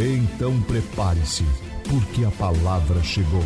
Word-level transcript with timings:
Então 0.00 0.62
prepare-se, 0.62 1.42
porque 1.90 2.24
a 2.24 2.30
palavra 2.38 3.02
chegou. 3.02 3.42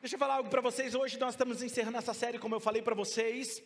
Deixa 0.00 0.14
eu 0.14 0.18
falar 0.18 0.36
algo 0.36 0.48
para 0.48 0.62
vocês. 0.62 0.94
Hoje 0.94 1.18
nós 1.18 1.34
estamos 1.34 1.62
encerrando 1.62 1.98
essa 1.98 2.14
série, 2.14 2.38
como 2.38 2.54
eu 2.54 2.60
falei 2.60 2.80
para 2.80 2.94
vocês. 2.94 3.62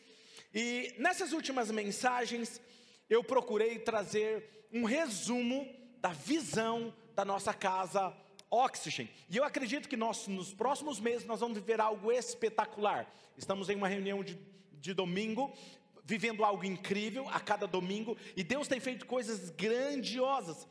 E 0.52 0.92
nessas 0.98 1.32
últimas 1.32 1.70
mensagens, 1.70 2.60
eu 3.08 3.22
procurei 3.22 3.78
trazer 3.78 4.66
um 4.72 4.82
resumo 4.82 5.64
da 6.00 6.08
visão 6.08 6.92
da 7.14 7.24
nossa 7.24 7.54
casa 7.54 8.12
Oxygen. 8.50 9.08
E 9.30 9.36
eu 9.36 9.44
acredito 9.44 9.88
que 9.88 9.96
nós, 9.96 10.26
nos 10.26 10.52
próximos 10.52 10.98
meses, 10.98 11.24
nós 11.28 11.38
vamos 11.38 11.56
viver 11.56 11.80
algo 11.80 12.10
espetacular. 12.10 13.08
Estamos 13.38 13.68
em 13.68 13.76
uma 13.76 13.86
reunião 13.86 14.24
de, 14.24 14.36
de 14.80 14.92
domingo, 14.92 15.56
vivendo 16.04 16.44
algo 16.44 16.64
incrível 16.64 17.28
a 17.30 17.40
cada 17.40 17.66
domingo, 17.66 18.16
e 18.36 18.44
Deus 18.44 18.68
tem 18.68 18.78
feito 18.78 19.06
coisas 19.06 19.50
grandiosas. 19.50 20.66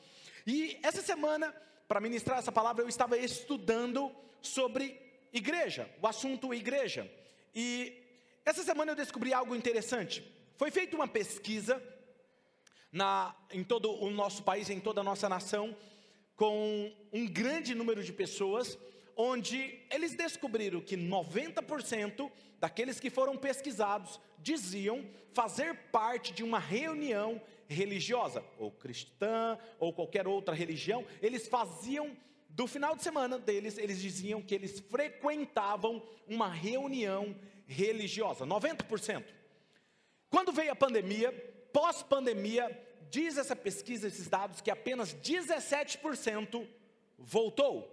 E 0.45 0.79
essa 0.83 1.01
semana, 1.01 1.53
para 1.87 1.99
ministrar 1.99 2.37
essa 2.37 2.51
palavra, 2.51 2.83
eu 2.83 2.89
estava 2.89 3.17
estudando 3.17 4.11
sobre 4.41 5.01
igreja, 5.33 5.89
o 6.01 6.07
assunto 6.07 6.53
igreja. 6.53 7.09
E 7.55 8.01
essa 8.45 8.63
semana 8.63 8.91
eu 8.91 8.95
descobri 8.95 9.33
algo 9.33 9.55
interessante. 9.55 10.23
Foi 10.57 10.69
feita 10.69 10.95
uma 10.95 11.07
pesquisa 11.07 11.81
na, 12.91 13.35
em 13.51 13.63
todo 13.63 13.91
o 13.91 14.09
nosso 14.11 14.43
país, 14.43 14.69
em 14.69 14.79
toda 14.79 15.01
a 15.01 15.03
nossa 15.03 15.27
nação, 15.27 15.75
com 16.35 16.93
um 17.11 17.27
grande 17.27 17.73
número 17.73 18.03
de 18.03 18.13
pessoas, 18.13 18.77
onde 19.15 19.79
eles 19.89 20.15
descobriram 20.15 20.81
que 20.81 20.97
90% 20.97 22.31
daqueles 22.59 22.99
que 22.99 23.09
foram 23.09 23.37
pesquisados 23.37 24.19
diziam 24.39 25.05
fazer 25.33 25.75
parte 25.91 26.33
de 26.33 26.43
uma 26.43 26.59
reunião 26.59 27.41
religiosa, 27.67 28.43
ou 28.57 28.71
cristã, 28.71 29.57
ou 29.79 29.93
qualquer 29.93 30.27
outra 30.27 30.53
religião, 30.53 31.05
eles 31.21 31.47
faziam 31.47 32.15
do 32.49 32.67
final 32.67 32.95
de 32.95 33.01
semana 33.01 33.39
deles, 33.39 33.77
eles 33.77 33.99
diziam 33.99 34.41
que 34.41 34.53
eles 34.53 34.79
frequentavam 34.79 36.03
uma 36.27 36.47
reunião 36.47 37.35
religiosa, 37.65 38.45
90%. 38.45 39.23
Quando 40.29 40.51
veio 40.51 40.71
a 40.71 40.75
pandemia, 40.75 41.31
pós-pandemia, 41.71 42.69
diz 43.09 43.37
essa 43.37 43.55
pesquisa, 43.55 44.07
esses 44.07 44.27
dados, 44.27 44.61
que 44.61 44.69
apenas 44.69 45.13
17% 45.15 46.67
voltou. 47.17 47.91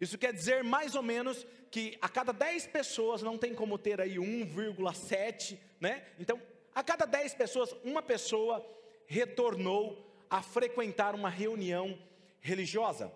Isso 0.00 0.18
quer 0.18 0.32
dizer 0.32 0.64
mais 0.64 0.94
ou 0.94 1.02
menos 1.02 1.46
que 1.70 1.96
a 2.00 2.08
cada 2.08 2.32
10 2.32 2.66
pessoas 2.68 3.22
não 3.22 3.38
tem 3.38 3.54
como 3.54 3.78
ter 3.78 4.00
aí 4.00 4.16
1,7, 4.16 5.58
né? 5.80 6.04
Então, 6.18 6.40
a 6.74 6.82
cada 6.82 7.04
10 7.04 7.34
pessoas, 7.34 7.74
uma 7.84 8.02
pessoa 8.02 8.64
retornou 9.06 10.04
a 10.28 10.42
frequentar 10.42 11.14
uma 11.14 11.28
reunião 11.28 11.98
religiosa. 12.40 13.12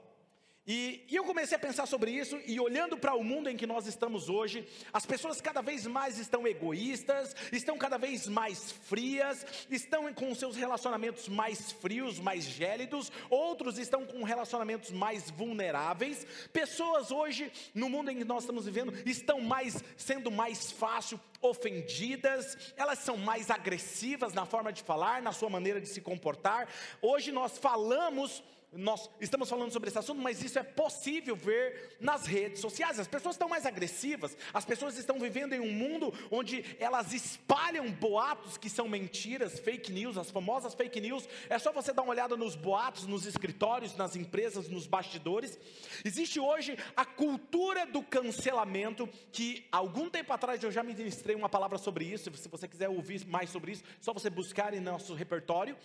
E, 0.69 1.03
e, 1.09 1.17
eu 1.17 1.25
comecei 1.25 1.57
a 1.57 1.59
pensar 1.59 1.87
sobre 1.87 2.11
isso, 2.11 2.39
e 2.47 2.61
olhando 2.61 2.99
para 2.99 3.15
o 3.15 3.25
mundo 3.25 3.49
em 3.49 3.57
que 3.57 3.67
nós 3.67 3.87
estamos 3.87 4.29
hoje, 4.29 4.69
as 4.93 5.07
pessoas 5.07 5.41
cada 5.41 5.63
vez 5.63 5.87
mais 5.87 6.19
estão 6.19 6.47
egoístas, 6.47 7.35
estão 7.51 7.79
cada 7.79 7.97
vez 7.97 8.29
mais 8.29 8.71
frias, 8.71 9.47
estão 9.71 10.13
com 10.13 10.35
seus 10.35 10.57
relacionamentos 10.57 11.27
mais 11.27 11.73
frios, 11.73 12.19
mais 12.21 12.45
gélidos, 12.45 13.11
outros 13.31 13.79
estão 13.79 14.05
com 14.05 14.23
relacionamentos 14.23 14.91
mais 14.91 15.31
vulneráveis. 15.31 16.27
Pessoas 16.53 17.11
hoje, 17.11 17.51
no 17.75 17.89
mundo 17.89 18.11
em 18.11 18.19
que 18.19 18.25
nós 18.25 18.43
estamos 18.43 18.67
vivendo, 18.67 18.93
estão 19.07 19.41
mais 19.41 19.83
sendo 19.97 20.31
mais 20.31 20.71
fácil 20.71 21.19
ofendidas, 21.41 22.59
elas 22.77 22.99
são 22.99 23.17
mais 23.17 23.51
agressivas 23.51 24.35
na 24.35 24.45
forma 24.45 24.71
de 24.71 24.83
falar, 24.83 25.23
na 25.23 25.33
sua 25.33 25.49
maneira 25.49 25.81
de 25.81 25.89
se 25.89 26.03
comportar. 26.03 26.69
Hoje 27.01 27.33
nós 27.33 27.57
falamos 27.57 28.43
nós 28.73 29.09
estamos 29.19 29.49
falando 29.49 29.73
sobre 29.73 29.89
esse 29.89 29.99
assunto, 29.99 30.21
mas 30.21 30.43
isso 30.43 30.59
é 30.59 30.63
possível 30.63 31.35
ver 31.35 31.97
nas 32.01 32.27
redes 32.27 32.61
sociais. 32.61 32.99
As 32.99 33.09
pessoas 33.09 33.35
estão 33.35 33.49
mais 33.49 33.65
agressivas, 33.65 34.37
as 34.53 34.65
pessoas 34.65 34.99
estão 34.99 35.19
vivendo 35.19 35.55
em 35.55 35.61
um 35.61 35.73
mundo 35.73 36.13
onde 36.31 36.65
elas 36.79 37.15
espalham 37.15 37.91
boatos 37.91 38.59
que 38.59 38.69
são 38.69 38.87
mentiras, 38.87 39.59
fake 39.59 39.91
news, 39.91 40.19
as 40.19 40.31
famosas 40.31 40.75
fake 40.75 41.01
news. 41.01 41.27
É 41.49 41.59
só 41.59 41.73
você 41.73 41.95
dar 41.95 42.03
uma 42.03 42.11
olhada 42.11 42.37
nos 42.37 42.55
boatos, 42.55 43.07
nos 43.07 43.25
escritórios, 43.25 43.97
nas 43.97 44.15
empresas, 44.15 44.69
nos 44.69 44.87
bastidores. 44.87 45.59
Existe 46.05 46.39
hoje 46.39 46.77
a 46.95 47.07
cultura 47.07 47.87
do 47.87 48.03
cancelamento, 48.03 49.09
que 49.33 49.67
algum 49.73 50.11
tempo 50.11 50.33
atrás 50.33 50.63
eu 50.63 50.71
já 50.71 50.83
ministrei 50.83 51.35
uma 51.35 51.49
palavra 51.49 51.79
sobre 51.79 52.05
isso. 52.05 52.31
Se 52.37 52.49
você 52.49 52.69
quiser 52.69 52.91
ouvir 52.91 53.27
mais 53.27 53.49
sobre 53.49 53.73
isso, 53.73 53.83
só 54.01 54.13
você 54.13 54.29
buscar 54.29 54.75
em 54.75 54.81
nosso 54.81 55.15
repertório. 55.15 55.77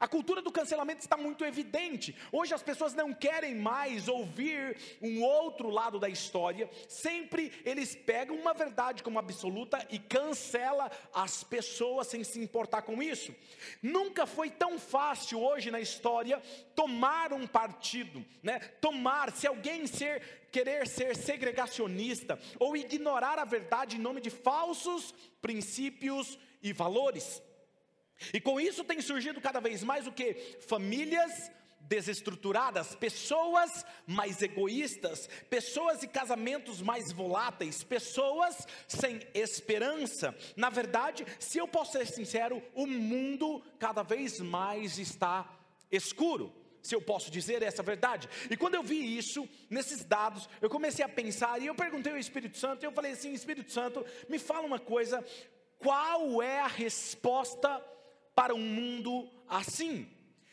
A 0.00 0.06
cultura 0.06 0.40
do 0.40 0.52
cancelamento 0.52 1.00
está 1.00 1.16
muito 1.16 1.44
evidente. 1.44 2.14
Hoje 2.30 2.54
as 2.54 2.62
pessoas 2.62 2.94
não 2.94 3.12
querem 3.12 3.56
mais 3.56 4.06
ouvir 4.06 4.76
um 5.02 5.24
outro 5.24 5.70
lado 5.70 5.98
da 5.98 6.08
história. 6.08 6.70
Sempre 6.88 7.52
eles 7.64 7.96
pegam 7.96 8.36
uma 8.36 8.54
verdade 8.54 9.02
como 9.02 9.18
absoluta 9.18 9.84
e 9.90 9.98
cancela 9.98 10.88
as 11.12 11.42
pessoas 11.42 12.06
sem 12.06 12.22
se 12.22 12.38
importar 12.38 12.82
com 12.82 13.02
isso. 13.02 13.34
Nunca 13.82 14.24
foi 14.24 14.50
tão 14.50 14.78
fácil 14.78 15.42
hoje 15.42 15.68
na 15.68 15.80
história 15.80 16.40
tomar 16.76 17.32
um 17.32 17.44
partido, 17.44 18.24
né? 18.40 18.60
Tomar, 18.80 19.32
se 19.32 19.48
alguém 19.48 19.84
ser 19.88 20.46
querer 20.52 20.86
ser 20.86 21.16
segregacionista 21.16 22.38
ou 22.58 22.76
ignorar 22.76 23.38
a 23.38 23.44
verdade 23.44 23.96
em 23.96 24.00
nome 24.00 24.20
de 24.20 24.30
falsos 24.30 25.12
princípios 25.42 26.38
e 26.62 26.72
valores. 26.72 27.42
E 28.32 28.40
com 28.40 28.60
isso 28.60 28.84
tem 28.84 29.00
surgido 29.00 29.40
cada 29.40 29.60
vez 29.60 29.82
mais 29.82 30.06
o 30.06 30.12
que? 30.12 30.56
Famílias 30.66 31.50
desestruturadas, 31.88 32.94
pessoas 32.94 33.84
mais 34.06 34.42
egoístas, 34.42 35.28
pessoas 35.48 36.02
e 36.02 36.08
casamentos 36.08 36.82
mais 36.82 37.10
voláteis, 37.10 37.82
pessoas 37.82 38.66
sem 38.86 39.20
esperança. 39.34 40.36
Na 40.54 40.68
verdade, 40.68 41.26
se 41.40 41.58
eu 41.58 41.66
posso 41.66 41.92
ser 41.92 42.06
sincero, 42.06 42.62
o 42.74 42.86
mundo 42.86 43.62
cada 43.78 44.02
vez 44.02 44.38
mais 44.38 44.98
está 44.98 45.50
escuro. 45.90 46.52
Se 46.82 46.94
eu 46.94 47.02
posso 47.02 47.30
dizer 47.30 47.62
essa 47.62 47.82
verdade. 47.82 48.28
E 48.48 48.56
quando 48.56 48.76
eu 48.76 48.82
vi 48.82 49.18
isso, 49.18 49.48
nesses 49.68 50.04
dados, 50.04 50.48
eu 50.60 50.70
comecei 50.70 51.04
a 51.04 51.08
pensar 51.08 51.60
e 51.60 51.66
eu 51.66 51.74
perguntei 51.74 52.12
ao 52.12 52.18
Espírito 52.18 52.56
Santo, 52.56 52.82
e 52.82 52.86
eu 52.86 52.92
falei 52.92 53.12
assim: 53.12 53.32
Espírito 53.32 53.72
Santo, 53.72 54.06
me 54.28 54.38
fala 54.38 54.66
uma 54.66 54.78
coisa, 54.78 55.24
qual 55.78 56.40
é 56.40 56.60
a 56.60 56.68
resposta 56.68 57.82
para 58.38 58.54
um 58.54 58.60
mundo 58.60 59.28
assim. 59.48 60.08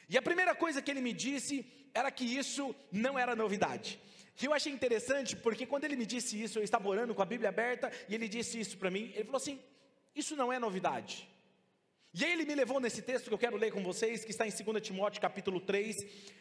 E 0.09 0.17
a 0.17 0.21
primeira 0.27 0.55
coisa 0.55 0.81
que 0.81 0.89
ele 0.89 1.01
me 1.01 1.13
disse 1.13 1.63
era 1.93 2.09
que 2.09 2.25
isso 2.25 2.75
não 2.91 3.17
era 3.17 3.35
novidade. 3.35 3.99
E 4.41 4.45
eu 4.45 4.53
achei 4.53 4.73
interessante 4.73 5.35
porque 5.35 5.67
quando 5.67 5.83
ele 5.83 5.95
me 5.95 6.03
disse 6.03 6.41
isso, 6.41 6.57
eu 6.57 6.63
estava 6.63 6.87
orando 6.89 7.13
com 7.13 7.21
a 7.21 7.25
Bíblia 7.33 7.49
aberta 7.49 7.91
e 8.09 8.15
ele 8.15 8.27
disse 8.27 8.59
isso 8.59 8.75
para 8.79 8.89
mim. 8.89 9.11
Ele 9.13 9.25
falou 9.25 9.37
assim: 9.37 9.59
Isso 10.15 10.35
não 10.35 10.51
é 10.51 10.57
novidade. 10.57 11.29
E 12.11 12.25
aí 12.25 12.31
ele 12.31 12.43
me 12.43 12.55
levou 12.55 12.79
nesse 12.79 13.03
texto 13.03 13.27
que 13.27 13.33
eu 13.35 13.37
quero 13.37 13.55
ler 13.55 13.71
com 13.71 13.83
vocês, 13.83 14.25
que 14.25 14.31
está 14.31 14.47
em 14.47 14.51
2 14.51 14.81
Timóteo 14.81 15.21
capítulo 15.21 15.61
3, 15.61 15.95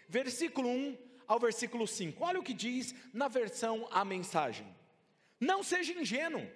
versículo 0.08 0.70
1 0.70 0.96
ao 1.26 1.38
versículo 1.38 1.86
5. 1.86 2.24
Olha 2.24 2.40
o 2.40 2.42
que 2.42 2.54
diz 2.54 2.94
na 3.12 3.28
versão 3.28 3.86
a 3.90 4.02
mensagem. 4.02 4.66
Não 5.38 5.62
seja 5.62 5.92
ingênuo. 5.92 6.50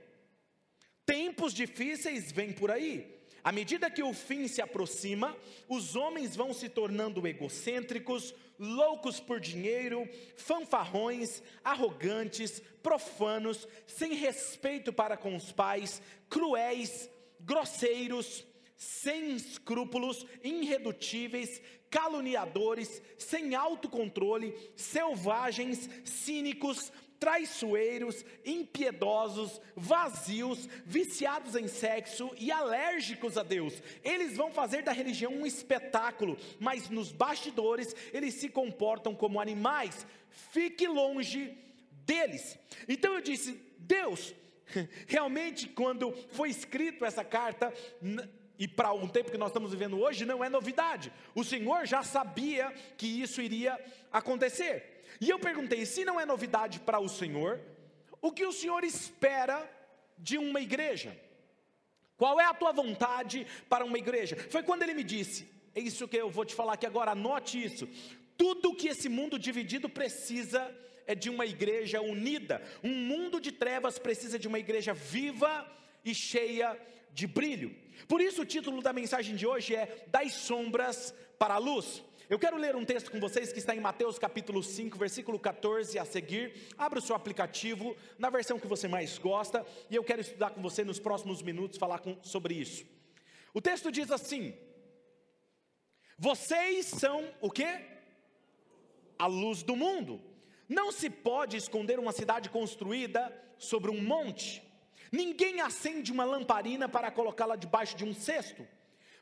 Tempos 1.04 1.52
difíceis 1.52 2.32
vêm 2.32 2.54
por 2.54 2.70
aí. 2.70 3.17
À 3.48 3.52
medida 3.52 3.90
que 3.90 4.02
o 4.02 4.12
fim 4.12 4.46
se 4.46 4.60
aproxima, 4.60 5.34
os 5.66 5.96
homens 5.96 6.36
vão 6.36 6.52
se 6.52 6.68
tornando 6.68 7.26
egocêntricos, 7.26 8.34
loucos 8.58 9.20
por 9.20 9.40
dinheiro, 9.40 10.06
fanfarrões, 10.36 11.42
arrogantes, 11.64 12.62
profanos, 12.82 13.66
sem 13.86 14.12
respeito 14.12 14.92
para 14.92 15.16
com 15.16 15.34
os 15.34 15.50
pais, 15.50 16.02
cruéis, 16.28 17.08
grosseiros, 17.40 18.44
sem 18.76 19.34
escrúpulos, 19.34 20.26
irredutíveis, 20.44 21.62
caluniadores, 21.88 23.00
sem 23.16 23.54
autocontrole, 23.54 24.54
selvagens, 24.76 25.88
cínicos, 26.04 26.92
traiçoeiros, 27.18 28.24
impiedosos, 28.44 29.60
vazios, 29.76 30.68
viciados 30.84 31.54
em 31.54 31.68
sexo 31.68 32.30
e 32.38 32.50
alérgicos 32.50 33.36
a 33.36 33.42
Deus. 33.42 33.82
Eles 34.02 34.36
vão 34.36 34.50
fazer 34.50 34.82
da 34.82 34.92
religião 34.92 35.32
um 35.32 35.46
espetáculo, 35.46 36.36
mas 36.58 36.88
nos 36.88 37.12
bastidores 37.12 37.94
eles 38.12 38.34
se 38.34 38.48
comportam 38.48 39.14
como 39.14 39.40
animais. 39.40 40.06
Fique 40.30 40.86
longe 40.86 41.56
deles. 42.04 42.58
Então 42.88 43.14
eu 43.14 43.20
disse: 43.20 43.60
Deus, 43.78 44.34
realmente, 45.06 45.68
quando 45.68 46.12
foi 46.32 46.50
escrito 46.50 47.04
essa 47.04 47.24
carta, 47.24 47.72
e 48.58 48.66
para 48.66 48.92
um 48.92 49.06
tempo 49.06 49.30
que 49.30 49.38
nós 49.38 49.50
estamos 49.50 49.70
vivendo 49.70 50.00
hoje, 50.00 50.24
não 50.24 50.42
é 50.42 50.48
novidade. 50.48 51.12
O 51.34 51.44
Senhor 51.44 51.86
já 51.86 52.02
sabia 52.02 52.72
que 52.96 53.06
isso 53.06 53.40
iria 53.40 53.78
acontecer. 54.12 54.97
E 55.20 55.30
eu 55.30 55.38
perguntei: 55.38 55.84
se 55.86 56.04
não 56.04 56.20
é 56.20 56.26
novidade 56.26 56.80
para 56.80 57.00
o 57.00 57.08
Senhor, 57.08 57.60
o 58.20 58.32
que 58.32 58.44
o 58.44 58.52
Senhor 58.52 58.84
espera 58.84 59.68
de 60.16 60.38
uma 60.38 60.60
igreja? 60.60 61.16
Qual 62.16 62.40
é 62.40 62.44
a 62.44 62.54
tua 62.54 62.72
vontade 62.72 63.46
para 63.68 63.84
uma 63.84 63.98
igreja? 63.98 64.36
Foi 64.50 64.62
quando 64.62 64.82
ele 64.82 64.94
me 64.94 65.04
disse: 65.04 65.48
é 65.74 65.80
isso 65.80 66.08
que 66.08 66.16
eu 66.16 66.30
vou 66.30 66.44
te 66.44 66.54
falar 66.54 66.74
aqui 66.74 66.86
agora, 66.86 67.12
anote 67.12 67.62
isso. 67.62 67.88
Tudo 68.36 68.74
que 68.74 68.88
esse 68.88 69.08
mundo 69.08 69.38
dividido 69.38 69.88
precisa 69.88 70.74
é 71.06 71.14
de 71.14 71.30
uma 71.30 71.46
igreja 71.46 72.00
unida. 72.00 72.62
Um 72.82 72.94
mundo 72.94 73.40
de 73.40 73.50
trevas 73.50 73.98
precisa 73.98 74.38
de 74.38 74.46
uma 74.46 74.58
igreja 74.58 74.92
viva 74.92 75.66
e 76.04 76.14
cheia 76.14 76.78
de 77.12 77.26
brilho. 77.26 77.74
Por 78.06 78.20
isso, 78.20 78.42
o 78.42 78.44
título 78.44 78.82
da 78.82 78.92
mensagem 78.92 79.34
de 79.34 79.46
hoje 79.46 79.74
é 79.74 80.04
Das 80.08 80.32
Sombras 80.34 81.14
para 81.38 81.54
a 81.54 81.58
Luz. 81.58 82.02
Eu 82.28 82.38
quero 82.38 82.58
ler 82.58 82.76
um 82.76 82.84
texto 82.84 83.10
com 83.10 83.18
vocês 83.18 83.54
que 83.54 83.58
está 83.58 83.74
em 83.74 83.80
Mateus 83.80 84.18
capítulo 84.18 84.62
5, 84.62 84.98
versículo 84.98 85.38
14 85.38 85.98
a 85.98 86.04
seguir. 86.04 86.52
Abra 86.76 86.98
o 86.98 87.02
seu 87.02 87.16
aplicativo 87.16 87.96
na 88.18 88.28
versão 88.28 88.58
que 88.58 88.66
você 88.66 88.86
mais 88.86 89.16
gosta 89.16 89.64
e 89.88 89.96
eu 89.96 90.04
quero 90.04 90.20
estudar 90.20 90.50
com 90.50 90.60
você 90.60 90.84
nos 90.84 91.00
próximos 91.00 91.40
minutos, 91.40 91.78
falar 91.78 92.00
com, 92.00 92.18
sobre 92.22 92.52
isso. 92.52 92.84
O 93.54 93.62
texto 93.62 93.90
diz 93.90 94.10
assim: 94.10 94.54
Vocês 96.18 96.84
são 96.84 97.32
o 97.40 97.50
que? 97.50 97.66
A 99.18 99.26
luz 99.26 99.62
do 99.62 99.74
mundo. 99.74 100.20
Não 100.68 100.92
se 100.92 101.08
pode 101.08 101.56
esconder 101.56 101.98
uma 101.98 102.12
cidade 102.12 102.50
construída 102.50 103.34
sobre 103.56 103.90
um 103.90 104.02
monte. 104.02 104.62
Ninguém 105.10 105.62
acende 105.62 106.12
uma 106.12 106.26
lamparina 106.26 106.90
para 106.90 107.10
colocá-la 107.10 107.56
debaixo 107.56 107.96
de 107.96 108.04
um 108.04 108.12
cesto 108.12 108.68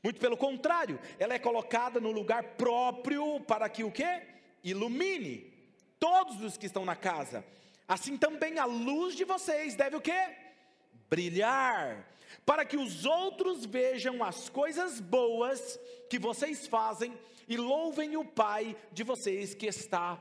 muito 0.02 0.20
pelo 0.20 0.37
contrário, 0.37 0.98
ela 1.19 1.34
é 1.34 1.38
colocada 1.38 2.00
no 2.00 2.10
lugar 2.10 2.43
próprio 2.56 3.40
para 3.40 3.69
que 3.69 3.82
o 3.84 3.90
que? 3.90 4.22
Ilumine 4.62 5.52
todos 5.98 6.40
os 6.43 6.56
que 6.56 6.66
estão 6.66 6.84
na 6.84 6.96
casa. 6.96 7.44
Assim 7.88 8.16
também 8.16 8.58
a 8.58 8.64
luz 8.64 9.14
de 9.14 9.25
vocês 9.25 9.75
deve 9.75 9.96
o 9.96 10.00
que? 10.00 10.37
Brilhar, 11.08 12.06
para 12.44 12.64
que 12.64 12.76
os 12.76 13.04
outros 13.04 13.64
vejam 13.64 14.22
as 14.25 14.48
coisas 14.48 15.00
boas 15.00 15.78
que 16.10 16.19
vocês 16.19 16.66
fazem 16.66 17.16
e 17.48 17.56
louvem 17.56 18.16
o 18.16 18.25
Pai 18.25 18.76
de 18.93 19.04
vocês 19.04 19.54
que 19.54 19.66
está 19.66 20.20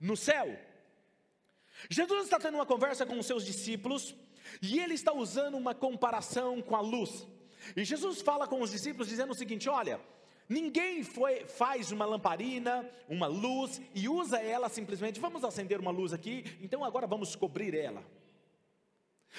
no 0.00 0.16
céu. 0.16 0.56
Jesus 1.90 2.24
está 2.24 2.38
tendo 2.38 2.54
uma 2.54 2.66
conversa 2.66 3.04
com 3.04 3.18
os 3.18 3.26
seus 3.26 3.44
discípulos 3.44 4.14
e 4.62 4.78
ele 4.78 4.94
está 4.94 5.12
usando 5.12 5.56
uma 5.56 5.74
comparação 5.74 6.62
com 6.62 6.76
a 6.76 6.80
luz. 6.80 7.26
E 7.76 7.84
Jesus 7.84 8.20
fala 8.20 8.46
com 8.46 8.60
os 8.60 8.70
discípulos 8.70 9.08
dizendo 9.08 9.30
o 9.32 9.34
seguinte: 9.34 9.68
olha, 9.68 10.00
ninguém 10.48 11.02
foi, 11.02 11.44
faz 11.46 11.92
uma 11.92 12.04
lamparina, 12.04 12.88
uma 13.08 13.26
luz 13.26 13.80
e 13.94 14.08
usa 14.08 14.38
ela 14.38 14.68
simplesmente, 14.68 15.20
vamos 15.20 15.44
acender 15.44 15.80
uma 15.80 15.90
luz 15.90 16.12
aqui, 16.12 16.44
então 16.60 16.84
agora 16.84 17.06
vamos 17.06 17.34
cobrir 17.34 17.74
ela. 17.74 18.02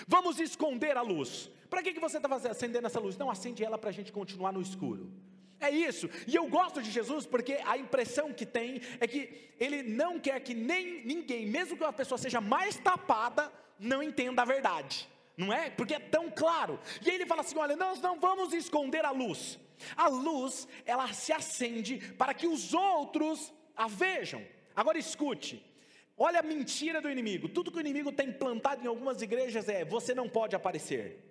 Vamos 0.08 0.40
esconder 0.40 0.98
a 0.98 1.02
luz. 1.02 1.50
Para 1.70 1.82
que, 1.82 1.94
que 1.94 2.00
você 2.00 2.18
está 2.18 2.34
acendendo 2.36 2.86
essa 2.86 3.00
luz? 3.00 3.18
Não 3.18 3.30
acende 3.30 3.64
ela 3.64 3.78
para 3.78 3.90
a 3.90 3.94
gente 3.94 4.12
continuar 4.12 4.52
no 4.52 4.62
escuro. 4.62 5.12
É 5.58 5.70
isso, 5.70 6.10
e 6.28 6.36
eu 6.36 6.48
gosto 6.50 6.82
de 6.82 6.92
Jesus 6.92 7.26
porque 7.26 7.54
a 7.66 7.78
impressão 7.78 8.34
que 8.34 8.46
tem 8.46 8.82
é 9.00 9.08
que 9.08 9.54
ele 9.58 9.82
não 9.84 10.20
quer 10.20 10.38
que 10.42 10.54
nem 10.54 11.06
ninguém, 11.06 11.46
mesmo 11.48 11.78
que 11.78 11.84
uma 11.84 11.94
pessoa 11.94 12.18
seja 12.18 12.42
mais 12.42 12.76
tapada, 12.76 13.50
não 13.80 14.04
entenda 14.04 14.42
a 14.42 14.46
verdade 14.46 15.08
não 15.38 15.52
é? 15.54 15.70
Porque 15.70 15.94
é 15.94 16.00
tão 16.00 16.30
claro. 16.30 16.80
E 17.06 17.10
ele 17.10 17.26
fala 17.26 17.42
assim: 17.42 17.58
olha, 17.58 17.76
nós 17.76 18.00
não 18.02 18.20
vamos 18.20 18.54
esconder 18.54 19.04
a 19.06 19.12
luz. 19.12 19.60
A 19.96 20.08
luz, 20.08 20.68
ela 20.86 21.12
se 21.14 21.34
acende 21.34 21.98
para 22.14 22.34
que 22.34 22.48
os 22.48 22.74
outros 22.74 23.54
a 23.76 23.88
vejam. 23.88 24.46
Agora 24.76 24.98
escute. 24.98 25.64
Olha 26.18 26.40
a 26.40 26.44
mentira 26.44 27.02
do 27.02 27.10
inimigo. 27.10 27.50
Tudo 27.50 27.72
que 27.72 27.78
o 27.78 27.82
inimigo 27.82 28.12
tem 28.12 28.32
plantado 28.32 28.84
em 28.84 28.88
algumas 28.88 29.22
igrejas 29.22 29.68
é: 29.68 29.84
você 29.84 30.14
não 30.14 30.30
pode 30.30 30.56
aparecer. 30.56 31.22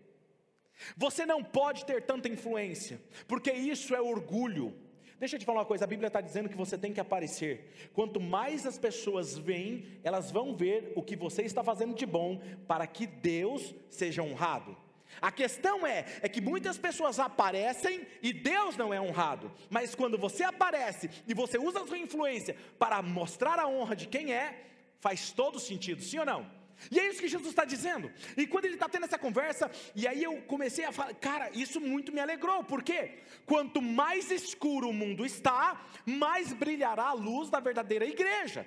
Você 0.97 1.25
não 1.25 1.43
pode 1.43 1.85
ter 1.85 2.03
tanta 2.03 2.29
influência, 2.29 3.01
porque 3.29 3.53
isso 3.53 3.95
é 3.95 4.01
orgulho. 4.01 4.77
Deixa 5.19 5.37
eu 5.37 5.41
te 5.41 5.47
falar 5.47 5.61
uma 5.61 5.67
coisa: 5.67 5.85
a 5.85 5.89
Bíblia 5.89 6.09
está 6.09 6.21
dizendo 6.21 6.49
que 6.49 6.57
você 6.57 6.77
tem 6.77 6.93
que 6.93 7.01
aparecer. 7.01 7.91
Quanto 7.93 8.21
mais 8.21 8.67
as 8.67 8.79
pessoas 8.79 9.37
veem, 9.39 9.87
elas 10.03 10.31
vão 10.31 10.55
ver 10.55 10.93
o 10.97 11.03
que 11.03 11.17
você 11.17 11.43
está 11.43 11.63
fazendo 11.63 11.95
de 11.95 12.07
bom 12.07 12.41
para 12.67 12.87
que 12.87 13.07
Deus 13.07 13.75
seja 13.89 14.23
honrado. 14.23 14.77
A 15.21 15.31
questão 15.31 15.87
é, 15.87 16.05
é 16.23 16.29
que 16.29 16.41
muitas 16.41 16.77
pessoas 16.77 17.19
aparecem 17.19 18.07
e 18.23 18.33
Deus 18.33 18.77
não 18.77 18.93
é 18.93 19.01
honrado. 19.01 19.53
Mas 19.71 19.95
quando 19.95 20.19
você 20.19 20.43
aparece 20.43 21.09
e 21.27 21.35
você 21.35 21.59
usa 21.59 21.83
a 21.83 21.87
sua 21.87 21.99
influência 21.99 22.57
para 22.79 23.01
mostrar 23.03 23.59
a 23.59 23.69
honra 23.69 23.95
de 23.95 24.07
quem 24.07 24.33
é, 24.33 24.65
faz 24.99 25.33
todo 25.33 25.61
sentido, 25.61 26.03
sim 26.03 26.19
ou 26.19 26.27
não? 26.27 26.51
E 26.91 26.99
é 26.99 27.09
isso 27.09 27.21
que 27.21 27.29
Jesus 27.29 27.51
está 27.51 27.65
dizendo. 27.65 28.11
E 28.37 28.47
quando 28.47 28.67
ele 28.67 28.75
está 28.75 28.89
tendo 28.89 29.05
essa 29.05 29.19
conversa, 29.19 29.71
e 29.95 30.07
aí 30.07 30.23
eu 30.23 30.43
comecei 30.43 30.85
a 30.85 30.93
falar, 30.93 31.15
cara, 31.15 31.51
isso 31.53 31.81
muito 31.81 32.13
me 32.13 32.21
alegrou, 32.21 32.65
porque 32.65 33.19
quanto 33.47 33.81
mais 33.81 34.31
escuro 34.31 34.89
o 34.89 34.93
mundo 34.93 35.25
está, 35.25 35.87
mais 36.05 36.53
brilhará 36.53 37.05
a 37.05 37.13
luz 37.13 37.51
da 37.51 37.61
verdadeira 37.61 38.05
igreja. 38.05 38.67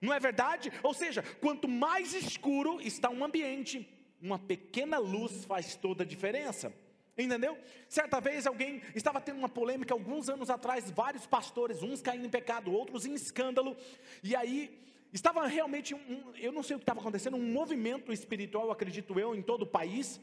Não 0.00 0.12
é 0.12 0.18
verdade? 0.18 0.72
Ou 0.82 0.94
seja, 0.94 1.22
quanto 1.40 1.68
mais 1.68 2.14
escuro 2.14 2.80
está 2.80 3.10
um 3.10 3.24
ambiente, 3.24 3.86
uma 4.20 4.38
pequena 4.38 4.98
luz 4.98 5.44
faz 5.44 5.76
toda 5.76 6.02
a 6.02 6.06
diferença. 6.06 6.72
Entendeu? 7.18 7.58
Certa 7.86 8.18
vez 8.18 8.46
alguém 8.46 8.80
estava 8.94 9.20
tendo 9.20 9.38
uma 9.38 9.48
polêmica 9.48 9.92
alguns 9.92 10.30
anos 10.30 10.48
atrás, 10.48 10.90
vários 10.90 11.26
pastores, 11.26 11.82
uns 11.82 12.00
caindo 12.00 12.24
em 12.24 12.30
pecado, 12.30 12.72
outros 12.72 13.04
em 13.04 13.12
escândalo, 13.12 13.76
e 14.22 14.34
aí 14.34 14.89
Estava 15.12 15.46
realmente, 15.46 15.94
um, 15.94 16.32
eu 16.38 16.52
não 16.52 16.62
sei 16.62 16.76
o 16.76 16.78
que 16.78 16.84
estava 16.84 17.00
acontecendo, 17.00 17.36
um 17.36 17.52
movimento 17.52 18.12
espiritual, 18.12 18.70
acredito 18.70 19.18
eu, 19.18 19.34
em 19.34 19.42
todo 19.42 19.62
o 19.62 19.66
país. 19.66 20.20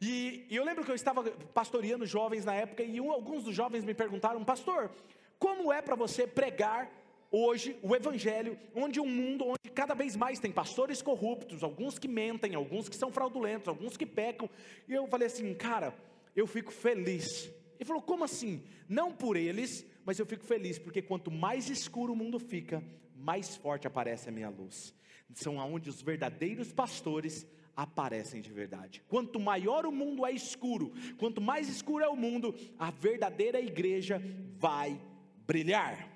E, 0.00 0.44
e 0.50 0.56
eu 0.56 0.64
lembro 0.64 0.84
que 0.84 0.90
eu 0.90 0.94
estava 0.94 1.22
pastoreando 1.52 2.04
jovens 2.04 2.44
na 2.44 2.54
época 2.54 2.82
e 2.82 3.00
um, 3.00 3.12
alguns 3.12 3.44
dos 3.44 3.54
jovens 3.54 3.84
me 3.84 3.94
perguntaram, 3.94 4.44
pastor, 4.44 4.90
como 5.38 5.72
é 5.72 5.80
para 5.80 5.94
você 5.94 6.26
pregar 6.26 6.90
hoje 7.30 7.76
o 7.82 7.94
evangelho, 7.94 8.58
onde 8.74 9.00
um 9.00 9.06
mundo 9.06 9.46
onde 9.46 9.72
cada 9.72 9.94
vez 9.94 10.16
mais 10.16 10.38
tem 10.38 10.52
pastores 10.52 11.02
corruptos, 11.02 11.62
alguns 11.62 11.98
que 11.98 12.08
mentem, 12.08 12.54
alguns 12.54 12.88
que 12.88 12.96
são 12.96 13.10
fraudulentos, 13.10 13.68
alguns 13.68 13.96
que 13.96 14.06
pecam. 14.06 14.48
E 14.88 14.94
eu 14.94 15.06
falei 15.06 15.26
assim, 15.26 15.52
cara, 15.54 15.94
eu 16.34 16.46
fico 16.46 16.72
feliz. 16.72 17.50
Ele 17.76 17.84
falou, 17.84 18.02
como 18.02 18.24
assim? 18.24 18.62
Não 18.88 19.12
por 19.12 19.36
eles, 19.36 19.84
mas 20.04 20.18
eu 20.18 20.26
fico 20.26 20.44
feliz, 20.44 20.78
porque 20.78 21.02
quanto 21.02 21.30
mais 21.30 21.68
escuro 21.68 22.12
o 22.12 22.16
mundo 22.16 22.38
fica, 22.38 22.82
mais 23.24 23.56
forte 23.56 23.86
aparece 23.86 24.28
a 24.28 24.32
minha 24.32 24.50
luz. 24.50 24.94
São 25.32 25.58
aonde 25.58 25.88
os 25.88 26.02
verdadeiros 26.02 26.72
pastores 26.72 27.46
aparecem 27.74 28.40
de 28.40 28.52
verdade. 28.52 29.02
Quanto 29.08 29.40
maior 29.40 29.86
o 29.86 29.90
mundo 29.90 30.26
é 30.26 30.30
escuro, 30.30 30.92
quanto 31.16 31.40
mais 31.40 31.68
escuro 31.68 32.04
é 32.04 32.08
o 32.08 32.14
mundo, 32.14 32.54
a 32.78 32.90
verdadeira 32.90 33.60
igreja 33.60 34.22
vai 34.58 35.00
brilhar. 35.46 36.08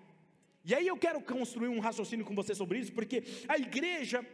E 0.64 0.74
aí 0.74 0.86
eu 0.86 0.98
quero 0.98 1.20
construir 1.22 1.68
um 1.68 1.80
raciocínio 1.80 2.26
com 2.26 2.34
você 2.34 2.54
sobre 2.54 2.78
isso, 2.78 2.92
porque 2.92 3.24
a 3.48 3.56
igreja, 3.56 4.24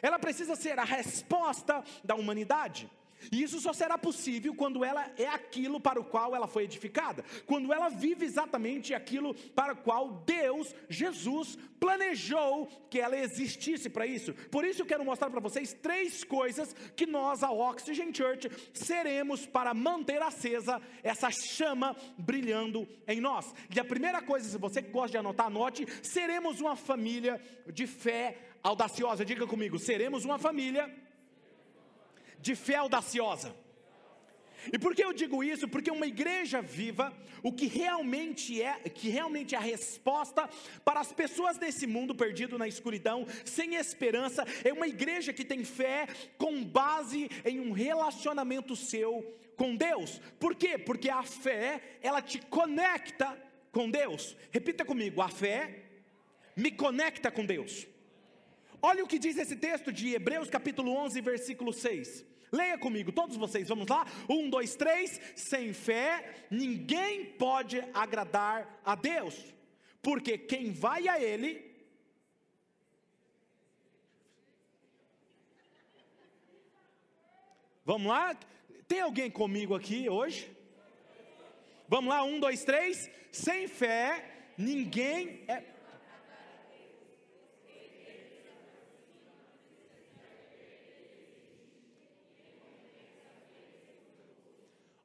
ela 0.00 0.18
precisa 0.18 0.54
ser 0.54 0.78
a 0.78 0.84
resposta 0.84 1.82
da 2.04 2.14
humanidade. 2.14 2.88
E 3.32 3.42
isso 3.42 3.60
só 3.60 3.72
será 3.72 3.98
possível 3.98 4.54
quando 4.54 4.84
ela 4.84 5.10
é 5.16 5.26
aquilo 5.26 5.80
para 5.80 6.00
o 6.00 6.04
qual 6.04 6.34
ela 6.34 6.46
foi 6.46 6.64
edificada, 6.64 7.24
quando 7.46 7.72
ela 7.72 7.88
vive 7.88 8.24
exatamente 8.24 8.94
aquilo 8.94 9.34
para 9.54 9.72
o 9.72 9.76
qual 9.76 10.22
Deus, 10.26 10.74
Jesus, 10.88 11.56
planejou 11.78 12.66
que 12.90 13.00
ela 13.00 13.16
existisse 13.16 13.88
para 13.88 14.06
isso. 14.06 14.32
Por 14.50 14.64
isso 14.64 14.82
eu 14.82 14.86
quero 14.86 15.04
mostrar 15.04 15.30
para 15.30 15.40
vocês 15.40 15.72
três 15.72 16.24
coisas 16.24 16.74
que 16.94 17.06
nós, 17.06 17.42
a 17.42 17.50
Oxygen 17.50 18.12
Church, 18.14 18.48
seremos 18.72 19.46
para 19.46 19.74
manter 19.74 20.20
acesa 20.22 20.80
essa 21.02 21.30
chama 21.30 21.96
brilhando 22.18 22.86
em 23.06 23.20
nós. 23.20 23.54
E 23.74 23.80
a 23.80 23.84
primeira 23.84 24.20
coisa, 24.22 24.48
se 24.48 24.58
você 24.58 24.80
gosta 24.80 25.12
de 25.12 25.18
anotar, 25.18 25.46
anote: 25.46 25.86
seremos 26.02 26.60
uma 26.60 26.76
família 26.76 27.40
de 27.72 27.86
fé 27.86 28.36
audaciosa. 28.62 29.24
Diga 29.24 29.46
comigo: 29.46 29.78
seremos 29.78 30.24
uma 30.24 30.38
família 30.38 30.90
de 32.40 32.54
fé 32.54 32.76
audaciosa. 32.76 33.54
E 34.72 34.78
por 34.78 34.94
que 34.94 35.02
eu 35.02 35.12
digo 35.12 35.42
isso? 35.42 35.66
Porque 35.66 35.90
uma 35.90 36.06
igreja 36.06 36.60
viva, 36.60 37.12
o 37.42 37.52
que 37.52 37.66
realmente 37.66 38.60
é, 38.60 38.74
que 38.90 39.08
realmente 39.08 39.54
é 39.54 39.58
a 39.58 39.62
resposta 39.62 40.48
para 40.84 41.00
as 41.00 41.12
pessoas 41.12 41.56
desse 41.56 41.86
mundo 41.86 42.14
perdido 42.14 42.58
na 42.58 42.68
escuridão, 42.68 43.26
sem 43.44 43.76
esperança, 43.76 44.44
é 44.62 44.72
uma 44.72 44.86
igreja 44.86 45.32
que 45.32 45.44
tem 45.44 45.64
fé 45.64 46.06
com 46.36 46.62
base 46.62 47.30
em 47.44 47.60
um 47.60 47.72
relacionamento 47.72 48.76
seu 48.76 49.36
com 49.56 49.74
Deus. 49.76 50.20
Por 50.38 50.54
quê? 50.54 50.78
Porque 50.78 51.08
a 51.08 51.22
fé, 51.22 51.98
ela 52.02 52.20
te 52.20 52.38
conecta 52.38 53.36
com 53.72 53.90
Deus. 53.90 54.36
Repita 54.50 54.84
comigo: 54.84 55.20
a 55.22 55.28
fé 55.28 55.84
me 56.56 56.70
conecta 56.70 57.30
com 57.30 57.44
Deus. 57.44 57.86
Olha 58.82 59.04
o 59.04 59.06
que 59.06 59.18
diz 59.18 59.36
esse 59.36 59.56
texto 59.56 59.92
de 59.92 60.14
Hebreus 60.14 60.48
capítulo 60.48 60.92
11, 60.92 61.20
versículo 61.20 61.72
6. 61.72 62.24
Leia 62.50 62.78
comigo, 62.78 63.12
todos 63.12 63.36
vocês, 63.36 63.68
vamos 63.68 63.86
lá? 63.86 64.06
Um, 64.28 64.48
dois, 64.48 64.74
três. 64.74 65.20
Sem 65.36 65.72
fé, 65.72 66.46
ninguém 66.50 67.26
pode 67.26 67.80
agradar 67.92 68.80
a 68.84 68.94
Deus, 68.94 69.36
porque 70.02 70.38
quem 70.38 70.72
vai 70.72 71.08
a 71.08 71.20
Ele. 71.20 71.70
Vamos 77.84 78.08
lá? 78.08 78.36
Tem 78.88 79.00
alguém 79.00 79.30
comigo 79.30 79.74
aqui 79.74 80.08
hoje? 80.08 80.50
Vamos 81.86 82.08
lá, 82.08 82.22
um, 82.22 82.40
dois, 82.40 82.64
três. 82.64 83.10
Sem 83.30 83.68
fé, 83.68 84.52
ninguém 84.56 85.44
é 85.46 85.60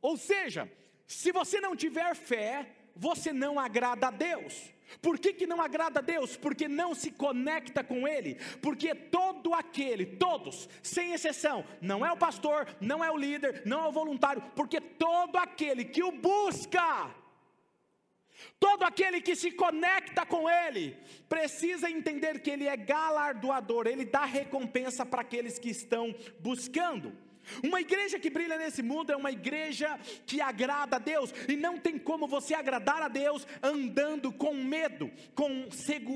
Ou 0.09 0.17
seja, 0.17 0.71
se 1.07 1.31
você 1.31 1.59
não 1.59 1.75
tiver 1.75 2.15
fé, 2.15 2.51
você 2.95 3.33
não 3.33 3.59
agrada 3.59 4.09
a 4.09 4.11
Deus. 4.11 4.53
Por 5.01 5.17
que, 5.17 5.33
que 5.33 5.47
não 5.47 5.59
agrada 5.59 5.99
a 5.99 6.03
Deus? 6.03 6.37
Porque 6.37 6.67
não 6.67 6.93
se 6.93 7.09
conecta 7.09 7.83
com 7.83 8.07
Ele. 8.07 8.35
Porque 8.61 8.93
todo 8.93 9.51
aquele, 9.51 10.05
todos, 10.05 10.69
sem 10.83 11.13
exceção, 11.13 11.65
não 11.81 12.05
é 12.05 12.11
o 12.11 12.17
pastor, 12.17 12.67
não 12.79 13.03
é 13.03 13.09
o 13.09 13.17
líder, 13.17 13.63
não 13.65 13.83
é 13.83 13.87
o 13.87 13.91
voluntário, 13.91 14.43
porque 14.55 14.79
todo 14.79 15.37
aquele 15.37 15.83
que 15.83 16.03
o 16.03 16.11
busca, 16.11 17.09
todo 18.59 18.83
aquele 18.83 19.21
que 19.21 19.35
se 19.35 19.49
conecta 19.53 20.23
com 20.23 20.47
Ele, 20.47 20.95
precisa 21.27 21.89
entender 21.89 22.43
que 22.43 22.51
Ele 22.51 22.67
é 22.67 22.77
galardoador, 22.77 23.87
Ele 23.87 24.05
dá 24.05 24.23
recompensa 24.23 25.03
para 25.03 25.21
aqueles 25.21 25.57
que 25.57 25.71
estão 25.71 26.13
buscando. 26.39 27.24
Uma 27.63 27.81
igreja 27.81 28.19
que 28.19 28.29
brilha 28.29 28.57
nesse 28.57 28.81
mundo 28.81 29.11
é 29.11 29.15
uma 29.15 29.31
igreja 29.31 29.99
que 30.25 30.41
agrada 30.41 30.97
a 30.97 30.99
Deus, 30.99 31.33
e 31.47 31.55
não 31.55 31.77
tem 31.77 31.97
como 31.97 32.27
você 32.27 32.53
agradar 32.53 33.01
a 33.01 33.07
Deus 33.07 33.47
andando 33.61 34.31
com 34.31 34.53
medo, 34.53 35.11
com, 35.33 35.67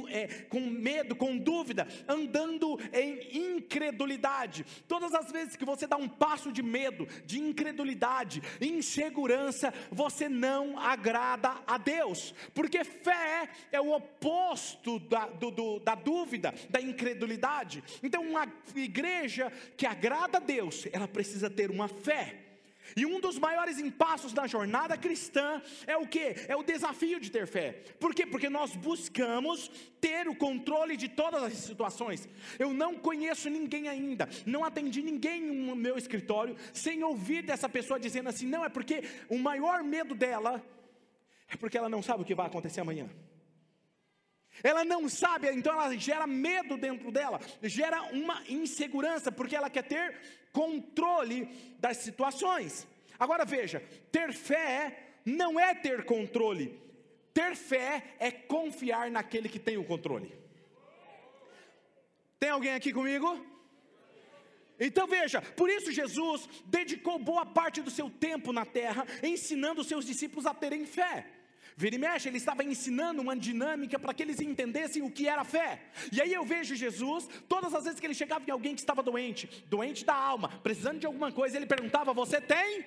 é, 0.09 0.27
com 0.49 0.59
medo, 0.59 1.15
com 1.15 1.37
dúvida, 1.37 1.87
andando 2.07 2.79
em 2.91 3.55
incredulidade. 3.55 4.65
Todas 4.87 5.13
as 5.13 5.31
vezes 5.31 5.55
que 5.55 5.65
você 5.65 5.87
dá 5.87 5.97
um 5.97 6.09
passo 6.09 6.51
de 6.51 6.61
medo, 6.61 7.07
de 7.25 7.39
incredulidade, 7.39 8.41
insegurança, 8.59 9.73
você 9.91 10.27
não 10.27 10.77
agrada 10.77 11.61
a 11.65 11.77
Deus, 11.77 12.33
porque 12.53 12.83
fé 12.83 13.49
é 13.71 13.79
o 13.79 13.91
oposto 13.91 14.99
da, 14.99 15.27
do, 15.27 15.51
do, 15.51 15.79
da 15.79 15.95
dúvida, 15.95 16.53
da 16.69 16.81
incredulidade. 16.81 17.83
Então, 18.01 18.23
uma 18.23 18.47
igreja 18.75 19.51
que 19.77 19.85
agrada 19.85 20.37
a 20.37 20.41
Deus, 20.41 20.87
ela 20.91 21.07
precisa 21.07 21.18
ter 21.49 21.71
uma 21.71 21.87
fé. 21.87 22.49
E 22.95 23.05
um 23.05 23.19
dos 23.19 23.37
maiores 23.37 23.77
impassos 23.79 24.33
da 24.33 24.47
jornada 24.47 24.97
cristã 24.97 25.61
é 25.85 25.95
o 25.97 26.07
que? 26.07 26.35
É 26.47 26.55
o 26.55 26.63
desafio 26.63 27.19
de 27.19 27.29
ter 27.29 27.45
fé. 27.45 27.83
Por 27.99 28.13
quê? 28.13 28.25
Porque 28.25 28.49
nós 28.49 28.75
buscamos 28.75 29.69
ter 30.01 30.27
o 30.27 30.35
controle 30.35 30.97
de 30.97 31.07
todas 31.07 31.43
as 31.43 31.53
situações. 31.53 32.27
Eu 32.57 32.73
não 32.73 32.95
conheço 32.95 33.49
ninguém 33.49 33.87
ainda, 33.87 34.27
não 34.45 34.63
atendi 34.63 35.01
ninguém 35.01 35.41
no 35.41 35.75
meu 35.75 35.97
escritório 35.97 36.55
sem 36.73 37.03
ouvir 37.03 37.43
dessa 37.43 37.69
pessoa 37.69 37.99
dizendo 37.99 38.29
assim: 38.29 38.47
não, 38.47 38.65
é 38.65 38.69
porque 38.69 39.03
o 39.27 39.37
maior 39.37 39.83
medo 39.83 40.15
dela 40.15 40.63
é 41.47 41.55
porque 41.55 41.77
ela 41.77 41.89
não 41.89 42.01
sabe 42.01 42.23
o 42.23 42.25
que 42.25 42.35
vai 42.35 42.47
acontecer 42.47 42.81
amanhã. 42.81 43.09
Ela 44.63 44.83
não 44.83 45.07
sabe, 45.07 45.49
então 45.51 45.73
ela 45.73 45.95
gera 45.97 46.27
medo 46.27 46.77
dentro 46.77 47.11
dela, 47.11 47.39
gera 47.63 48.03
uma 48.11 48.43
insegurança, 48.47 49.31
porque 49.31 49.55
ela 49.55 49.69
quer 49.69 49.83
ter 49.83 50.17
controle 50.51 51.45
das 51.79 51.97
situações. 51.97 52.87
Agora 53.17 53.45
veja: 53.45 53.83
ter 54.11 54.33
fé 54.33 54.97
não 55.25 55.59
é 55.59 55.73
ter 55.73 56.05
controle, 56.05 56.79
ter 57.33 57.55
fé 57.55 58.15
é 58.19 58.31
confiar 58.31 59.09
naquele 59.11 59.49
que 59.49 59.59
tem 59.59 59.77
o 59.77 59.83
controle. 59.83 60.37
Tem 62.39 62.49
alguém 62.49 62.73
aqui 62.73 62.93
comigo? 62.93 63.45
Então 64.79 65.05
veja, 65.05 65.41
por 65.41 65.69
isso 65.69 65.91
Jesus 65.91 66.47
dedicou 66.65 67.19
boa 67.19 67.45
parte 67.45 67.81
do 67.81 67.91
seu 67.91 68.09
tempo 68.09 68.53
na 68.53 68.65
terra 68.65 69.05
ensinando 69.21 69.81
os 69.81 69.87
seus 69.87 70.05
discípulos 70.05 70.45
a 70.45 70.53
terem 70.53 70.85
fé. 70.85 71.27
Vira 71.81 71.95
e 71.95 71.97
mexe, 71.97 72.27
ele 72.27 72.35
estava 72.35 72.61
ensinando 72.61 73.21
uma 73.21 73.37
dinâmica 73.37 73.97
para 73.97 74.13
que 74.13 74.21
eles 74.21 74.41
entendessem 74.41 75.01
o 75.01 75.09
que 75.09 75.29
era 75.29 75.45
fé. 75.45 75.81
E 76.11 76.21
aí 76.21 76.33
eu 76.33 76.43
vejo 76.43 76.75
Jesus, 76.75 77.29
todas 77.47 77.73
as 77.73 77.85
vezes 77.85 78.01
que 78.01 78.05
ele 78.05 78.13
chegava 78.13 78.43
em 78.45 78.51
alguém 78.51 78.75
que 78.75 78.81
estava 78.81 79.01
doente, 79.01 79.63
doente 79.69 80.03
da 80.03 80.13
alma, 80.13 80.49
precisando 80.61 80.99
de 80.99 81.05
alguma 81.05 81.31
coisa, 81.31 81.55
ele 81.55 81.65
perguntava: 81.65 82.13
Você 82.13 82.41
tem? 82.41 82.83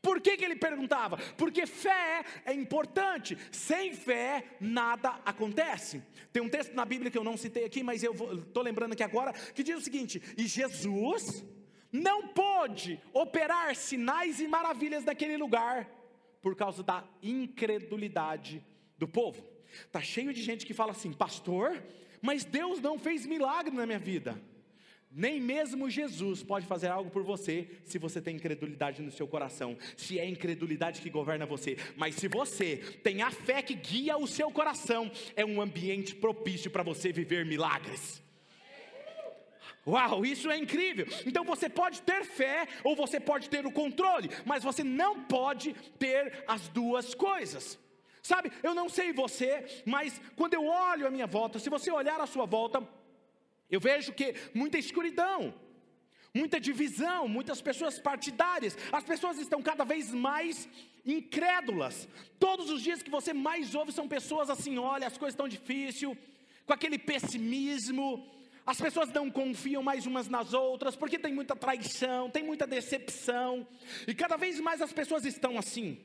Por 0.00 0.22
que, 0.22 0.38
que 0.38 0.44
ele 0.46 0.56
perguntava? 0.56 1.18
Porque 1.36 1.66
fé 1.66 2.24
é 2.46 2.54
importante, 2.54 3.36
sem 3.52 3.92
fé 3.92 4.42
nada 4.58 5.20
acontece. 5.22 6.02
Tem 6.32 6.42
um 6.42 6.48
texto 6.48 6.72
na 6.72 6.86
Bíblia 6.86 7.10
que 7.10 7.18
eu 7.18 7.24
não 7.24 7.36
citei 7.36 7.66
aqui, 7.66 7.82
mas 7.82 8.02
eu 8.02 8.14
estou 8.38 8.62
lembrando 8.62 8.94
aqui 8.94 9.02
agora, 9.02 9.34
que 9.34 9.62
diz 9.62 9.76
o 9.76 9.82
seguinte: 9.82 10.22
E 10.34 10.46
Jesus 10.46 11.44
não 11.92 12.28
pôde 12.28 12.98
operar 13.12 13.76
sinais 13.76 14.40
e 14.40 14.48
maravilhas 14.48 15.04
naquele 15.04 15.36
lugar 15.36 15.99
por 16.40 16.56
causa 16.56 16.82
da 16.82 17.04
incredulidade 17.22 18.62
do 18.98 19.06
povo. 19.06 19.44
Tá 19.92 20.00
cheio 20.00 20.32
de 20.32 20.42
gente 20.42 20.66
que 20.66 20.74
fala 20.74 20.92
assim: 20.92 21.12
"Pastor, 21.12 21.82
mas 22.20 22.44
Deus 22.44 22.80
não 22.80 22.98
fez 22.98 23.26
milagre 23.26 23.74
na 23.74 23.86
minha 23.86 23.98
vida". 23.98 24.40
Nem 25.12 25.40
mesmo 25.40 25.90
Jesus 25.90 26.40
pode 26.40 26.66
fazer 26.66 26.86
algo 26.86 27.10
por 27.10 27.24
você 27.24 27.68
se 27.84 27.98
você 27.98 28.22
tem 28.22 28.36
incredulidade 28.36 29.02
no 29.02 29.10
seu 29.10 29.26
coração, 29.26 29.76
se 29.96 30.20
é 30.20 30.24
incredulidade 30.24 31.00
que 31.00 31.10
governa 31.10 31.44
você. 31.44 31.76
Mas 31.96 32.14
se 32.14 32.28
você 32.28 32.76
tem 33.02 33.20
a 33.20 33.30
fé 33.30 33.60
que 33.60 33.74
guia 33.74 34.16
o 34.16 34.28
seu 34.28 34.52
coração, 34.52 35.10
é 35.34 35.44
um 35.44 35.60
ambiente 35.60 36.14
propício 36.14 36.70
para 36.70 36.84
você 36.84 37.12
viver 37.12 37.44
milagres. 37.44 38.22
Uau, 39.90 40.24
isso 40.24 40.48
é 40.50 40.56
incrível. 40.56 41.06
Então 41.26 41.44
você 41.44 41.68
pode 41.68 42.00
ter 42.02 42.24
fé 42.24 42.68
ou 42.84 42.94
você 42.94 43.18
pode 43.18 43.50
ter 43.50 43.66
o 43.66 43.72
controle, 43.72 44.30
mas 44.44 44.62
você 44.62 44.84
não 44.84 45.22
pode 45.24 45.72
ter 45.98 46.44
as 46.46 46.68
duas 46.68 47.14
coisas. 47.14 47.78
Sabe, 48.22 48.52
eu 48.62 48.74
não 48.74 48.88
sei 48.88 49.12
você, 49.12 49.82
mas 49.84 50.20
quando 50.36 50.54
eu 50.54 50.64
olho 50.66 51.06
a 51.06 51.10
minha 51.10 51.26
volta, 51.26 51.58
se 51.58 51.70
você 51.70 51.90
olhar 51.90 52.20
a 52.20 52.26
sua 52.26 52.46
volta, 52.46 52.86
eu 53.70 53.80
vejo 53.80 54.12
que 54.12 54.34
muita 54.54 54.78
escuridão, 54.78 55.54
muita 56.32 56.60
divisão, 56.60 57.26
muitas 57.26 57.60
pessoas 57.62 57.98
partidárias, 57.98 58.76
as 58.92 59.04
pessoas 59.04 59.38
estão 59.38 59.62
cada 59.62 59.84
vez 59.84 60.12
mais 60.12 60.68
incrédulas. 61.04 62.06
Todos 62.38 62.70
os 62.70 62.82
dias 62.82 63.02
que 63.02 63.10
você 63.10 63.32
mais 63.32 63.74
ouve 63.74 63.90
são 63.90 64.06
pessoas 64.06 64.50
assim: 64.50 64.78
olha, 64.78 65.06
as 65.06 65.18
coisas 65.18 65.34
estão 65.34 65.48
difíceis, 65.48 66.16
com 66.66 66.72
aquele 66.72 66.98
pessimismo 66.98 68.28
as 68.70 68.80
pessoas 68.80 69.12
não 69.12 69.28
confiam 69.28 69.82
mais 69.82 70.06
umas 70.06 70.28
nas 70.28 70.54
outras, 70.54 70.94
porque 70.94 71.18
tem 71.18 71.34
muita 71.34 71.56
traição, 71.56 72.30
tem 72.30 72.44
muita 72.44 72.68
decepção, 72.68 73.66
e 74.06 74.14
cada 74.14 74.36
vez 74.36 74.60
mais 74.60 74.80
as 74.80 74.92
pessoas 74.92 75.24
estão 75.24 75.58
assim. 75.58 75.98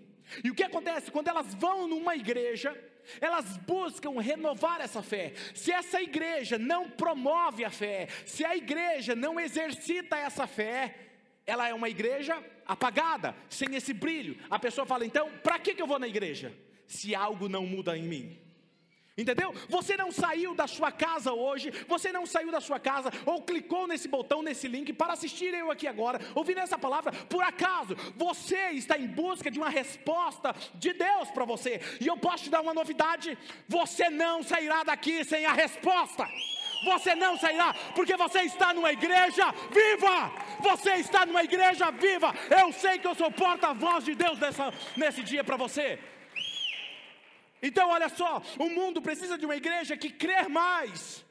E 0.43 0.49
o 0.49 0.55
que 0.55 0.63
acontece? 0.63 1.11
Quando 1.11 1.27
elas 1.27 1.53
vão 1.53 1.87
numa 1.87 2.15
igreja, 2.15 2.75
elas 3.21 3.55
buscam 3.57 4.19
renovar 4.19 4.81
essa 4.81 5.03
fé. 5.03 5.33
Se 5.53 5.71
essa 5.71 6.01
igreja 6.01 6.57
não 6.57 6.89
promove 6.89 7.63
a 7.63 7.69
fé, 7.69 8.07
se 8.25 8.43
a 8.43 8.55
igreja 8.55 9.15
não 9.15 9.39
exercita 9.39 10.17
essa 10.17 10.47
fé, 10.47 10.95
ela 11.45 11.67
é 11.67 11.73
uma 11.73 11.87
igreja 11.87 12.43
apagada, 12.65 13.35
sem 13.47 13.75
esse 13.75 13.93
brilho. 13.93 14.39
A 14.49 14.57
pessoa 14.57 14.87
fala: 14.87 15.05
então, 15.05 15.29
para 15.43 15.59
que, 15.59 15.75
que 15.75 15.81
eu 15.83 15.87
vou 15.87 15.99
na 15.99 16.07
igreja? 16.07 16.51
Se 16.87 17.13
algo 17.13 17.47
não 17.47 17.67
muda 17.67 17.95
em 17.95 18.03
mim. 18.03 18.44
Entendeu? 19.17 19.53
Você 19.69 19.95
não 19.95 20.11
saiu 20.11 20.53
da 20.53 20.67
sua 20.67 20.91
casa 20.91 21.31
hoje, 21.31 21.71
você 21.87 22.11
não 22.11 22.25
saiu 22.25 22.51
da 22.51 22.59
sua 22.59 22.77
casa 22.77 23.09
ou 23.25 23.41
clicou 23.41 23.87
nesse 23.87 24.09
botão, 24.09 24.41
nesse 24.41 24.67
link 24.67 24.91
para 24.91 25.13
assistir 25.13 25.53
eu 25.53 25.71
aqui 25.71 25.87
agora, 25.87 26.19
ouvindo 26.35 26.59
essa 26.59 26.77
palavra, 26.77 27.13
por 27.29 27.41
acaso, 27.41 27.95
você 28.17 28.71
está 28.71 28.97
em 28.97 29.07
busca 29.07 29.49
de 29.49 29.57
uma 29.57 29.69
resposta 29.69 30.53
de 30.73 30.91
Deus 30.91 31.31
para 31.31 31.45
você. 31.45 31.79
E 32.01 32.07
eu 32.07 32.17
posso 32.17 32.43
te 32.43 32.49
dar 32.49 32.59
uma 32.59 32.73
novidade: 32.73 33.37
você 33.69 34.09
não 34.09 34.43
sairá 34.43 34.83
daqui 34.83 35.23
sem 35.23 35.45
a 35.45 35.53
resposta. 35.53 36.27
Você 36.83 37.15
não 37.15 37.37
sairá, 37.37 37.73
porque 37.95 38.17
você 38.17 38.41
está 38.41 38.73
numa 38.73 38.91
igreja 38.91 39.45
viva. 39.71 40.31
Você 40.61 40.95
está 40.95 41.25
numa 41.25 41.43
igreja 41.43 41.89
viva. 41.89 42.35
Eu 42.49 42.71
sei 42.73 42.99
que 42.99 43.07
eu 43.07 43.15
sou 43.15 43.31
porta-voz 43.31 44.03
de 44.03 44.13
Deus 44.13 44.37
nessa, 44.37 44.73
nesse 44.97 45.23
dia 45.23 45.43
para 45.43 45.55
você. 45.55 45.97
Então, 47.67 47.85
olha 47.97 48.09
só, 48.19 48.31
o 48.65 48.69
mundo 48.77 49.01
precisa 49.07 49.35
de 49.39 49.45
uma 49.47 49.57
igreja 49.61 49.97
que 50.01 50.09
crê 50.23 50.41
mais. 50.61 51.25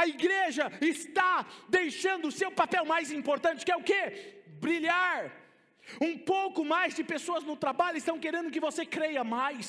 A 0.00 0.06
igreja 0.06 0.64
está 0.94 1.46
deixando 1.76 2.28
o 2.28 2.36
seu 2.40 2.50
papel 2.60 2.84
mais 2.84 3.10
importante, 3.18 3.64
que 3.64 3.72
é 3.72 3.76
o 3.76 3.86
que? 3.90 4.02
Brilhar. 4.66 5.20
Um 6.08 6.14
pouco 6.18 6.62
mais 6.74 6.94
de 6.94 7.02
pessoas 7.14 7.42
no 7.50 7.56
trabalho 7.56 7.96
estão 7.96 8.18
querendo 8.24 8.50
que 8.50 8.66
você 8.68 8.84
creia 8.84 9.24
mais. 9.24 9.68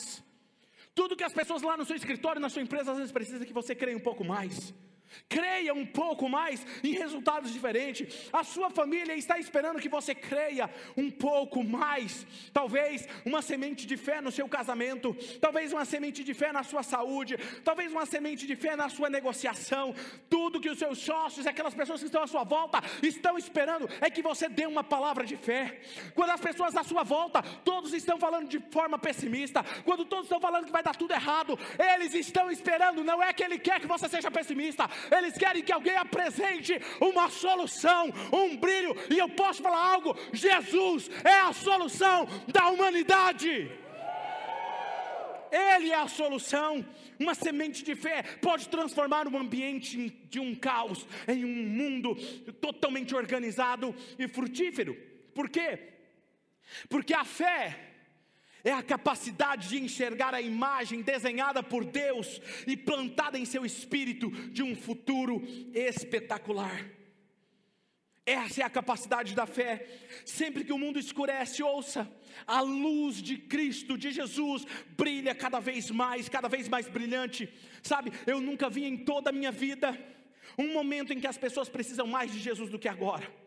Tudo 0.93 1.15
que 1.15 1.27
as 1.29 1.37
pessoas 1.39 1.61
lá 1.61 1.77
no 1.77 1.85
seu 1.85 1.95
escritório, 1.95 2.41
na 2.41 2.49
sua 2.49 2.65
empresa, 2.65 2.91
às 2.91 2.97
vezes 2.97 3.17
precisam 3.19 3.47
que 3.47 3.59
você 3.61 3.73
creia 3.73 3.95
um 3.95 4.05
pouco 4.09 4.25
mais. 4.25 4.73
Creia 5.29 5.73
um 5.73 5.85
pouco 5.85 6.29
mais 6.29 6.65
em 6.83 6.93
resultados 6.93 7.51
diferentes. 7.51 8.29
A 8.31 8.43
sua 8.43 8.69
família 8.69 9.15
está 9.15 9.37
esperando 9.39 9.79
que 9.79 9.89
você 9.89 10.13
creia 10.13 10.69
um 10.95 11.09
pouco 11.09 11.63
mais. 11.63 12.25
Talvez 12.53 13.07
uma 13.25 13.41
semente 13.41 13.85
de 13.85 13.97
fé 13.97 14.21
no 14.21 14.31
seu 14.31 14.47
casamento, 14.47 15.15
talvez 15.39 15.73
uma 15.73 15.85
semente 15.85 16.23
de 16.23 16.33
fé 16.33 16.51
na 16.51 16.63
sua 16.63 16.83
saúde, 16.83 17.37
talvez 17.63 17.91
uma 17.91 18.05
semente 18.05 18.45
de 18.45 18.55
fé 18.55 18.75
na 18.75 18.89
sua 18.89 19.09
negociação. 19.09 19.93
Tudo 20.29 20.59
que 20.59 20.69
os 20.69 20.79
seus 20.79 20.99
sócios, 20.99 21.47
aquelas 21.47 21.73
pessoas 21.73 21.99
que 21.99 22.05
estão 22.05 22.23
à 22.23 22.27
sua 22.27 22.43
volta, 22.43 22.81
estão 23.03 23.37
esperando 23.37 23.89
é 24.01 24.09
que 24.09 24.21
você 24.21 24.49
dê 24.49 24.65
uma 24.65 24.83
palavra 24.83 25.25
de 25.25 25.35
fé. 25.35 25.81
Quando 26.15 26.31
as 26.31 26.41
pessoas 26.41 26.75
à 26.75 26.83
sua 26.83 27.03
volta, 27.03 27.41
todos 27.63 27.93
estão 27.93 28.17
falando 28.17 28.47
de 28.47 28.59
forma 28.71 28.97
pessimista, 28.97 29.63
quando 29.83 30.05
todos 30.05 30.25
estão 30.25 30.39
falando 30.39 30.65
que 30.65 30.71
vai 30.71 30.83
dar 30.83 30.95
tudo 30.95 31.13
errado, 31.13 31.57
eles 31.95 32.13
estão 32.13 32.49
esperando, 32.51 33.03
não 33.03 33.21
é 33.21 33.33
que 33.33 33.43
ele 33.43 33.57
quer 33.57 33.79
que 33.79 33.87
você 33.87 34.07
seja 34.09 34.31
pessimista, 34.31 34.89
eles 35.11 35.37
querem 35.37 35.63
que 35.63 35.71
alguém 35.71 35.95
apresente 35.95 36.79
uma 36.99 37.29
solução, 37.29 38.11
um 38.31 38.57
brilho, 38.57 38.95
e 39.09 39.17
eu 39.17 39.29
posso 39.29 39.61
falar 39.61 39.93
algo: 39.93 40.15
Jesus 40.33 41.09
é 41.23 41.39
a 41.41 41.53
solução 41.53 42.27
da 42.47 42.67
humanidade. 42.69 43.71
Ele 45.51 45.91
é 45.91 45.95
a 45.95 46.07
solução. 46.07 46.85
Uma 47.19 47.33
semente 47.33 47.83
de 47.83 47.95
fé 47.95 48.21
pode 48.41 48.69
transformar 48.69 49.27
um 49.27 49.37
ambiente 49.37 50.09
de 50.29 50.39
um 50.39 50.53
caos 50.53 51.07
em 51.27 51.43
um 51.43 51.69
mundo 51.69 52.15
totalmente 52.61 53.15
organizado 53.15 53.95
e 54.19 54.27
frutífero. 54.27 54.95
Por 55.33 55.49
quê? 55.49 55.79
Porque 56.89 57.13
a 57.13 57.23
fé 57.23 57.87
é 58.67 58.73
a 58.73 58.83
capacidade 58.83 59.69
de 59.69 59.77
enxergar 59.79 60.33
a 60.33 60.41
imagem 60.41 61.01
desenhada 61.01 61.63
por 61.63 61.85
Deus 61.85 62.41
e 62.67 62.75
plantada 62.75 63.39
em 63.39 63.45
seu 63.45 63.65
espírito 63.65 64.29
de 64.29 64.61
um 64.61 64.75
futuro 64.75 65.41
espetacular. 65.73 66.85
Essa 68.25 68.61
é 68.61 68.65
a 68.65 68.69
capacidade 68.69 69.33
da 69.33 69.45
fé. 69.45 69.87
Sempre 70.25 70.65
que 70.65 70.73
o 70.73 70.77
mundo 70.77 70.99
escurece, 70.99 71.63
ouça, 71.63 72.11
a 72.45 72.59
luz 72.59 73.21
de 73.21 73.37
Cristo, 73.37 73.97
de 73.97 74.11
Jesus, 74.11 74.65
brilha 74.97 75.33
cada 75.33 75.61
vez 75.61 75.89
mais, 75.89 76.27
cada 76.27 76.49
vez 76.49 76.67
mais 76.67 76.89
brilhante. 76.89 77.49
Sabe, 77.81 78.11
eu 78.25 78.41
nunca 78.41 78.69
vi 78.69 78.83
em 78.83 78.97
toda 78.97 79.29
a 79.29 79.33
minha 79.33 79.51
vida 79.51 79.97
um 80.57 80.73
momento 80.73 81.13
em 81.13 81.21
que 81.21 81.27
as 81.27 81.37
pessoas 81.37 81.69
precisam 81.69 82.05
mais 82.05 82.33
de 82.33 82.39
Jesus 82.39 82.69
do 82.69 82.77
que 82.77 82.89
agora. 82.89 83.46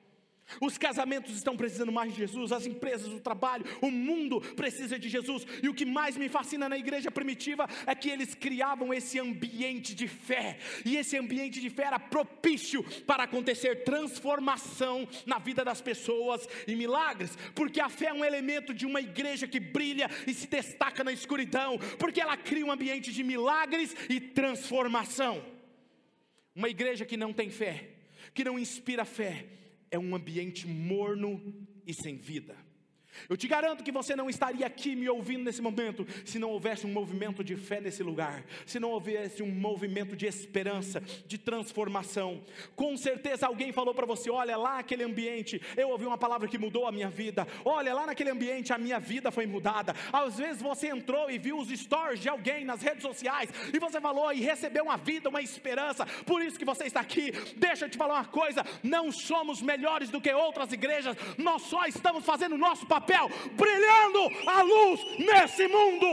Os 0.60 0.78
casamentos 0.78 1.34
estão 1.34 1.56
precisando 1.56 1.92
mais 1.92 2.12
de 2.12 2.18
Jesus, 2.18 2.52
as 2.52 2.66
empresas, 2.66 3.12
o 3.12 3.20
trabalho, 3.20 3.64
o 3.80 3.90
mundo 3.90 4.40
precisa 4.56 4.98
de 4.98 5.08
Jesus. 5.08 5.46
E 5.62 5.68
o 5.68 5.74
que 5.74 5.84
mais 5.84 6.16
me 6.16 6.28
fascina 6.28 6.68
na 6.68 6.78
igreja 6.78 7.10
primitiva 7.10 7.68
é 7.86 7.94
que 7.94 8.08
eles 8.08 8.34
criavam 8.34 8.92
esse 8.92 9.18
ambiente 9.18 9.94
de 9.94 10.08
fé. 10.08 10.58
E 10.84 10.96
esse 10.96 11.16
ambiente 11.16 11.60
de 11.60 11.68
fé 11.68 11.84
era 11.84 11.98
propício 11.98 12.82
para 13.06 13.24
acontecer 13.24 13.84
transformação 13.84 15.06
na 15.26 15.38
vida 15.38 15.64
das 15.64 15.80
pessoas 15.80 16.48
e 16.66 16.74
milagres, 16.74 17.36
porque 17.54 17.80
a 17.80 17.88
fé 17.88 18.06
é 18.06 18.14
um 18.14 18.24
elemento 18.24 18.72
de 18.72 18.86
uma 18.86 19.00
igreja 19.00 19.46
que 19.46 19.60
brilha 19.60 20.10
e 20.26 20.34
se 20.34 20.46
destaca 20.46 21.04
na 21.04 21.12
escuridão, 21.12 21.78
porque 21.98 22.20
ela 22.20 22.36
cria 22.36 22.64
um 22.64 22.72
ambiente 22.72 23.12
de 23.12 23.22
milagres 23.22 23.94
e 24.08 24.20
transformação. 24.20 25.44
Uma 26.54 26.68
igreja 26.68 27.04
que 27.04 27.16
não 27.16 27.32
tem 27.32 27.50
fé, 27.50 27.88
que 28.34 28.44
não 28.44 28.58
inspira 28.58 29.04
fé, 29.04 29.46
é 29.90 29.98
um 29.98 30.14
ambiente 30.14 30.66
morno 30.66 31.40
e 31.86 31.92
sem 31.92 32.16
vida. 32.16 32.56
Eu 33.28 33.36
te 33.36 33.46
garanto 33.46 33.84
que 33.84 33.92
você 33.92 34.16
não 34.16 34.28
estaria 34.28 34.66
aqui 34.66 34.96
me 34.96 35.08
ouvindo 35.08 35.44
nesse 35.44 35.62
momento 35.62 36.06
se 36.24 36.38
não 36.38 36.50
houvesse 36.50 36.86
um 36.86 36.92
movimento 36.92 37.42
de 37.44 37.56
fé 37.56 37.80
nesse 37.80 38.02
lugar, 38.02 38.44
se 38.66 38.80
não 38.80 38.90
houvesse 38.90 39.42
um 39.42 39.50
movimento 39.50 40.16
de 40.16 40.26
esperança, 40.26 41.00
de 41.26 41.38
transformação. 41.38 42.42
Com 42.74 42.96
certeza 42.96 43.46
alguém 43.46 43.72
falou 43.72 43.94
para 43.94 44.06
você: 44.06 44.30
olha 44.30 44.56
lá 44.56 44.78
aquele 44.78 45.04
ambiente, 45.04 45.60
eu 45.76 45.90
ouvi 45.90 46.06
uma 46.06 46.18
palavra 46.18 46.48
que 46.48 46.58
mudou 46.58 46.86
a 46.86 46.92
minha 46.92 47.08
vida. 47.08 47.46
Olha 47.64 47.94
lá 47.94 48.06
naquele 48.06 48.30
ambiente, 48.30 48.72
a 48.72 48.78
minha 48.78 48.98
vida 48.98 49.30
foi 49.30 49.46
mudada. 49.46 49.94
Às 50.12 50.38
vezes 50.38 50.62
você 50.62 50.88
entrou 50.88 51.30
e 51.30 51.38
viu 51.38 51.58
os 51.58 51.68
stories 51.68 52.20
de 52.20 52.28
alguém 52.28 52.64
nas 52.64 52.82
redes 52.82 53.02
sociais 53.02 53.50
e 53.72 53.78
você 53.78 54.00
falou 54.00 54.32
e 54.32 54.40
recebeu 54.40 54.84
uma 54.84 54.96
vida, 54.96 55.28
uma 55.28 55.42
esperança. 55.42 56.06
Por 56.26 56.42
isso 56.42 56.58
que 56.58 56.64
você 56.64 56.84
está 56.84 57.00
aqui. 57.00 57.32
Deixa 57.56 57.84
eu 57.84 57.90
te 57.90 57.98
falar 57.98 58.14
uma 58.14 58.24
coisa: 58.24 58.64
não 58.82 59.12
somos 59.12 59.60
melhores 59.60 60.10
do 60.10 60.20
que 60.20 60.32
outras 60.32 60.72
igrejas, 60.72 61.16
nós 61.36 61.62
só 61.62 61.86
estamos 61.86 62.24
fazendo 62.24 62.54
o 62.54 62.58
nosso 62.58 62.86
papel 62.86 62.99
papel, 63.00 63.28
brilhando 63.52 64.30
a 64.46 64.62
luz 64.62 65.00
nesse 65.18 65.66
mundo. 65.66 66.06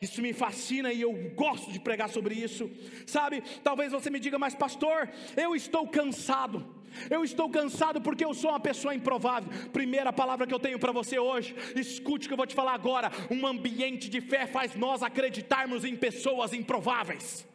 Isso 0.00 0.20
me 0.20 0.32
fascina 0.32 0.92
e 0.92 1.00
eu 1.00 1.12
gosto 1.36 1.70
de 1.70 1.78
pregar 1.78 2.08
sobre 2.08 2.34
isso. 2.34 2.68
Sabe, 3.06 3.40
talvez 3.62 3.92
você 3.92 4.10
me 4.10 4.18
diga, 4.18 4.36
mas 4.36 4.54
pastor, 4.54 5.08
eu 5.36 5.54
estou 5.54 5.86
cansado. 5.86 6.82
Eu 7.08 7.24
estou 7.24 7.48
cansado 7.48 8.00
porque 8.00 8.24
eu 8.24 8.34
sou 8.34 8.50
uma 8.50 8.60
pessoa 8.60 8.94
improvável. 8.94 9.48
Primeira 9.72 10.12
palavra 10.12 10.46
que 10.46 10.52
eu 10.52 10.58
tenho 10.58 10.78
para 10.78 10.90
você 10.92 11.18
hoje, 11.18 11.54
escute 11.76 12.26
o 12.26 12.28
que 12.28 12.32
eu 12.34 12.36
vou 12.36 12.46
te 12.46 12.54
falar 12.54 12.74
agora. 12.74 13.12
Um 13.30 13.46
ambiente 13.46 14.10
de 14.10 14.20
fé 14.20 14.46
faz 14.46 14.74
nós 14.74 15.02
acreditarmos 15.04 15.84
em 15.84 15.96
pessoas 15.96 16.52
improváveis. 16.52 17.46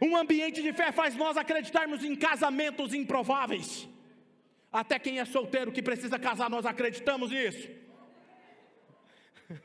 Um 0.00 0.16
ambiente 0.16 0.62
de 0.62 0.72
fé 0.72 0.90
faz 0.90 1.14
nós 1.14 1.36
acreditarmos 1.36 2.02
em 2.02 2.16
casamentos 2.16 2.94
improváveis. 2.94 3.86
Até 4.72 4.98
quem 4.98 5.20
é 5.20 5.24
solteiro 5.24 5.70
que 5.70 5.82
precisa 5.82 6.18
casar, 6.18 6.48
nós 6.48 6.64
acreditamos 6.64 7.30
nisso. 7.30 7.68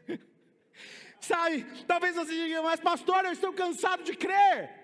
Sabe, 1.20 1.66
talvez 1.88 2.16
você 2.16 2.32
diga, 2.32 2.62
mas 2.62 2.80
pastor, 2.80 3.26
eu 3.26 3.32
estou 3.32 3.54
cansado 3.54 4.04
de 4.04 4.16
crer. 4.16 4.77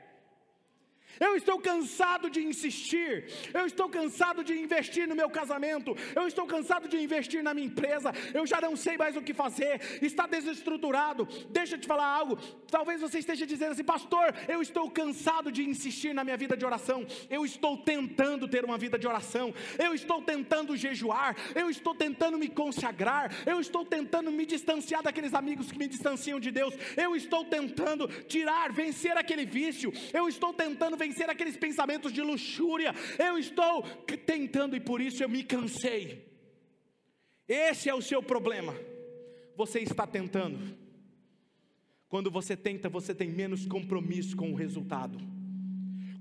Eu 1.19 1.35
estou 1.35 1.59
cansado 1.59 2.29
de 2.29 2.43
insistir, 2.43 3.25
eu 3.53 3.65
estou 3.65 3.89
cansado 3.89 4.43
de 4.43 4.53
investir 4.53 5.07
no 5.07 5.15
meu 5.15 5.29
casamento, 5.29 5.95
eu 6.15 6.27
estou 6.27 6.45
cansado 6.45 6.87
de 6.87 6.97
investir 6.97 7.43
na 7.43 7.53
minha 7.53 7.67
empresa, 7.67 8.11
eu 8.33 8.45
já 8.45 8.59
não 8.59 8.75
sei 8.75 8.97
mais 8.97 9.15
o 9.15 9.21
que 9.21 9.33
fazer, 9.33 9.81
está 10.01 10.25
desestruturado. 10.27 11.27
Deixa 11.49 11.75
eu 11.75 11.79
te 11.79 11.87
falar 11.87 12.07
algo, 12.07 12.37
talvez 12.69 13.01
você 13.01 13.19
esteja 13.19 13.45
dizendo 13.45 13.71
assim, 13.71 13.83
pastor, 13.83 14.33
eu 14.47 14.61
estou 14.61 14.89
cansado 14.89 15.51
de 15.51 15.63
insistir 15.63 16.13
na 16.13 16.23
minha 16.23 16.37
vida 16.37 16.57
de 16.57 16.65
oração, 16.65 17.05
eu 17.29 17.45
estou 17.45 17.77
tentando 17.77 18.47
ter 18.47 18.65
uma 18.65 18.77
vida 18.77 18.97
de 18.97 19.07
oração, 19.07 19.53
eu 19.77 19.93
estou 19.93 20.21
tentando 20.21 20.75
jejuar, 20.75 21.35
eu 21.55 21.69
estou 21.69 21.93
tentando 21.93 22.37
me 22.37 22.47
consagrar, 22.47 23.31
eu 23.45 23.59
estou 23.59 23.85
tentando 23.85 24.31
me 24.31 24.45
distanciar 24.45 25.03
daqueles 25.03 25.33
amigos 25.33 25.71
que 25.71 25.77
me 25.77 25.87
distanciam 25.87 26.39
de 26.39 26.51
Deus, 26.51 26.73
eu 26.97 27.15
estou 27.15 27.45
tentando 27.45 28.07
tirar, 28.23 28.71
vencer 28.71 29.17
aquele 29.17 29.45
vício, 29.45 29.91
eu 30.13 30.27
estou 30.27 30.53
tentando 30.53 30.97
vencer 31.03 31.29
aqueles 31.29 31.57
pensamentos 31.57 32.11
de 32.11 32.21
luxúria. 32.21 32.93
Eu 33.19 33.37
estou 33.37 33.83
tentando 34.25 34.75
e 34.75 34.79
por 34.79 35.01
isso 35.01 35.23
eu 35.23 35.29
me 35.29 35.43
cansei. 35.43 36.25
Esse 37.47 37.89
é 37.89 37.93
o 37.93 38.01
seu 38.01 38.23
problema. 38.23 38.73
Você 39.55 39.79
está 39.79 40.07
tentando. 40.07 40.77
Quando 42.07 42.31
você 42.31 42.55
tenta, 42.55 42.89
você 42.89 43.13
tem 43.13 43.29
menos 43.29 43.65
compromisso 43.65 44.35
com 44.37 44.51
o 44.51 44.55
resultado. 44.55 45.19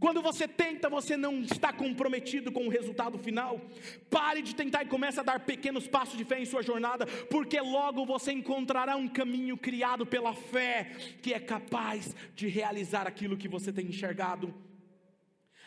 Quando 0.00 0.20
você 0.20 0.48
tenta, 0.48 0.88
você 0.90 1.16
não 1.16 1.42
está 1.42 1.72
comprometido 1.72 2.50
com 2.50 2.66
o 2.66 2.68
resultado 2.68 3.16
final. 3.18 3.60
Pare 4.10 4.42
de 4.42 4.52
tentar 4.52 4.82
e 4.82 4.88
comece 4.88 5.20
a 5.20 5.22
dar 5.22 5.38
pequenos 5.40 5.86
passos 5.86 6.18
de 6.18 6.24
fé 6.24 6.40
em 6.40 6.44
sua 6.44 6.60
jornada, 6.60 7.06
porque 7.30 7.60
logo 7.60 8.04
você 8.04 8.32
encontrará 8.32 8.96
um 8.96 9.06
caminho 9.06 9.56
criado 9.56 10.04
pela 10.04 10.34
fé 10.34 10.90
que 11.22 11.32
é 11.32 11.38
capaz 11.38 12.16
de 12.34 12.48
realizar 12.48 13.06
aquilo 13.06 13.36
que 13.36 13.46
você 13.46 13.72
tem 13.72 13.86
enxergado. 13.86 14.52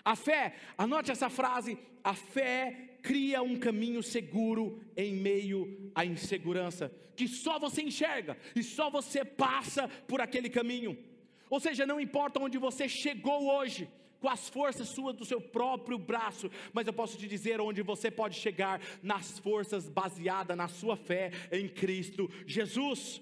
A 0.05 0.15
fé, 0.15 0.53
anote 0.77 1.11
essa 1.11 1.29
frase: 1.29 1.77
a 2.03 2.13
fé 2.13 2.97
cria 3.01 3.41
um 3.41 3.57
caminho 3.57 4.03
seguro 4.03 4.79
em 4.95 5.15
meio 5.15 5.91
à 5.95 6.05
insegurança, 6.05 6.91
que 7.15 7.27
só 7.27 7.57
você 7.57 7.81
enxerga 7.81 8.37
e 8.55 8.61
só 8.61 8.89
você 8.91 9.25
passa 9.25 9.87
por 10.07 10.21
aquele 10.21 10.49
caminho. 10.49 10.95
Ou 11.49 11.59
seja, 11.59 11.85
não 11.85 11.99
importa 11.99 12.39
onde 12.39 12.59
você 12.59 12.87
chegou 12.87 13.47
hoje, 13.47 13.89
com 14.19 14.29
as 14.29 14.47
forças 14.49 14.89
suas 14.89 15.15
do 15.15 15.25
seu 15.25 15.41
próprio 15.41 15.97
braço, 15.97 16.49
mas 16.73 16.87
eu 16.87 16.93
posso 16.93 17.17
te 17.17 17.27
dizer 17.27 17.59
onde 17.59 17.81
você 17.81 18.09
pode 18.09 18.35
chegar 18.35 18.81
nas 19.01 19.39
forças 19.39 19.89
baseadas 19.89 20.57
na 20.57 20.67
sua 20.67 20.95
fé 20.95 21.31
em 21.51 21.67
Cristo 21.67 22.29
Jesus. 22.45 23.21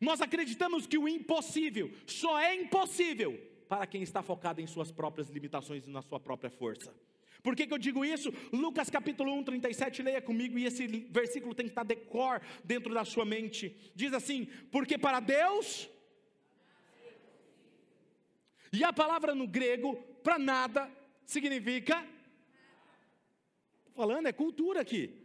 Nós 0.00 0.20
acreditamos 0.20 0.86
que 0.86 0.98
o 0.98 1.08
impossível 1.08 1.90
só 2.06 2.38
é 2.38 2.54
impossível 2.54 3.53
para 3.74 3.88
quem 3.88 4.02
está 4.02 4.22
focado 4.22 4.60
em 4.60 4.66
suas 4.68 4.92
próprias 4.92 5.28
limitações 5.28 5.84
e 5.84 5.90
na 5.90 6.00
sua 6.00 6.20
própria 6.20 6.48
força. 6.48 6.94
Por 7.42 7.56
que, 7.56 7.66
que 7.66 7.74
eu 7.74 7.78
digo 7.78 8.04
isso? 8.04 8.32
Lucas 8.52 8.88
capítulo 8.88 9.32
1, 9.34 9.42
37, 9.42 10.00
leia 10.00 10.22
comigo, 10.22 10.56
e 10.56 10.64
esse 10.64 10.86
versículo 10.86 11.56
tem 11.56 11.66
que 11.66 11.72
estar 11.72 11.82
decor 11.82 12.40
dentro 12.62 12.94
da 12.94 13.04
sua 13.04 13.24
mente. 13.24 13.76
Diz 13.92 14.12
assim: 14.12 14.46
Porque 14.70 14.96
para 14.96 15.18
Deus. 15.18 15.90
E 18.72 18.84
a 18.84 18.92
palavra 18.92 19.34
no 19.34 19.46
grego, 19.46 19.96
para 20.22 20.38
nada, 20.38 20.88
significa. 21.26 22.06
Falando, 23.92 24.28
é 24.28 24.32
cultura 24.32 24.82
aqui. 24.82 25.23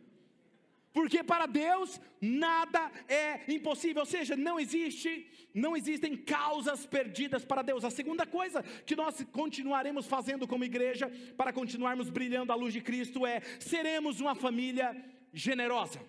Porque 0.91 1.23
para 1.23 1.45
Deus 1.45 2.02
nada 2.19 2.91
é 3.08 3.41
impossível, 3.47 4.02
ou 4.02 4.06
seja, 4.06 4.36
não 4.36 4.60
existe, 4.60 5.28
não 5.54 5.78
existem 5.78 6.17
causas 6.17 6.86
perdidas 6.86 7.45
para 7.45 7.62
Deus. 7.62 7.86
A 7.86 7.91
segunda 7.91 8.25
coisa 8.25 8.63
que 8.86 8.95
nós 8.95 9.23
continuaremos 9.32 10.08
fazendo 10.08 10.47
como 10.47 10.63
igreja 10.63 11.12
para 11.38 11.54
continuarmos 11.54 12.10
brilhando 12.10 12.52
a 12.52 12.56
luz 12.56 12.73
de 12.73 12.82
Cristo 12.82 13.25
é 13.25 13.39
seremos 13.60 14.19
uma 14.19 14.34
família 14.34 14.95
generosa. 15.32 15.99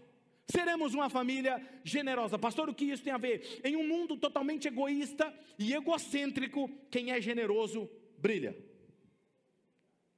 Seremos 0.50 0.94
uma 0.94 1.08
família 1.08 1.62
generosa. 1.84 2.38
Pastor, 2.38 2.68
o 2.68 2.74
que 2.74 2.86
isso 2.86 3.04
tem 3.04 3.12
a 3.12 3.18
ver? 3.18 3.60
Em 3.62 3.76
um 3.76 3.86
mundo 3.86 4.16
totalmente 4.16 4.66
egoísta 4.66 5.32
e 5.58 5.74
egocêntrico, 5.74 6.68
quem 6.90 7.12
é 7.12 7.20
generoso 7.20 7.88
brilha. 8.18 8.69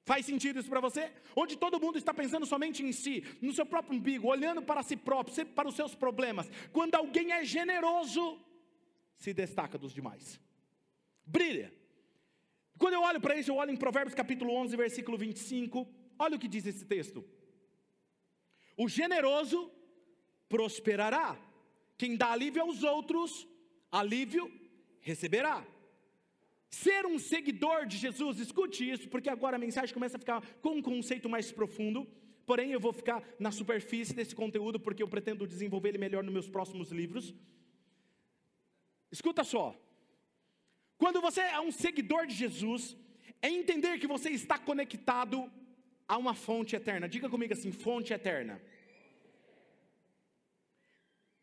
Faz 0.04 0.26
sentido 0.26 0.58
isso 0.58 0.68
para 0.68 0.80
você? 0.80 1.12
Onde 1.36 1.56
todo 1.56 1.80
mundo 1.80 1.96
está 1.96 2.12
pensando 2.12 2.44
somente 2.44 2.82
em 2.82 2.92
si, 2.92 3.24
no 3.40 3.52
seu 3.52 3.64
próprio 3.64 3.96
umbigo, 3.96 4.28
olhando 4.28 4.60
para 4.60 4.82
si 4.82 4.96
próprio, 4.96 5.46
para 5.46 5.68
os 5.68 5.76
seus 5.76 5.94
problemas. 5.94 6.50
Quando 6.72 6.96
alguém 6.96 7.32
é 7.32 7.44
generoso, 7.44 8.40
se 9.16 9.32
destaca 9.32 9.78
dos 9.78 9.92
demais. 9.92 10.40
Brilha. 11.24 11.72
Quando 12.78 12.94
eu 12.94 13.02
olho 13.02 13.20
para 13.20 13.36
isso, 13.36 13.52
eu 13.52 13.56
olho 13.56 13.70
em 13.70 13.76
Provérbios 13.76 14.14
capítulo 14.14 14.52
11, 14.54 14.76
versículo 14.76 15.16
25. 15.16 15.88
Olha 16.18 16.36
o 16.36 16.38
que 16.38 16.48
diz 16.48 16.66
esse 16.66 16.84
texto. 16.84 17.24
O 18.76 18.88
generoso 18.88 19.70
prosperará. 20.48 21.38
Quem 21.96 22.16
dá 22.16 22.32
alívio 22.32 22.62
aos 22.62 22.82
outros, 22.82 23.46
alívio 23.90 24.50
receberá. 25.00 25.64
Ser 26.72 27.04
um 27.04 27.18
seguidor 27.18 27.84
de 27.84 27.98
Jesus, 27.98 28.38
escute 28.38 28.90
isso, 28.90 29.06
porque 29.10 29.28
agora 29.28 29.56
a 29.56 29.58
mensagem 29.58 29.92
começa 29.92 30.16
a 30.16 30.18
ficar 30.18 30.40
com 30.62 30.70
um 30.76 30.82
conceito 30.82 31.28
mais 31.28 31.52
profundo. 31.52 32.08
Porém, 32.46 32.72
eu 32.72 32.80
vou 32.80 32.94
ficar 32.94 33.22
na 33.38 33.52
superfície 33.52 34.14
desse 34.14 34.34
conteúdo, 34.34 34.80
porque 34.80 35.02
eu 35.02 35.06
pretendo 35.06 35.46
desenvolver 35.46 35.90
ele 35.90 35.98
melhor 35.98 36.24
nos 36.24 36.32
meus 36.32 36.48
próximos 36.48 36.90
livros. 36.90 37.34
Escuta 39.10 39.44
só. 39.44 39.78
Quando 40.96 41.20
você 41.20 41.42
é 41.42 41.60
um 41.60 41.70
seguidor 41.70 42.26
de 42.26 42.34
Jesus, 42.34 42.96
é 43.42 43.50
entender 43.50 43.98
que 43.98 44.06
você 44.06 44.30
está 44.30 44.58
conectado 44.58 45.52
a 46.08 46.16
uma 46.16 46.34
fonte 46.34 46.74
eterna. 46.74 47.06
Diga 47.06 47.28
comigo 47.28 47.52
assim: 47.52 47.70
fonte 47.70 48.14
eterna. 48.14 48.62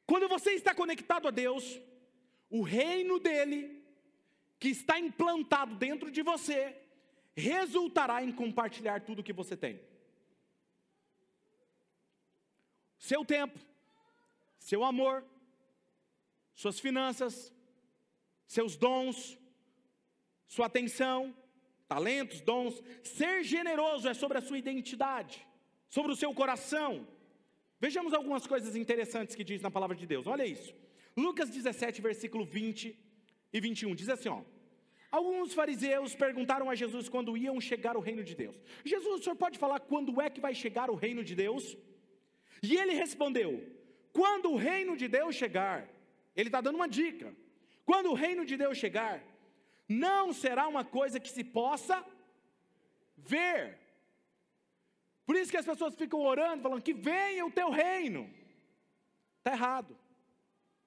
Quando 0.07 0.27
você 0.27 0.53
está 0.53 0.73
conectado 0.73 1.27
a 1.27 1.31
Deus, 1.31 1.79
o 2.49 2.63
reino 2.63 3.19
dele 3.19 3.78
que 4.59 4.69
está 4.69 4.99
implantado 4.99 5.75
dentro 5.75 6.11
de 6.11 6.21
você 6.21 6.75
resultará 7.35 8.21
em 8.21 8.31
compartilhar 8.31 9.01
tudo 9.01 9.23
que 9.23 9.31
você 9.31 9.55
tem. 9.55 9.79
Seu 12.97 13.23
tempo, 13.23 13.57
seu 14.57 14.83
amor, 14.83 15.25
suas 16.53 16.79
finanças, 16.79 17.53
seus 18.45 18.75
dons, 18.75 19.39
sua 20.45 20.65
atenção, 20.65 21.33
talentos, 21.87 22.41
dons. 22.41 22.83
Ser 23.01 23.43
generoso 23.43 24.09
é 24.09 24.13
sobre 24.13 24.37
a 24.37 24.41
sua 24.41 24.57
identidade, 24.57 25.47
sobre 25.87 26.11
o 26.11 26.15
seu 26.15 26.33
coração. 26.33 27.07
Vejamos 27.79 28.13
algumas 28.13 28.45
coisas 28.45 28.75
interessantes 28.75 29.35
que 29.35 29.45
diz 29.45 29.61
na 29.61 29.71
palavra 29.71 29.95
de 29.95 30.05
Deus. 30.05 30.27
Olha 30.27 30.45
isso. 30.45 30.75
Lucas 31.15 31.49
17, 31.49 32.01
versículo 32.01 32.43
20 32.43 33.08
e 33.51 33.59
21. 33.59 33.95
Diz 33.95 34.09
assim: 34.09 34.29
ó. 34.29 34.41
Alguns 35.11 35.53
fariseus 35.53 36.13
perguntaram 36.13 36.69
a 36.69 36.75
Jesus 36.75 37.09
quando 37.09 37.35
iam 37.35 37.59
chegar 37.59 37.97
o 37.97 37.99
reino 37.99 38.23
de 38.23 38.35
Deus. 38.35 38.55
Jesus, 38.85 39.19
o 39.19 39.23
senhor 39.23 39.35
pode 39.35 39.57
falar 39.57 39.79
quando 39.79 40.21
é 40.21 40.29
que 40.29 40.39
vai 40.39 40.53
chegar 40.53 40.89
o 40.91 40.95
reino 40.95 41.23
de 41.23 41.35
Deus? 41.35 41.75
E 42.61 42.75
ele 42.75 42.93
respondeu: 42.93 43.49
Quando 44.13 44.51
o 44.51 44.55
reino 44.55 44.95
de 44.95 45.07
Deus 45.07 45.35
chegar, 45.35 45.89
ele 46.35 46.49
está 46.49 46.61
dando 46.61 46.75
uma 46.75 46.87
dica. 46.87 47.33
Quando 47.85 48.11
o 48.11 48.13
reino 48.13 48.45
de 48.45 48.55
Deus 48.55 48.77
chegar, 48.77 49.23
não 49.87 50.31
será 50.31 50.67
uma 50.67 50.85
coisa 50.85 51.19
que 51.19 51.31
se 51.37 51.43
possa 51.43 52.05
ver. 53.17 53.79
Por 55.25 55.35
isso 55.35 55.51
que 55.51 55.57
as 55.57 55.65
pessoas 55.65 55.95
ficam 55.95 56.21
orando, 56.21 56.61
falando 56.61 56.83
que 56.83 56.93
venha 56.93 57.45
o 57.45 57.51
teu 57.51 57.71
reino. 57.71 58.29
Está 59.39 59.53
errado. 59.53 59.97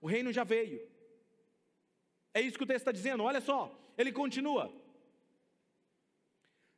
O 0.01 0.07
reino 0.07 0.33
já 0.33 0.45
veio. 0.45 0.81
É 2.35 2.41
isso 2.41 2.57
que 2.57 2.65
o 2.65 2.67
texto 2.67 2.83
está 2.83 2.93
dizendo, 2.93 3.23
olha 3.23 3.41
só, 3.41 3.77
ele 3.97 4.13
continua. 4.13 4.73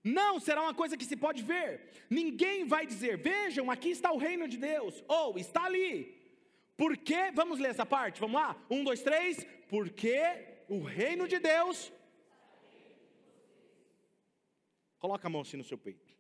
Não 0.03 0.39
será 0.39 0.61
uma 0.61 0.75
coisa 0.75 0.97
que 0.99 1.05
se 1.05 1.17
pode 1.17 1.43
ver, 1.43 1.89
ninguém 2.11 2.67
vai 2.67 2.87
dizer, 2.87 3.17
vejam, 3.17 3.71
aqui 3.71 3.89
está 3.89 4.13
o 4.13 4.19
reino 4.19 4.47
de 4.47 4.59
Deus, 4.59 5.03
ou 5.09 5.39
está 5.39 5.65
ali, 5.65 6.15
porque, 6.77 7.31
vamos 7.33 7.59
ler 7.59 7.71
essa 7.71 7.87
parte, 7.87 8.21
vamos 8.21 8.39
lá, 8.39 8.55
um, 8.69 8.85
dois, 8.85 9.01
três, 9.03 9.47
porque 9.69 10.19
o 10.69 10.83
reino 10.83 11.27
de 11.27 11.39
Deus, 11.39 11.91
coloca 14.99 15.27
a 15.27 15.31
mão 15.31 15.41
assim 15.41 15.57
no 15.57 15.65
seu 15.65 15.79
peito, 15.79 16.15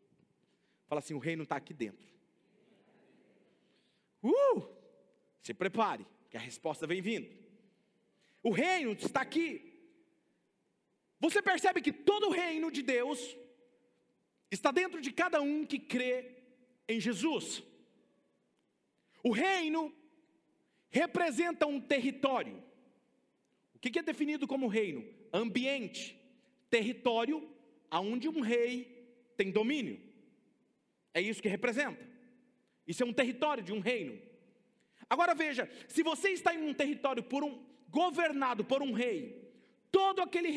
fala 0.87 1.01
assim: 1.01 1.13
o 1.13 1.19
reino 1.19 1.43
está 1.43 1.57
aqui 1.57 1.75
dentro, 1.75 2.09
uh, 4.23 4.67
se 5.43 5.53
prepare, 5.53 6.07
que 6.31 6.39
a 6.39 6.41
resposta 6.41 6.87
vem 6.87 7.03
vindo. 7.03 7.44
O 8.45 8.51
reino 8.51 8.93
está 8.93 9.23
aqui. 9.23 9.73
Você 11.19 11.41
percebe 11.41 11.81
que 11.81 11.91
todo 11.91 12.29
o 12.29 12.31
reino 12.31 12.71
de 12.71 12.83
Deus 12.83 13.35
está 14.51 14.71
dentro 14.71 15.01
de 15.01 15.11
cada 15.11 15.41
um 15.41 15.65
que 15.65 15.79
crê 15.79 16.43
em 16.87 17.01
Jesus. 17.01 17.63
O 19.23 19.33
reino 19.33 19.91
representa 20.91 21.67
um 21.67 21.81
território. 21.81 22.63
O 23.75 23.79
que 23.79 23.99
é 23.99 24.03
definido 24.03 24.47
como 24.47 24.69
reino? 24.69 25.03
Ambiente, 25.33 26.15
território 26.69 27.51
aonde 27.91 28.29
um 28.29 28.41
rei 28.41 29.09
tem 29.39 29.51
domínio. 29.51 29.99
É 31.15 31.21
isso 31.23 31.41
que 31.41 31.49
representa. 31.49 32.07
Isso 32.87 33.03
é 33.03 33.07
um 33.07 33.13
território 33.13 33.65
de 33.65 33.73
um 33.73 33.81
reino. 33.81 34.21
Agora 35.09 35.35
veja, 35.35 35.71
se 35.89 36.03
você 36.03 36.31
está 36.31 36.55
em 36.55 36.69
um 36.69 36.75
território 36.75 37.23
por 37.23 37.43
um 37.43 37.74
governado 37.95 38.65
por 38.65 38.83
um 38.83 38.93
rei, 38.93 39.49
todo 39.93 40.21
aquele, 40.21 40.51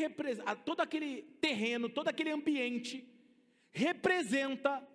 todo 0.66 0.82
aquele 0.82 1.22
terreno, 1.40 1.88
todo 1.88 2.08
aquele 2.08 2.32
ambiente 2.32 3.08
representa 3.72 4.86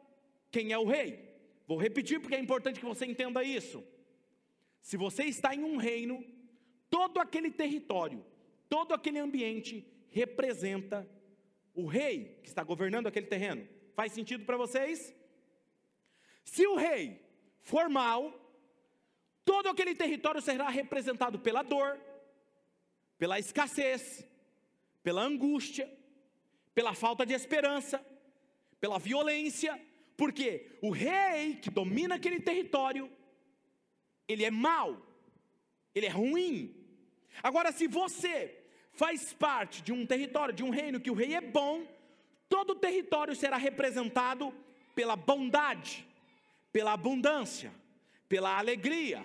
quem 0.50 0.72
é 0.72 0.78
o 0.78 0.85
rei. 0.85 1.33
Vou 1.68 1.78
repetir 1.78 2.18
porque 2.20 2.35
é 2.35 2.40
importante 2.40 2.81
que 2.81 2.85
você 2.85 3.07
entenda 3.07 3.44
isso. 3.44 3.85
Se 4.81 4.96
você 4.96 5.22
está 5.22 5.55
em 5.55 5.62
um 5.62 5.76
reino, 5.76 6.24
todo 6.90 7.20
aquele 7.20 7.48
território, 7.48 8.26
todo 8.68 8.92
aquele 8.92 9.20
ambiente 9.20 9.87
representa 10.11 11.09
o 11.72 11.87
rei 11.87 12.40
que 12.42 12.48
está 12.48 12.64
governando 12.64 13.07
aquele 13.07 13.28
terreno. 13.28 13.68
Faz 13.94 14.11
sentido 14.11 14.44
para 14.44 14.57
vocês? 14.57 15.14
Se 16.44 16.66
o 16.66 16.74
rei 16.74 17.20
for 17.61 17.88
mal, 17.88 18.35
todo 19.44 19.68
aquele 19.68 19.94
território 19.94 20.42
será 20.42 20.68
representado 20.68 21.38
pela 21.38 21.62
dor, 21.62 21.96
pela 23.23 23.39
escassez, 23.39 24.27
pela 25.01 25.23
angústia, 25.23 25.89
pela 26.75 26.93
falta 26.93 27.25
de 27.25 27.33
esperança, 27.33 28.05
pela 28.81 28.99
violência, 28.99 29.81
porque 30.17 30.77
o 30.83 30.91
rei 30.91 31.55
que 31.55 31.71
domina 31.71 32.17
aquele 32.17 32.41
território, 32.41 33.09
ele 34.27 34.45
é 34.45 34.51
mau, 34.51 35.01
ele 35.95 36.07
é 36.07 36.09
ruim. 36.09 36.75
Agora, 37.45 37.71
se 37.71 37.87
você 37.87 38.61
faz 38.93 39.33
parte 39.33 39.83
de 39.83 39.93
um 39.93 40.05
território, 40.05 40.53
de 40.53 40.65
um 40.65 40.71
reino 40.71 40.99
que 40.99 41.13
o 41.13 41.15
rei 41.15 41.37
é 41.37 41.41
bom, 41.41 41.87
todo 42.49 42.71
o 42.71 42.81
território 42.81 43.37
será 43.37 43.57
representado 43.57 44.53
pela 44.97 45.15
bondade, 45.15 46.05
pela 46.73 46.95
abundância, 46.95 47.73
pela 48.29 48.59
alegria, 48.59 49.25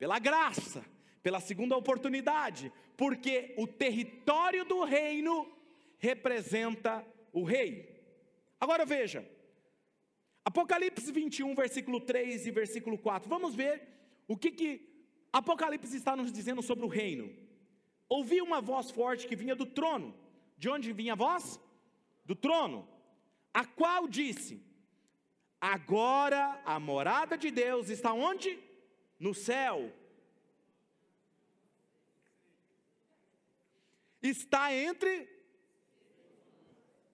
pela 0.00 0.18
graça, 0.18 0.84
pela 1.22 1.38
segunda 1.38 1.76
oportunidade, 1.76 2.72
porque 3.00 3.54
o 3.56 3.66
território 3.66 4.62
do 4.62 4.84
reino 4.84 5.50
representa 5.98 7.02
o 7.32 7.42
rei. 7.42 7.98
Agora 8.60 8.84
veja, 8.84 9.26
Apocalipse 10.44 11.10
21, 11.10 11.54
versículo 11.54 11.98
3 12.00 12.46
e 12.46 12.50
versículo 12.50 12.98
4. 12.98 13.26
Vamos 13.26 13.54
ver 13.54 13.88
o 14.28 14.36
que, 14.36 14.50
que 14.50 14.86
Apocalipse 15.32 15.96
está 15.96 16.14
nos 16.14 16.30
dizendo 16.30 16.60
sobre 16.60 16.84
o 16.84 16.88
reino. 16.88 17.34
Ouvi 18.06 18.42
uma 18.42 18.60
voz 18.60 18.90
forte 18.90 19.26
que 19.26 19.34
vinha 19.34 19.56
do 19.56 19.64
trono, 19.64 20.14
De 20.58 20.68
onde 20.68 20.92
vinha 20.92 21.14
a 21.14 21.16
voz? 21.16 21.58
Do 22.26 22.34
trono. 22.34 22.86
A 23.54 23.64
qual 23.64 24.06
disse: 24.08 24.60
Agora 25.58 26.60
a 26.66 26.78
morada 26.78 27.38
de 27.38 27.50
Deus 27.50 27.88
está 27.88 28.12
onde? 28.12 28.58
No 29.18 29.32
céu. 29.32 29.90
Está 34.22 34.74
entre 34.74 35.28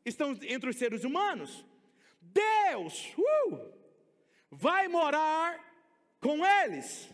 estão 0.05 0.39
entre 0.43 0.71
os 0.71 0.77
seres 0.77 1.05
humanos. 1.05 1.65
Deus 2.21 3.15
uh, 3.17 3.73
vai 4.51 4.89
morar 4.89 5.65
com 6.21 6.45
eles, 6.45 7.11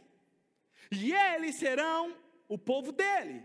e 0.91 1.13
eles 1.13 1.57
serão 1.57 2.17
o 2.49 2.59
povo 2.59 2.93
dele. 2.93 3.43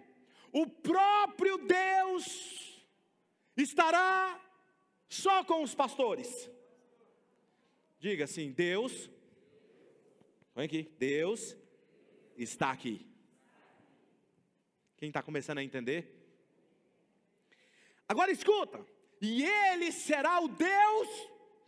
O 0.51 0.67
próprio 0.67 1.57
Deus 1.57 2.83
estará 3.55 4.39
só 5.07 5.43
com 5.43 5.63
os 5.63 5.73
pastores. 5.73 6.49
Diga 7.99 8.25
assim: 8.25 8.51
Deus, 8.51 9.09
vem 10.55 10.65
aqui, 10.65 10.91
Deus 10.99 11.55
está 12.37 12.71
aqui. 12.71 13.05
Quem 14.97 15.09
está 15.09 15.21
começando 15.21 15.59
a 15.59 15.63
entender? 15.63 16.16
Agora 18.07 18.31
escuta, 18.31 18.85
e 19.21 19.43
ele 19.43 19.91
será 19.91 20.39
o 20.39 20.47
Deus 20.47 21.09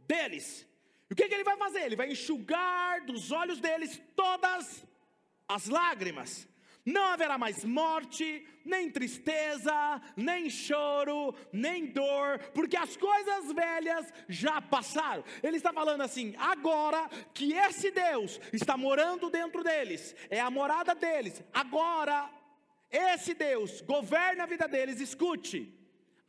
deles. 0.07 0.67
E 1.09 1.13
o 1.13 1.15
que, 1.15 1.27
que 1.27 1.33
ele 1.33 1.43
vai 1.43 1.57
fazer? 1.57 1.81
Ele 1.81 1.95
vai 1.95 2.11
enxugar 2.11 3.05
dos 3.05 3.31
olhos 3.31 3.59
deles 3.59 4.01
todas 4.15 4.85
as 5.47 5.67
lágrimas. 5.67 6.47
Não 6.85 7.03
haverá 7.03 7.37
mais 7.37 7.65
morte, 7.65 8.47
nem 8.63 8.89
tristeza, 8.89 10.01
nem 10.15 10.49
choro, 10.49 11.35
nem 11.51 11.87
dor, 11.87 12.39
porque 12.53 12.77
as 12.77 12.95
coisas 12.95 13.51
velhas 13.51 14.13
já 14.29 14.61
passaram. 14.61 15.23
Ele 15.43 15.57
está 15.57 15.73
falando 15.73 16.01
assim: 16.01 16.33
agora 16.37 17.09
que 17.33 17.53
esse 17.53 17.91
Deus 17.91 18.39
está 18.53 18.77
morando 18.77 19.29
dentro 19.29 19.63
deles, 19.63 20.15
é 20.29 20.39
a 20.39 20.49
morada 20.49 20.95
deles, 20.95 21.43
agora 21.53 22.29
esse 22.89 23.33
Deus 23.33 23.81
governa 23.81 24.43
a 24.43 24.47
vida 24.47 24.67
deles, 24.67 25.01
escute 25.01 25.78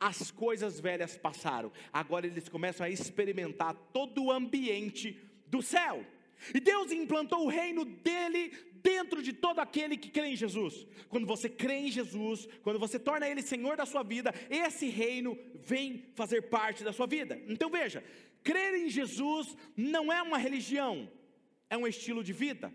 as 0.01 0.31
coisas 0.31 0.79
velhas 0.79 1.15
passaram, 1.15 1.71
agora 1.93 2.25
eles 2.25 2.49
começam 2.49 2.83
a 2.83 2.89
experimentar 2.89 3.75
todo 3.93 4.23
o 4.23 4.31
ambiente 4.31 5.15
do 5.45 5.61
céu. 5.61 6.03
E 6.55 6.59
Deus 6.59 6.91
implantou 6.91 7.45
o 7.45 7.47
reino 7.47 7.85
dele 7.85 8.51
dentro 8.81 9.21
de 9.21 9.31
todo 9.31 9.59
aquele 9.59 9.95
que 9.95 10.09
crê 10.09 10.29
em 10.29 10.35
Jesus. 10.35 10.87
Quando 11.07 11.27
você 11.27 11.47
crê 11.47 11.75
em 11.75 11.91
Jesus, 11.91 12.47
quando 12.63 12.79
você 12.79 12.97
torna 12.97 13.29
ele 13.29 13.43
Senhor 13.43 13.77
da 13.77 13.85
sua 13.85 14.01
vida, 14.01 14.33
esse 14.49 14.89
reino 14.89 15.37
vem 15.53 16.07
fazer 16.15 16.49
parte 16.49 16.83
da 16.83 16.91
sua 16.91 17.05
vida. 17.05 17.39
Então 17.47 17.69
veja, 17.69 18.03
crer 18.43 18.73
em 18.73 18.89
Jesus 18.89 19.55
não 19.77 20.11
é 20.11 20.19
uma 20.23 20.39
religião, 20.39 21.07
é 21.69 21.77
um 21.77 21.85
estilo 21.85 22.23
de 22.23 22.33
vida. 22.33 22.73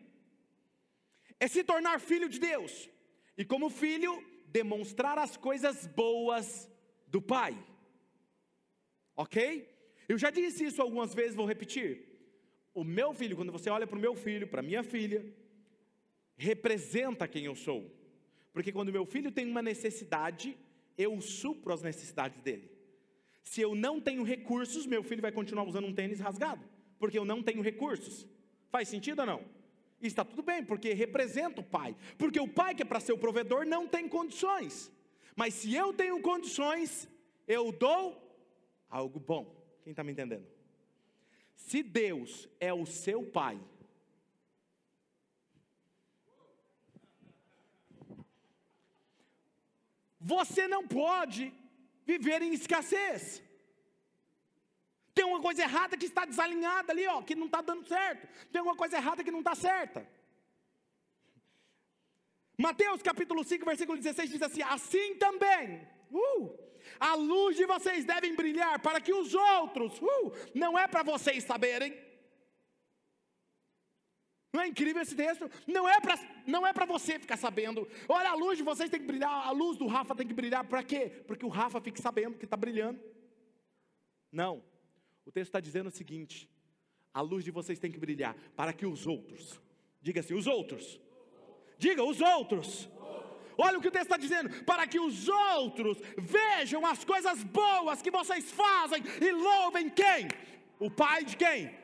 É 1.40 1.48
se 1.48 1.64
tornar 1.64 1.98
filho 1.98 2.28
de 2.28 2.38
Deus. 2.38 2.88
E 3.36 3.44
como 3.44 3.68
filho, 3.68 4.24
demonstrar 4.46 5.18
as 5.18 5.36
coisas 5.36 5.88
boas 5.88 6.70
do 7.16 7.22
Pai. 7.22 7.56
Ok? 9.24 9.36
Eu 10.06 10.18
já 10.18 10.30
disse 10.30 10.64
isso 10.68 10.82
algumas 10.82 11.14
vezes, 11.14 11.34
vou 11.34 11.46
repetir. 11.46 11.90
O 12.74 12.84
meu 12.84 13.10
filho, 13.14 13.36
quando 13.38 13.50
você 13.50 13.68
olha 13.70 13.86
para 13.86 13.98
o 13.98 14.04
meu 14.06 14.14
filho, 14.14 14.46
para 14.46 14.68
minha 14.70 14.82
filha, 14.82 15.20
representa 16.36 17.26
quem 17.26 17.46
eu 17.46 17.56
sou. 17.56 17.80
Porque 18.52 18.70
quando 18.70 18.92
meu 18.92 19.06
filho 19.06 19.32
tem 19.32 19.46
uma 19.50 19.62
necessidade, 19.62 20.56
eu 20.96 21.18
supro 21.20 21.72
as 21.72 21.82
necessidades 21.82 22.38
dele. 22.42 22.70
Se 23.42 23.62
eu 23.62 23.74
não 23.74 23.98
tenho 23.98 24.22
recursos, 24.22 24.86
meu 24.86 25.02
filho 25.02 25.22
vai 25.22 25.32
continuar 25.32 25.64
usando 25.64 25.86
um 25.86 25.94
tênis 25.94 26.20
rasgado, 26.20 26.62
porque 26.98 27.18
eu 27.18 27.24
não 27.24 27.42
tenho 27.42 27.62
recursos. 27.62 28.26
Faz 28.68 28.88
sentido 28.88 29.20
ou 29.20 29.26
não? 29.26 29.40
Está 30.02 30.22
tudo 30.24 30.42
bem, 30.42 30.62
porque 30.62 30.92
representa 30.92 31.62
o 31.62 31.64
pai. 31.64 31.96
Porque 32.18 32.38
o 32.38 32.48
pai, 32.48 32.74
que 32.74 32.82
é 32.82 32.84
para 32.84 33.00
ser 33.00 33.14
o 33.14 33.18
provedor, 33.18 33.64
não 33.64 33.88
tem 33.88 34.06
condições. 34.06 34.92
Mas 35.36 35.52
se 35.52 35.74
eu 35.74 35.92
tenho 35.92 36.20
condições, 36.22 37.06
eu 37.46 37.70
dou 37.70 38.04
algo 38.88 39.20
bom. 39.20 39.44
Quem 39.82 39.90
está 39.90 40.02
me 40.02 40.12
entendendo? 40.12 40.46
Se 41.54 41.82
Deus 41.82 42.48
é 42.58 42.72
o 42.72 42.86
seu 42.86 43.22
pai, 43.22 43.60
você 50.18 50.66
não 50.66 50.88
pode 50.88 51.52
viver 52.06 52.40
em 52.40 52.54
escassez. 52.54 53.42
Tem 55.14 55.24
uma 55.24 55.40
coisa 55.40 55.62
errada 55.62 55.96
que 55.96 56.06
está 56.06 56.24
desalinhada 56.24 56.92
ali, 56.92 57.06
ó, 57.06 57.20
que 57.22 57.34
não 57.34 57.46
está 57.46 57.60
dando 57.60 57.86
certo. 57.86 58.26
Tem 58.50 58.62
uma 58.62 58.76
coisa 58.76 58.96
errada 58.96 59.22
que 59.22 59.30
não 59.30 59.40
está 59.40 59.54
certa. 59.54 60.15
Mateus 62.58 63.02
capítulo 63.02 63.44
5, 63.44 63.64
versículo 63.64 63.98
16 63.98 64.30
diz 64.30 64.42
assim: 64.42 64.62
Assim 64.62 65.14
também, 65.16 65.86
uh, 66.10 66.58
a 66.98 67.14
luz 67.14 67.56
de 67.56 67.66
vocês 67.66 68.04
devem 68.04 68.34
brilhar 68.34 68.80
para 68.80 69.00
que 69.00 69.12
os 69.12 69.34
outros, 69.34 70.00
uh, 70.00 70.32
não 70.54 70.78
é 70.78 70.88
para 70.88 71.02
vocês 71.02 71.44
saberem. 71.44 71.94
Não 74.52 74.62
é 74.62 74.68
incrível 74.68 75.02
esse 75.02 75.14
texto? 75.14 75.50
Não 75.66 75.86
é 75.86 76.00
para 76.00 76.18
não 76.46 76.66
é 76.66 76.72
para 76.72 76.86
você 76.86 77.18
ficar 77.18 77.36
sabendo. 77.36 77.86
Olha, 78.08 78.30
a 78.30 78.34
luz 78.34 78.56
de 78.56 78.64
vocês 78.64 78.88
tem 78.88 79.00
que 79.00 79.06
brilhar, 79.06 79.30
a 79.30 79.50
luz 79.50 79.76
do 79.76 79.86
Rafa 79.86 80.14
tem 80.14 80.26
que 80.26 80.32
brilhar 80.32 80.64
para 80.64 80.82
quê? 80.82 81.10
Porque 81.26 81.44
o 81.44 81.50
Rafa 81.50 81.78
fique 81.80 82.00
sabendo 82.00 82.38
que 82.38 82.46
está 82.46 82.56
brilhando. 82.56 82.98
Não. 84.32 84.64
O 85.26 85.30
texto 85.30 85.48
está 85.48 85.60
dizendo 85.60 85.88
o 85.88 85.90
seguinte: 85.90 86.48
a 87.12 87.20
luz 87.20 87.44
de 87.44 87.50
vocês 87.50 87.78
tem 87.78 87.92
que 87.92 87.98
brilhar 87.98 88.34
para 88.56 88.72
que 88.72 88.86
os 88.86 89.06
outros, 89.06 89.60
diga 90.00 90.20
assim, 90.20 90.32
os 90.32 90.46
outros, 90.46 90.98
Diga, 91.78 92.02
os 92.02 92.20
outros. 92.20 92.88
Olha 93.58 93.78
o 93.78 93.80
que 93.80 93.88
o 93.88 93.90
texto 93.90 94.06
está 94.06 94.16
dizendo: 94.16 94.64
para 94.64 94.86
que 94.86 95.00
os 95.00 95.28
outros 95.28 95.98
vejam 96.18 96.84
as 96.84 97.04
coisas 97.04 97.42
boas 97.42 98.02
que 98.02 98.10
vocês 98.10 98.50
fazem 98.50 99.02
e 99.20 99.32
louvem 99.32 99.88
quem? 99.88 100.28
O 100.78 100.90
Pai 100.90 101.24
de 101.24 101.36
quem? 101.36 101.74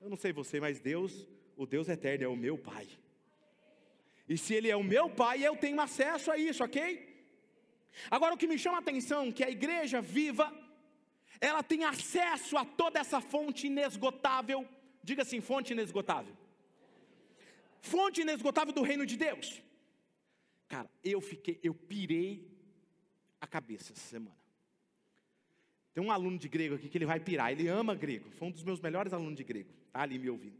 Eu 0.00 0.08
não 0.08 0.16
sei 0.16 0.32
você, 0.32 0.58
mas 0.60 0.80
Deus, 0.80 1.28
o 1.56 1.66
Deus 1.66 1.88
eterno, 1.88 2.24
é 2.24 2.28
o 2.28 2.36
meu 2.36 2.56
Pai. 2.58 2.88
E 4.28 4.36
se 4.38 4.54
Ele 4.54 4.70
é 4.70 4.76
o 4.76 4.82
meu 4.82 5.10
Pai, 5.10 5.46
eu 5.46 5.56
tenho 5.56 5.80
acesso 5.80 6.30
a 6.30 6.38
isso, 6.38 6.64
ok? 6.64 7.10
Agora 8.10 8.34
o 8.34 8.38
que 8.38 8.46
me 8.46 8.58
chama 8.58 8.78
a 8.78 8.80
atenção 8.80 9.26
é 9.26 9.32
que 9.32 9.44
a 9.44 9.50
igreja 9.50 10.00
viva, 10.00 10.50
ela 11.38 11.62
tem 11.62 11.84
acesso 11.84 12.56
a 12.56 12.64
toda 12.64 12.98
essa 12.98 13.20
fonte 13.20 13.66
inesgotável. 13.66 14.66
Diga 15.04 15.22
assim, 15.22 15.40
fonte 15.40 15.72
inesgotável 15.72 16.41
fonte 17.82 18.22
inesgotável 18.22 18.72
do 18.72 18.82
reino 18.82 19.04
de 19.04 19.16
Deus. 19.16 19.60
Cara, 20.68 20.90
eu 21.04 21.20
fiquei, 21.20 21.60
eu 21.62 21.74
pirei 21.74 22.50
a 23.40 23.46
cabeça 23.46 23.92
essa 23.92 24.08
semana. 24.08 24.40
Tem 25.92 26.02
um 26.02 26.10
aluno 26.10 26.38
de 26.38 26.48
grego 26.48 26.76
aqui 26.76 26.88
que 26.88 26.96
ele 26.96 27.04
vai 27.04 27.20
pirar, 27.20 27.52
ele 27.52 27.68
ama 27.68 27.94
grego, 27.94 28.30
foi 28.30 28.48
um 28.48 28.50
dos 28.50 28.64
meus 28.64 28.80
melhores 28.80 29.12
alunos 29.12 29.36
de 29.36 29.44
grego, 29.44 29.68
está 29.86 30.00
ali 30.00 30.18
me 30.18 30.30
ouvindo. 30.30 30.56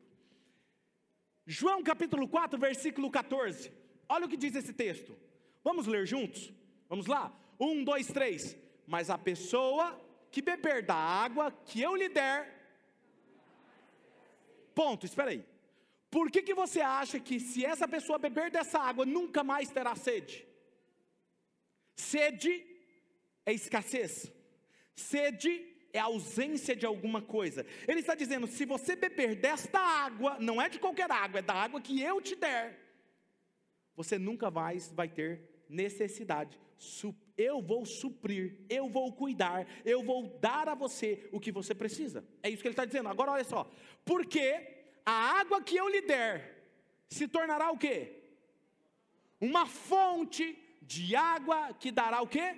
João 1.47 1.83
capítulo 1.83 2.29
4, 2.29 2.59
versículo 2.59 3.11
14. 3.11 3.73
Olha 4.09 4.27
o 4.27 4.29
que 4.29 4.37
diz 4.37 4.55
esse 4.55 4.73
texto. 4.73 5.17
Vamos 5.65 5.87
ler 5.87 6.07
juntos? 6.07 6.53
Vamos 6.89 7.07
lá? 7.07 7.35
Um, 7.59 7.83
dois, 7.83 8.09
três. 8.09 8.57
Mas 8.87 9.09
a 9.09 9.17
pessoa 9.17 9.99
que 10.31 10.43
beber 10.43 10.85
da 10.85 10.95
água 10.95 11.51
que 11.51 11.81
eu 11.81 11.97
lhe 11.97 12.09
der. 12.09 12.61
Ponto, 14.75 15.07
espera 15.07 15.31
aí. 15.31 15.45
Por 16.13 16.31
que, 16.31 16.43
que 16.43 16.53
você 16.53 16.83
acha 16.83 17.19
que 17.19 17.41
se 17.41 17.65
essa 17.65 17.89
pessoa 17.89 18.19
beber 18.19 18.51
dessa 18.51 18.79
água 18.79 19.07
nunca 19.07 19.43
mais 19.43 19.71
terá 19.71 19.95
sede? 19.97 20.47
Sede 21.97 22.67
é 23.47 23.53
escassez. 23.55 24.31
Sede 24.95 25.53
é 25.91 25.99
ausência 25.99 26.77
de 26.77 26.85
alguma 26.85 27.23
coisa. 27.23 27.65
Ele 27.89 28.01
está 28.01 28.15
dizendo: 28.15 28.47
se 28.47 28.67
você 28.67 28.95
beber 28.95 29.37
desta 29.37 29.79
água, 29.79 30.37
não 30.39 30.61
é 30.61 30.69
de 30.69 30.79
qualquer 30.79 31.11
água, 31.11 31.39
é 31.39 31.43
da 31.43 31.55
água 31.55 31.81
que 31.81 32.03
eu 32.03 32.21
te 32.21 32.37
der, 32.37 32.79
você 33.97 34.19
nunca 34.19 34.51
mais 34.51 34.93
vai 34.93 35.09
ter 35.09 35.65
necessidade. 35.67 36.61
Eu 37.39 37.63
vou 37.63 37.87
suprir, 37.87 38.59
eu 38.69 38.87
vou 38.87 39.15
cuidar, 39.15 39.67
eu 39.83 40.03
vou 40.03 40.39
dar 40.41 40.69
a 40.69 40.75
você 40.75 41.27
o 41.33 41.41
que 41.41 41.51
você 41.51 41.75
precisa. 41.75 42.23
É 42.43 42.51
isso 42.51 42.61
que 42.61 42.69
ele 42.69 42.75
está 42.75 42.85
dizendo. 42.85 43.09
Agora 43.09 43.33
olha 43.33 43.45
só, 43.45 43.67
porque 44.05 44.72
a 45.05 45.41
água 45.41 45.63
que 45.63 45.77
eu 45.77 45.89
lhe 45.89 46.01
der 46.03 46.53
se 47.09 47.29
tornará 47.29 47.71
o 47.71 47.79
quê? 47.79 48.23
Uma 49.41 49.67
fonte 49.67 50.59
de 50.81 51.15
água 51.17 51.75
que 51.75 51.91
dará 51.91 52.21
o 52.23 52.27
quê? 52.27 52.57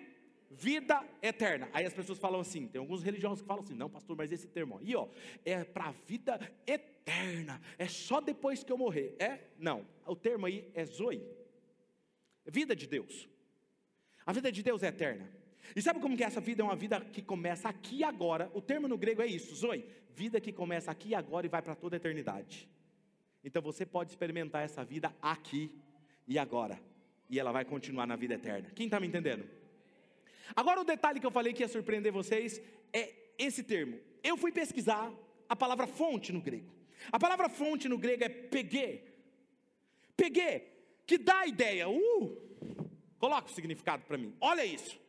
Vida 0.51 1.03
eterna. 1.21 1.69
Aí 1.73 1.85
as 1.85 1.93
pessoas 1.93 2.19
falam 2.19 2.41
assim, 2.41 2.69
tem 2.69 2.79
alguns 2.79 3.03
religiosos 3.03 3.41
que 3.41 3.47
falam 3.47 3.65
assim, 3.65 3.75
não 3.75 3.91
pastor, 3.91 4.17
mas 4.17 4.31
esse 4.31 4.47
termo 4.47 4.79
aí 4.79 4.95
ó, 4.95 5.09
é 5.45 5.65
para 5.65 5.91
vida 6.07 6.39
eterna, 6.67 7.61
é 7.79 7.89
só 7.89 8.21
depois 8.21 8.63
que 8.63 8.71
eu 8.71 8.79
morrer. 8.79 9.17
É? 9.19 9.41
Não, 9.59 9.87
o 10.07 10.15
termo 10.15 10.47
aí 10.47 10.71
é 10.75 10.85
zoe, 10.85 11.23
vida 12.47 12.77
de 12.77 12.87
Deus. 12.87 13.29
A 14.27 14.33
vida 14.33 14.51
de 14.51 14.63
Deus 14.63 14.83
é 14.83 14.89
eterna. 14.89 15.44
E 15.75 15.83
sabe 15.83 16.01
como 16.01 16.17
que 16.17 16.25
essa 16.25 16.41
vida 16.41 16.63
é 16.63 16.65
uma 16.65 16.77
vida 16.77 17.01
que 17.01 17.23
começa 17.23 17.69
aqui 17.69 17.99
e 17.99 18.05
agora? 18.05 18.51
O 18.55 18.61
termo 18.61 18.89
no 18.89 18.99
grego 18.99 19.23
é 19.23 19.27
isso, 19.27 19.55
Zoe. 19.55 19.85
Vida 20.15 20.41
que 20.41 20.53
começa 20.53 20.91
aqui 20.91 21.11
e 21.11 21.15
agora 21.15 21.47
e 21.47 21.49
vai 21.49 21.63
para 21.63 21.75
toda 21.75 21.97
a 21.97 21.99
eternidade. 21.99 22.69
Então 23.43 23.61
você 23.61 23.85
pode 23.85 24.11
experimentar 24.11 24.63
essa 24.63 24.85
vida 24.85 25.15
aqui 25.21 25.71
e 26.27 26.39
agora. 26.39 26.81
E 27.29 27.39
ela 27.39 27.53
vai 27.53 27.65
continuar 27.65 28.07
na 28.07 28.17
vida 28.17 28.35
eterna. 28.35 28.71
Quem 28.75 28.87
está 28.87 29.01
me 29.01 29.07
entendendo? 29.07 29.45
Agora 30.55 30.81
o 30.81 30.85
detalhe 30.85 31.21
que 31.21 31.27
eu 31.27 31.31
falei 31.31 31.53
que 31.53 31.63
ia 31.63 31.69
surpreender 31.69 32.13
vocês 32.13 32.61
é 32.93 33.13
esse 33.39 33.63
termo. 33.63 33.99
Eu 34.23 34.37
fui 34.37 34.53
pesquisar 34.53 35.13
a 35.49 35.57
palavra 35.57 35.87
fonte 35.87 36.33
no 36.33 36.41
grego. 36.41 36.73
A 37.11 37.19
palavra 37.19 37.49
fonte 37.49 37.89
no 37.89 37.99
grego 37.99 38.25
é 38.25 38.29
peguê. 38.29 39.03
Peguê, 40.17 40.63
que 41.07 41.19
dá 41.19 41.41
a 41.41 41.47
ideia. 41.47 41.89
Uh, 41.89 42.37
coloca 43.19 43.51
o 43.51 43.55
significado 43.55 44.05
para 44.05 44.17
mim. 44.17 44.35
Olha 44.41 44.65
isso. 44.65 45.04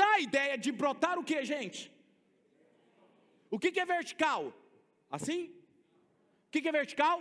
Dá 0.00 0.08
a 0.14 0.20
ideia 0.20 0.56
de 0.56 0.70
brotar 0.80 1.18
o 1.18 1.24
que, 1.28 1.44
gente? 1.44 1.80
O 3.50 3.58
que, 3.58 3.70
que 3.70 3.80
é 3.80 3.84
vertical? 3.84 4.40
Assim? 5.10 5.40
O 6.46 6.50
que, 6.50 6.62
que 6.62 6.70
é 6.70 6.72
vertical? 6.72 7.16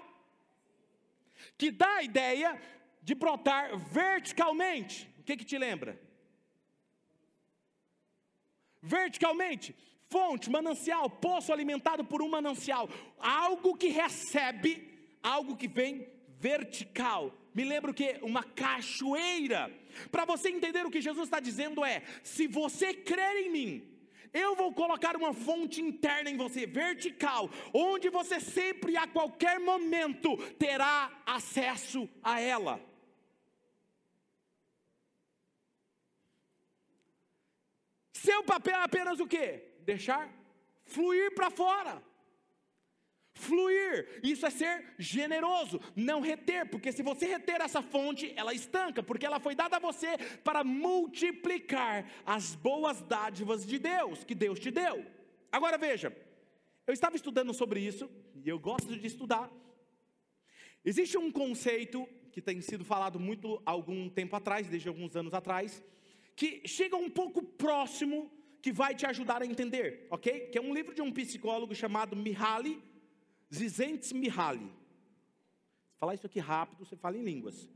Que 1.58 1.70
dá 1.70 1.96
a 1.98 2.04
ideia 2.04 2.50
de 3.02 3.14
brotar 3.14 3.78
verticalmente. 3.78 4.96
O 5.20 5.24
que, 5.24 5.36
que 5.36 5.50
te 5.52 5.58
lembra? 5.58 6.00
Verticalmente, 8.82 9.76
fonte, 10.14 10.50
manancial, 10.50 11.10
poço 11.10 11.52
alimentado 11.52 12.06
por 12.06 12.22
um 12.22 12.30
manancial, 12.30 12.88
algo 13.20 13.76
que 13.76 13.90
recebe, 13.90 14.72
algo 15.22 15.58
que 15.58 15.68
vem 15.68 16.08
vertical. 16.40 17.34
Me 17.54 17.64
lembro 17.64 17.94
que 17.94 18.18
uma 18.22 18.44
cachoeira. 18.44 19.72
Para 20.10 20.26
você 20.26 20.50
entender 20.50 20.86
o 20.86 20.92
que 20.92 21.02
Jesus 21.02 21.26
está 21.26 21.40
dizendo 21.40 21.84
é: 21.84 22.04
se 22.24 22.48
você 22.48 22.94
crer 22.94 23.46
em 23.46 23.50
mim, 23.50 23.92
eu 24.34 24.56
vou 24.56 24.74
colocar 24.74 25.16
uma 25.18 25.34
fonte 25.34 25.82
interna 25.82 26.30
em 26.30 26.38
você, 26.38 26.66
vertical, 26.66 27.50
onde 27.74 28.10
você 28.10 28.40
sempre, 28.40 28.96
a 28.96 29.06
qualquer 29.06 29.60
momento, 29.60 30.38
terá 30.54 31.12
acesso 31.26 32.10
a 32.24 32.40
ela. 32.40 32.82
Seu 38.14 38.44
papel 38.44 38.78
é 38.78 38.84
apenas 38.84 39.20
o 39.20 39.28
que? 39.28 39.64
Deixar 39.80 40.30
fluir 40.86 41.34
para 41.34 41.50
fora. 41.50 42.02
Fluir, 43.42 44.20
isso 44.22 44.46
é 44.46 44.52
ser 44.52 44.94
generoso, 45.00 45.82
não 45.96 46.22
reter, 46.22 46.70
porque 46.70 46.92
se 46.92 47.02
você 47.02 47.26
reter 47.26 47.60
essa 47.60 47.82
fonte, 47.82 48.32
ela 48.36 48.54
estanca, 48.54 49.02
porque 49.02 49.26
ela 49.26 49.40
foi 49.40 49.56
dada 49.56 49.78
a 49.78 49.80
você 49.80 50.16
para 50.44 50.64
multiplicar 50.64 52.06
as 52.24 52.54
boas 52.54 53.02
dádivas 53.02 53.66
de 53.66 53.80
Deus, 53.80 54.24
que 54.24 54.36
Deus 54.36 54.60
te 54.60 54.70
deu. 54.70 55.04
Agora 55.52 55.76
veja, 55.76 56.16
eu 56.86 56.94
estava 56.94 57.16
estudando 57.16 57.52
sobre 57.52 57.80
isso, 57.80 58.08
e 58.36 58.48
eu 58.48 58.60
gosto 58.60 58.96
de 58.96 59.08
estudar. 59.08 59.52
Existe 60.86 61.18
um 61.18 61.32
conceito 61.32 62.08
que 62.32 62.44
tem 62.44 62.62
sido 62.62 62.86
falado 62.86 63.20
muito 63.20 63.60
há 63.66 63.72
algum 63.72 64.08
tempo 64.08 64.36
atrás, 64.36 64.68
desde 64.68 64.88
alguns 64.88 65.16
anos 65.16 65.34
atrás, 65.34 65.84
que 66.36 66.62
chega 66.68 66.96
um 66.96 67.10
pouco 67.10 67.42
próximo, 67.42 68.32
que 68.62 68.72
vai 68.72 68.94
te 68.94 69.08
ajudar 69.08 69.42
a 69.42 69.48
entender, 69.48 70.06
ok? 70.12 70.42
Que 70.52 70.60
é 70.60 70.62
um 70.62 70.76
livro 70.76 70.94
de 70.94 71.02
um 71.02 71.12
psicólogo 71.12 71.74
chamado 71.74 72.16
Mihaly 72.16 72.91
Zizentes 73.54 74.12
Mihaly. 74.12 74.72
Falar 76.00 76.16
isso 76.16 76.26
aqui 76.26 76.40
rápido, 76.40 76.86
você 76.86 76.96
fala 76.96 77.18
em 77.18 77.24
línguas. 77.24 77.70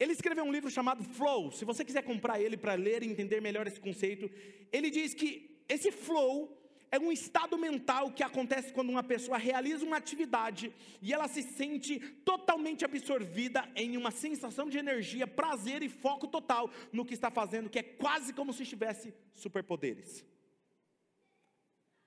Ele 0.00 0.12
escreveu 0.12 0.44
um 0.44 0.52
livro 0.52 0.70
chamado 0.70 1.02
Flow. 1.02 1.50
Se 1.50 1.64
você 1.64 1.84
quiser 1.84 2.02
comprar 2.02 2.40
ele 2.40 2.56
para 2.56 2.74
ler 2.74 3.02
e 3.02 3.06
entender 3.06 3.40
melhor 3.40 3.66
esse 3.66 3.80
conceito, 3.80 4.30
ele 4.72 4.90
diz 4.90 5.12
que 5.12 5.62
esse 5.68 5.90
flow 5.90 6.56
é 6.90 6.98
um 6.98 7.12
estado 7.12 7.58
mental 7.58 8.10
que 8.12 8.22
acontece 8.22 8.72
quando 8.72 8.88
uma 8.88 9.02
pessoa 9.02 9.36
realiza 9.36 9.84
uma 9.84 9.96
atividade 9.96 10.72
e 11.02 11.12
ela 11.12 11.28
se 11.28 11.42
sente 11.42 11.98
totalmente 12.24 12.84
absorvida 12.84 13.68
em 13.76 13.96
uma 13.96 14.10
sensação 14.10 14.68
de 14.68 14.78
energia, 14.78 15.26
prazer 15.26 15.82
e 15.82 15.88
foco 15.88 16.26
total 16.26 16.70
no 16.92 17.04
que 17.04 17.12
está 17.12 17.30
fazendo, 17.30 17.68
que 17.68 17.78
é 17.78 17.82
quase 17.82 18.32
como 18.32 18.52
se 18.52 18.64
tivesse 18.64 19.12
superpoderes. 19.34 20.24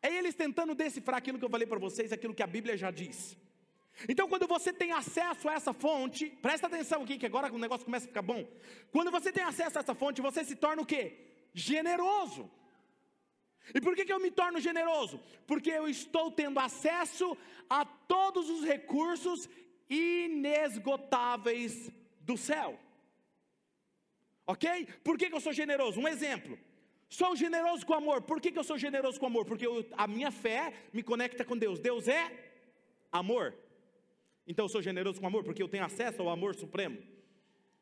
É 0.02 0.14
eles 0.14 0.36
tentando 0.36 0.74
decifrar 0.74 1.18
aquilo 1.18 1.38
que 1.38 1.46
eu 1.46 1.50
falei 1.50 1.68
para 1.68 1.80
vocês, 1.80 2.12
aquilo 2.12 2.34
que 2.34 2.44
a 2.44 2.48
Bíblia 2.48 2.76
já 2.76 2.90
diz. 2.90 3.38
Então, 4.10 4.28
quando 4.28 4.48
você 4.48 4.74
tem 4.74 4.92
acesso 4.92 5.48
a 5.48 5.54
essa 5.54 5.74
fonte, 5.74 6.28
presta 6.42 6.68
atenção 6.68 7.04
aqui, 7.04 7.18
que 7.18 7.26
agora 7.26 7.54
o 7.54 7.60
negócio 7.60 7.86
começa 7.86 8.06
a 8.06 8.08
ficar 8.08 8.22
bom. 8.22 8.48
Quando 8.92 9.12
você 9.12 9.32
tem 9.32 9.44
acesso 9.44 9.78
a 9.78 9.82
essa 9.82 9.94
fonte, 9.94 10.22
você 10.22 10.44
se 10.44 10.56
torna 10.56 10.82
o 10.82 10.86
quê? 10.86 11.18
Generoso. 11.54 12.50
E 13.76 13.80
por 13.80 13.96
que, 13.96 14.06
que 14.06 14.14
eu 14.14 14.20
me 14.20 14.32
torno 14.32 14.60
generoso? 14.60 15.22
Porque 15.46 15.70
eu 15.70 15.88
estou 15.88 16.32
tendo 16.32 16.60
acesso 16.60 17.38
a 17.70 17.86
todos 17.86 18.50
os 18.50 18.64
recursos 18.64 19.48
inesgotáveis 19.90 21.92
do 22.22 22.38
céu. 22.38 22.80
Ok? 24.48 24.88
Por 25.04 25.18
que, 25.18 25.30
que 25.30 25.36
eu 25.36 25.42
sou 25.42 25.54
generoso? 25.54 26.00
Um 26.00 26.08
exemplo. 26.08 26.58
Sou 27.12 27.36
generoso 27.36 27.86
com 27.86 27.94
amor. 27.94 28.22
Por 28.22 28.40
que, 28.40 28.54
que 28.54 28.58
eu 28.58 28.64
sou 28.64 28.78
generoso 28.78 29.20
com 29.20 29.26
amor? 29.26 29.44
Porque 29.44 29.68
eu, 29.68 29.86
a 29.98 30.08
minha 30.08 30.32
fé 30.32 30.74
me 30.94 31.04
conecta 31.04 31.44
com 31.44 31.58
Deus. 31.58 31.78
Deus 31.78 32.08
é 32.08 32.32
amor. 33.12 33.54
Então 34.48 34.64
eu 34.64 34.70
sou 34.70 34.82
generoso 34.82 35.20
com 35.20 35.28
amor 35.28 35.44
porque 35.44 35.62
eu 35.62 35.68
tenho 35.68 35.84
acesso 35.84 36.22
ao 36.22 36.30
amor 36.30 36.56
supremo. 36.56 36.98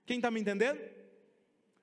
Quem 0.03 0.17
está 0.17 0.31
me 0.31 0.41
entendendo? 0.41 0.81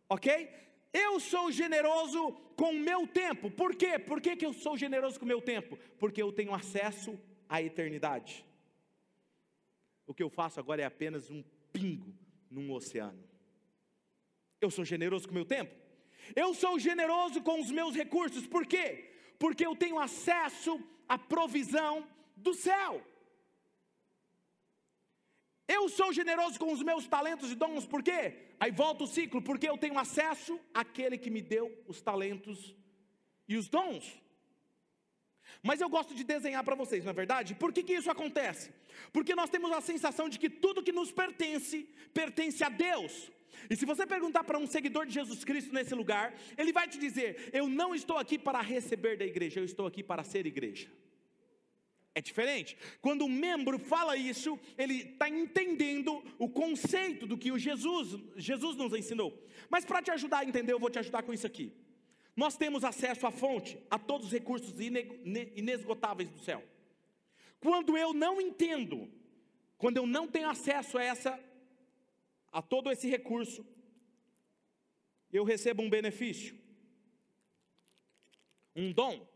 Ok? 0.08 0.50
Eu 0.92 1.20
sou 1.20 1.52
generoso 1.52 2.32
com 2.56 2.70
o 2.70 2.80
meu 2.80 3.06
tempo. 3.06 3.48
Por 3.48 3.76
quê? 3.76 3.96
Por 3.96 4.20
que, 4.20 4.34
que 4.34 4.44
eu 4.44 4.52
sou 4.52 4.76
generoso 4.76 5.16
com 5.16 5.24
o 5.24 5.28
meu 5.28 5.40
tempo? 5.40 5.78
Porque 6.00 6.20
eu 6.20 6.32
tenho 6.32 6.52
acesso 6.52 7.16
à 7.48 7.62
eternidade. 7.62 8.44
O 10.04 10.12
que 10.12 10.22
eu 10.24 10.28
faço 10.28 10.58
agora 10.58 10.82
é 10.82 10.84
apenas 10.84 11.30
um 11.30 11.44
pingo 11.72 12.12
num 12.50 12.72
oceano. 12.72 13.22
Eu 14.60 14.68
sou 14.68 14.84
generoso 14.84 15.28
com 15.28 15.30
o 15.30 15.34
meu 15.36 15.44
tempo? 15.44 15.85
Eu 16.34 16.54
sou 16.54 16.78
generoso 16.78 17.42
com 17.42 17.60
os 17.60 17.70
meus 17.70 17.94
recursos, 17.94 18.46
por 18.46 18.66
quê? 18.66 19.10
Porque 19.38 19.66
eu 19.66 19.76
tenho 19.76 19.98
acesso 19.98 20.80
à 21.08 21.18
provisão 21.18 22.06
do 22.36 22.54
céu. 22.54 23.04
Eu 25.68 25.88
sou 25.88 26.12
generoso 26.12 26.58
com 26.58 26.72
os 26.72 26.82
meus 26.82 27.06
talentos 27.08 27.50
e 27.50 27.54
dons, 27.54 27.86
por 27.86 28.02
quê? 28.02 28.54
Aí 28.58 28.70
volta 28.70 29.04
o 29.04 29.06
ciclo, 29.06 29.42
porque 29.42 29.68
eu 29.68 29.76
tenho 29.76 29.98
acesso 29.98 30.58
àquele 30.72 31.18
que 31.18 31.28
me 31.28 31.42
deu 31.42 31.76
os 31.86 32.00
talentos 32.00 32.74
e 33.48 33.56
os 33.56 33.68
dons. 33.68 34.20
Mas 35.62 35.80
eu 35.80 35.88
gosto 35.88 36.14
de 36.14 36.22
desenhar 36.22 36.62
para 36.62 36.74
vocês, 36.74 37.04
não 37.04 37.10
é 37.10 37.14
verdade? 37.14 37.54
Por 37.54 37.72
que, 37.72 37.82
que 37.82 37.94
isso 37.94 38.10
acontece? 38.10 38.72
Porque 39.12 39.34
nós 39.34 39.50
temos 39.50 39.72
a 39.72 39.80
sensação 39.80 40.28
de 40.28 40.38
que 40.38 40.48
tudo 40.48 40.82
que 40.82 40.92
nos 40.92 41.10
pertence, 41.10 41.82
pertence 42.14 42.62
a 42.62 42.68
Deus. 42.68 43.30
E 43.68 43.76
se 43.76 43.84
você 43.86 44.06
perguntar 44.06 44.44
para 44.44 44.58
um 44.58 44.66
seguidor 44.66 45.06
de 45.06 45.14
Jesus 45.14 45.44
Cristo 45.44 45.72
nesse 45.72 45.94
lugar, 45.94 46.34
ele 46.56 46.72
vai 46.72 46.86
te 46.88 46.98
dizer: 46.98 47.50
Eu 47.52 47.68
não 47.68 47.94
estou 47.94 48.18
aqui 48.18 48.38
para 48.38 48.60
receber 48.60 49.16
da 49.16 49.24
igreja, 49.24 49.60
eu 49.60 49.64
estou 49.64 49.86
aqui 49.86 50.02
para 50.02 50.22
ser 50.24 50.46
igreja. 50.46 50.88
É 52.14 52.20
diferente. 52.22 52.78
Quando 53.02 53.26
um 53.26 53.28
membro 53.28 53.78
fala 53.78 54.16
isso, 54.16 54.58
ele 54.78 55.02
está 55.02 55.28
entendendo 55.28 56.24
o 56.38 56.48
conceito 56.48 57.26
do 57.26 57.36
que 57.36 57.52
o 57.52 57.58
Jesus, 57.58 58.16
Jesus 58.36 58.74
nos 58.74 58.94
ensinou. 58.94 59.38
Mas 59.68 59.84
para 59.84 60.00
te 60.00 60.10
ajudar 60.10 60.38
a 60.38 60.44
entender, 60.44 60.72
eu 60.72 60.78
vou 60.78 60.88
te 60.88 60.98
ajudar 60.98 61.22
com 61.22 61.34
isso 61.34 61.46
aqui. 61.46 61.74
Nós 62.34 62.56
temos 62.56 62.84
acesso 62.84 63.26
à 63.26 63.30
fonte, 63.30 63.78
a 63.90 63.98
todos 63.98 64.28
os 64.28 64.32
recursos 64.32 64.74
inesgotáveis 64.80 66.30
do 66.30 66.38
céu. 66.38 66.64
Quando 67.60 67.98
eu 67.98 68.14
não 68.14 68.40
entendo, 68.40 69.10
quando 69.76 69.98
eu 69.98 70.06
não 70.06 70.26
tenho 70.26 70.48
acesso 70.48 70.96
a 70.96 71.04
essa 71.04 71.38
a 72.52 72.62
todo 72.62 72.90
esse 72.90 73.08
recurso, 73.08 73.64
eu 75.32 75.44
recebo 75.44 75.82
um 75.82 75.90
benefício, 75.90 76.58
um 78.74 78.92
dom, 78.92 79.26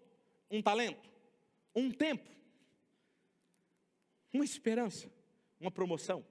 um 0.51 0.63
talento, 0.63 1.11
um 1.75 1.91
tempo, 1.91 2.29
uma 4.33 4.45
esperança, 4.45 5.13
uma 5.59 5.71
promoção. 5.71 6.25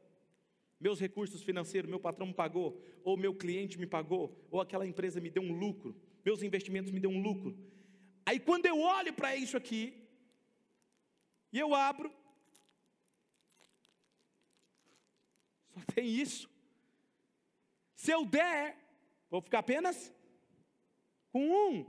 Meus 0.79 0.99
recursos 0.99 1.43
financeiros, 1.43 1.89
meu 1.89 1.99
patrão 1.99 2.27
me 2.27 2.33
pagou, 2.33 2.81
ou 3.03 3.17
meu 3.17 3.35
cliente 3.35 3.77
me 3.77 3.85
pagou, 3.85 4.35
ou 4.49 4.61
aquela 4.61 4.87
empresa 4.87 5.19
me 5.19 5.29
deu 5.29 5.43
um 5.43 5.57
lucro, 5.57 5.95
meus 6.23 6.41
investimentos 6.41 6.91
me 6.91 6.99
deu 6.99 7.09
um 7.09 7.21
lucro. 7.21 7.57
Aí 8.25 8.39
quando 8.39 8.65
eu 8.65 8.79
olho 8.79 9.13
para 9.13 9.35
isso 9.35 9.57
aqui, 9.57 10.07
e 11.51 11.59
eu 11.59 11.73
abro, 11.73 12.13
só 15.73 15.79
tem 15.93 16.07
isso. 16.07 16.49
Se 17.99 18.11
eu 18.11 18.25
der, 18.25 18.77
vou 19.29 19.41
ficar 19.41 19.59
apenas 19.59 20.09
com 21.33 21.45
um. 21.51 21.85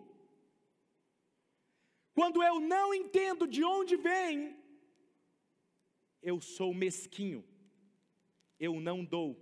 Quando 2.13 2.43
eu 2.43 2.59
não 2.59 2.93
entendo 2.93 3.47
de 3.47 3.63
onde 3.63 3.95
vem, 3.95 4.57
eu 6.21 6.41
sou 6.41 6.75
mesquinho, 6.75 7.45
eu 8.59 8.81
não 8.81 9.05
dou, 9.05 9.41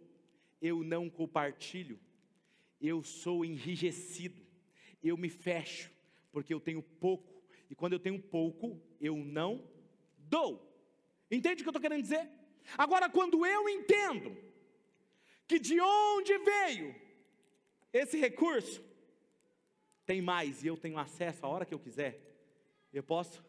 eu 0.60 0.84
não 0.84 1.08
compartilho, 1.08 1.98
eu 2.78 3.02
sou 3.02 3.46
enrijecido, 3.46 4.46
eu 5.02 5.16
me 5.16 5.30
fecho, 5.30 5.90
porque 6.30 6.52
eu 6.52 6.60
tenho 6.60 6.82
pouco, 6.82 7.42
e 7.70 7.74
quando 7.74 7.94
eu 7.94 7.98
tenho 7.98 8.20
pouco, 8.20 8.78
eu 9.00 9.16
não 9.16 9.66
dou. 10.18 10.70
Entende 11.30 11.62
o 11.62 11.64
que 11.64 11.68
eu 11.68 11.70
estou 11.70 11.80
querendo 11.80 12.02
dizer? 12.02 12.28
Agora, 12.76 13.08
quando 13.08 13.46
eu 13.46 13.70
entendo 13.70 14.47
que 15.48 15.58
de 15.58 15.80
onde 15.80 16.36
veio 16.38 16.94
esse 17.90 18.18
recurso, 18.18 18.84
tem 20.04 20.20
mais 20.20 20.62
e 20.62 20.66
eu 20.66 20.76
tenho 20.76 20.98
acesso 20.98 21.44
a 21.44 21.48
hora 21.48 21.64
que 21.64 21.72
eu 21.72 21.78
quiser, 21.78 22.20
eu 22.92 23.02
posso. 23.02 23.42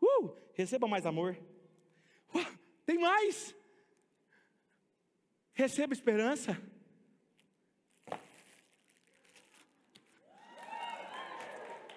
Uh, 0.00 0.34
receba 0.54 0.88
mais 0.88 1.04
amor. 1.04 1.36
Uh, 2.34 2.58
tem 2.86 2.98
mais. 2.98 3.54
Receba 5.52 5.92
esperança. 5.92 6.58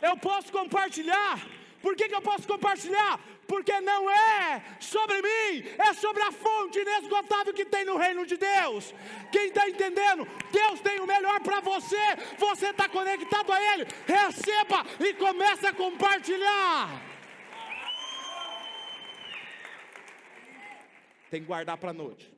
Eu 0.01 0.17
posso 0.17 0.51
compartilhar. 0.51 1.39
Por 1.81 1.95
que, 1.95 2.09
que 2.09 2.15
eu 2.15 2.21
posso 2.21 2.45
compartilhar? 2.45 3.21
Porque 3.53 3.79
não 3.81 4.09
é 4.09 4.63
sobre 4.79 5.21
mim, 5.21 5.63
é 5.77 5.93
sobre 5.93 6.23
a 6.23 6.31
fonte 6.31 6.79
inesgotável 6.79 7.53
que 7.53 7.63
tem 7.63 7.85
no 7.85 7.97
reino 7.97 8.25
de 8.25 8.35
Deus. 8.35 8.95
Quem 9.31 9.49
está 9.49 9.69
entendendo? 9.69 10.27
Deus 10.51 10.81
tem 10.81 10.99
o 10.99 11.05
melhor 11.05 11.39
para 11.39 11.59
você, 11.59 12.03
você 12.39 12.69
está 12.69 12.89
conectado 12.89 13.53
a 13.53 13.61
Ele, 13.73 13.85
receba 14.07 14.83
e 14.99 15.13
comece 15.13 15.67
a 15.67 15.73
compartilhar. 15.73 16.99
Tem 21.29 21.41
que 21.41 21.47
guardar 21.47 21.77
para 21.77 21.91
a 21.91 21.93
noite 21.93 22.32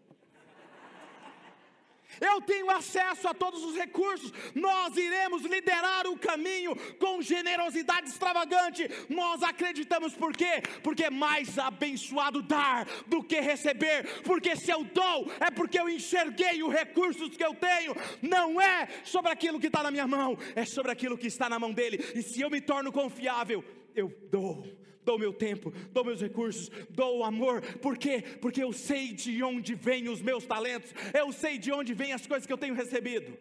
eu 2.19 2.41
tenho 2.41 2.69
acesso 2.69 3.27
a 3.27 3.33
todos 3.33 3.63
os 3.63 3.75
recursos, 3.75 4.31
nós 4.53 4.95
iremos 4.95 5.43
liderar 5.43 6.07
o 6.07 6.17
caminho 6.17 6.75
com 6.99 7.21
generosidade 7.21 8.09
extravagante. 8.09 8.89
Nós 9.09 9.43
acreditamos 9.43 10.13
por 10.13 10.35
quê? 10.35 10.61
Porque 10.83 11.05
é 11.05 11.09
mais 11.09 11.57
abençoado 11.57 12.41
dar 12.41 12.87
do 13.07 13.23
que 13.23 13.39
receber, 13.39 14.21
porque 14.23 14.55
se 14.55 14.71
eu 14.71 14.83
dou, 14.83 15.31
é 15.39 15.51
porque 15.51 15.79
eu 15.79 15.89
enxerguei 15.89 16.63
os 16.63 16.73
recursos 16.73 17.35
que 17.35 17.43
eu 17.43 17.53
tenho, 17.53 17.95
não 18.21 18.59
é 18.59 18.87
sobre 19.03 19.31
aquilo 19.31 19.59
que 19.59 19.67
está 19.67 19.83
na 19.83 19.91
minha 19.91 20.07
mão, 20.07 20.37
é 20.55 20.65
sobre 20.65 20.91
aquilo 20.91 21.17
que 21.17 21.27
está 21.27 21.49
na 21.49 21.59
mão 21.59 21.71
dele, 21.71 22.03
e 22.15 22.21
se 22.21 22.41
eu 22.41 22.49
me 22.49 22.61
torno 22.61 22.91
confiável, 22.91 23.63
eu 23.95 24.09
dou 24.29 24.65
dou 25.05 25.19
meu 25.19 25.31
tempo, 25.31 25.71
dou 25.91 26.03
meus 26.03 26.19
recursos, 26.19 26.69
dou 26.89 27.19
o 27.19 27.23
amor, 27.23 27.61
por 27.77 27.95
quê? 27.95 28.23
Porque 28.41 28.61
eu 28.61 28.73
sei 28.73 29.13
de 29.13 29.41
onde 29.43 29.75
vêm 29.75 30.09
os 30.09 30.19
meus 30.19 30.45
talentos, 30.45 30.93
eu 31.13 31.31
sei 31.31 31.59
de 31.59 31.71
onde 31.71 31.93
vêm 31.93 32.11
as 32.11 32.25
coisas 32.25 32.47
que 32.47 32.51
eu 32.51 32.57
tenho 32.57 32.73
recebido. 32.73 33.37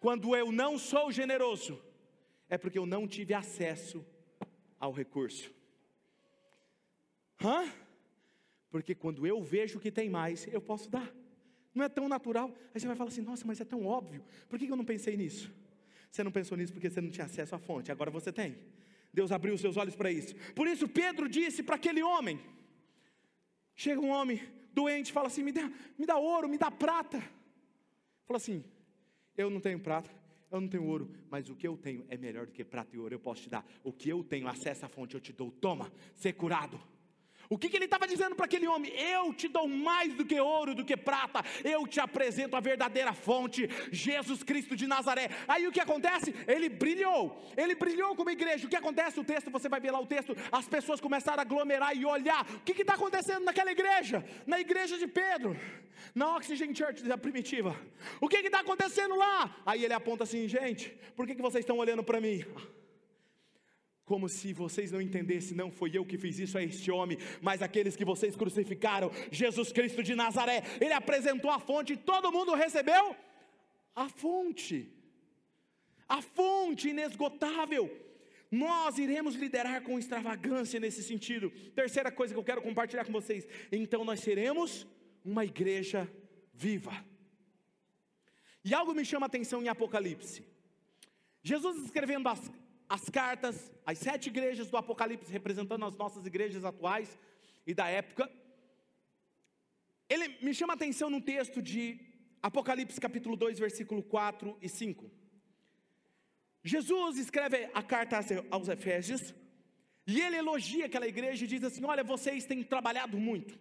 Quando 0.00 0.34
eu 0.34 0.50
não 0.50 0.78
sou 0.78 1.12
generoso, 1.12 1.80
é 2.48 2.58
porque 2.58 2.78
eu 2.78 2.86
não 2.86 3.06
tive 3.06 3.34
acesso 3.34 4.04
ao 4.80 4.90
recurso. 4.90 5.52
Hã? 7.40 7.70
Porque 8.68 8.94
quando 8.94 9.26
eu 9.26 9.40
vejo 9.42 9.78
que 9.78 9.92
tem 9.92 10.08
mais, 10.08 10.46
eu 10.48 10.60
posso 10.60 10.90
dar. 10.90 11.14
Não 11.74 11.84
é 11.84 11.88
tão 11.88 12.08
natural. 12.08 12.52
Aí 12.74 12.80
você 12.80 12.86
vai 12.86 12.96
falar 12.96 13.10
assim: 13.10 13.22
nossa, 13.22 13.46
mas 13.46 13.60
é 13.60 13.64
tão 13.64 13.86
óbvio. 13.86 14.24
Por 14.48 14.58
que 14.58 14.66
eu 14.66 14.76
não 14.76 14.84
pensei 14.84 15.16
nisso? 15.16 15.52
Você 16.12 16.22
não 16.22 16.30
pensou 16.30 16.58
nisso 16.58 16.74
porque 16.74 16.90
você 16.90 17.00
não 17.00 17.10
tinha 17.10 17.24
acesso 17.24 17.54
à 17.54 17.58
fonte, 17.58 17.90
agora 17.90 18.10
você 18.10 18.30
tem. 18.30 18.54
Deus 19.10 19.32
abriu 19.32 19.54
os 19.54 19.62
seus 19.62 19.78
olhos 19.78 19.96
para 19.96 20.12
isso. 20.12 20.34
Por 20.54 20.68
isso, 20.68 20.86
Pedro 20.86 21.26
disse 21.26 21.62
para 21.62 21.76
aquele 21.76 22.02
homem: 22.02 22.38
chega 23.74 23.98
um 23.98 24.10
homem 24.10 24.38
doente, 24.74 25.10
fala 25.10 25.28
assim: 25.28 25.42
me 25.42 25.52
dá, 25.52 25.72
me 25.98 26.04
dá 26.04 26.18
ouro, 26.18 26.50
me 26.50 26.58
dá 26.58 26.70
prata. 26.70 27.18
Fala 28.26 28.36
assim: 28.36 28.62
eu 29.38 29.48
não 29.48 29.58
tenho 29.58 29.80
prata, 29.80 30.10
eu 30.50 30.60
não 30.60 30.68
tenho 30.68 30.84
ouro, 30.84 31.10
mas 31.30 31.48
o 31.48 31.56
que 31.56 31.66
eu 31.66 31.78
tenho 31.78 32.04
é 32.10 32.18
melhor 32.18 32.44
do 32.44 32.52
que 32.52 32.62
prata 32.62 32.94
e 32.94 32.98
ouro, 32.98 33.14
eu 33.14 33.20
posso 33.20 33.44
te 33.44 33.48
dar. 33.48 33.66
O 33.82 33.90
que 33.90 34.10
eu 34.10 34.22
tenho, 34.22 34.46
acesso 34.46 34.84
à 34.84 34.90
fonte, 34.90 35.14
eu 35.14 35.20
te 35.20 35.32
dou. 35.32 35.50
Toma, 35.50 35.90
ser 36.14 36.34
curado. 36.34 36.78
O 37.52 37.58
que, 37.58 37.68
que 37.68 37.76
ele 37.76 37.84
estava 37.84 38.06
dizendo 38.08 38.34
para 38.34 38.46
aquele 38.46 38.66
homem? 38.66 38.90
Eu 38.98 39.34
te 39.34 39.46
dou 39.46 39.68
mais 39.68 40.14
do 40.14 40.24
que 40.24 40.40
ouro, 40.40 40.74
do 40.74 40.86
que 40.86 40.96
prata, 40.96 41.44
eu 41.62 41.86
te 41.86 42.00
apresento 42.00 42.56
a 42.56 42.60
verdadeira 42.60 43.12
fonte, 43.12 43.68
Jesus 43.90 44.42
Cristo 44.42 44.74
de 44.74 44.86
Nazaré. 44.86 45.28
Aí 45.46 45.66
o 45.66 45.70
que 45.70 45.78
acontece? 45.78 46.34
Ele 46.48 46.70
brilhou, 46.70 47.44
ele 47.54 47.74
brilhou 47.74 48.16
como 48.16 48.30
igreja. 48.30 48.66
O 48.66 48.70
que 48.70 48.74
acontece? 48.82 49.20
O 49.20 49.24
texto, 49.24 49.50
você 49.50 49.68
vai 49.68 49.80
ver 49.80 49.90
lá 49.90 50.00
o 50.00 50.06
texto, 50.06 50.34
as 50.50 50.66
pessoas 50.66 50.98
começaram 50.98 51.40
a 51.40 51.42
aglomerar 51.42 51.94
e 51.94 52.06
olhar. 52.06 52.42
O 52.56 52.60
que 52.60 52.80
está 52.80 52.94
acontecendo 52.94 53.44
naquela 53.44 53.70
igreja? 53.70 54.24
Na 54.46 54.58
igreja 54.58 54.96
de 54.96 55.06
Pedro, 55.06 55.54
na 56.14 56.34
Oxygen 56.36 56.74
Church 56.74 57.02
da 57.04 57.18
primitiva. 57.18 57.76
O 58.18 58.30
que 58.30 58.38
está 58.38 58.60
acontecendo 58.60 59.14
lá? 59.14 59.54
Aí 59.66 59.84
ele 59.84 59.92
aponta 59.92 60.24
assim, 60.24 60.48
gente, 60.48 60.88
por 61.14 61.26
que, 61.26 61.34
que 61.34 61.42
vocês 61.42 61.62
estão 61.62 61.76
olhando 61.76 62.02
para 62.02 62.18
mim? 62.18 62.46
Como 64.12 64.28
se 64.28 64.52
vocês 64.52 64.92
não 64.92 65.00
entendessem, 65.00 65.56
não 65.56 65.70
foi 65.70 65.90
eu 65.94 66.04
que 66.04 66.18
fiz 66.18 66.38
isso 66.38 66.58
a 66.58 66.62
este 66.62 66.90
homem, 66.90 67.16
mas 67.40 67.62
aqueles 67.62 67.96
que 67.96 68.04
vocês 68.04 68.36
crucificaram, 68.36 69.10
Jesus 69.30 69.72
Cristo 69.72 70.02
de 70.02 70.14
Nazaré, 70.14 70.62
ele 70.82 70.92
apresentou 70.92 71.50
a 71.50 71.58
fonte 71.58 71.94
e 71.94 71.96
todo 71.96 72.30
mundo 72.30 72.52
recebeu 72.52 73.16
a 73.96 74.10
fonte, 74.10 74.92
a 76.06 76.20
fonte 76.20 76.90
inesgotável. 76.90 77.84
Nós 78.50 78.98
iremos 78.98 79.34
liderar 79.34 79.80
com 79.80 79.98
extravagância 79.98 80.78
nesse 80.78 81.02
sentido. 81.02 81.50
Terceira 81.74 82.12
coisa 82.12 82.34
que 82.34 82.40
eu 82.42 82.44
quero 82.44 82.60
compartilhar 82.60 83.06
com 83.06 83.12
vocês: 83.12 83.48
então 83.80 84.04
nós 84.04 84.20
seremos 84.20 84.86
uma 85.24 85.42
igreja 85.42 86.06
viva. 86.52 86.92
E 88.62 88.74
algo 88.74 88.92
me 88.92 89.06
chama 89.06 89.24
a 89.24 89.32
atenção 89.32 89.62
em 89.62 89.68
Apocalipse. 89.68 90.44
Jesus 91.42 91.82
escrevendo 91.82 92.28
as, 92.28 92.52
as 92.94 93.08
cartas, 93.08 93.56
as 93.90 93.96
sete 94.06 94.26
igrejas 94.32 94.68
do 94.70 94.76
Apocalipse, 94.76 95.32
representando 95.32 95.84
as 95.86 95.96
nossas 95.96 96.26
igrejas 96.26 96.62
atuais 96.62 97.18
e 97.66 97.72
da 97.72 97.86
época. 97.88 98.30
Ele 100.10 100.26
me 100.44 100.52
chama 100.52 100.74
a 100.74 100.78
atenção 100.78 101.08
num 101.08 101.22
texto 101.34 101.62
de 101.62 101.82
Apocalipse 102.42 103.00
capítulo 103.00 103.34
2, 103.34 103.58
versículo 103.58 104.02
4 104.02 104.58
e 104.60 104.68
5. 104.68 105.10
Jesus 106.62 107.16
escreve 107.16 107.70
a 107.72 107.82
carta 107.82 108.20
aos 108.50 108.68
Efésios 108.68 109.22
e 110.06 110.20
ele 110.20 110.36
elogia 110.36 110.84
aquela 110.84 111.08
igreja 111.08 111.46
e 111.46 111.48
diz 111.48 111.64
assim: 111.64 111.86
Olha, 111.86 112.04
vocês 112.04 112.44
têm 112.44 112.62
trabalhado 112.62 113.16
muito, 113.16 113.58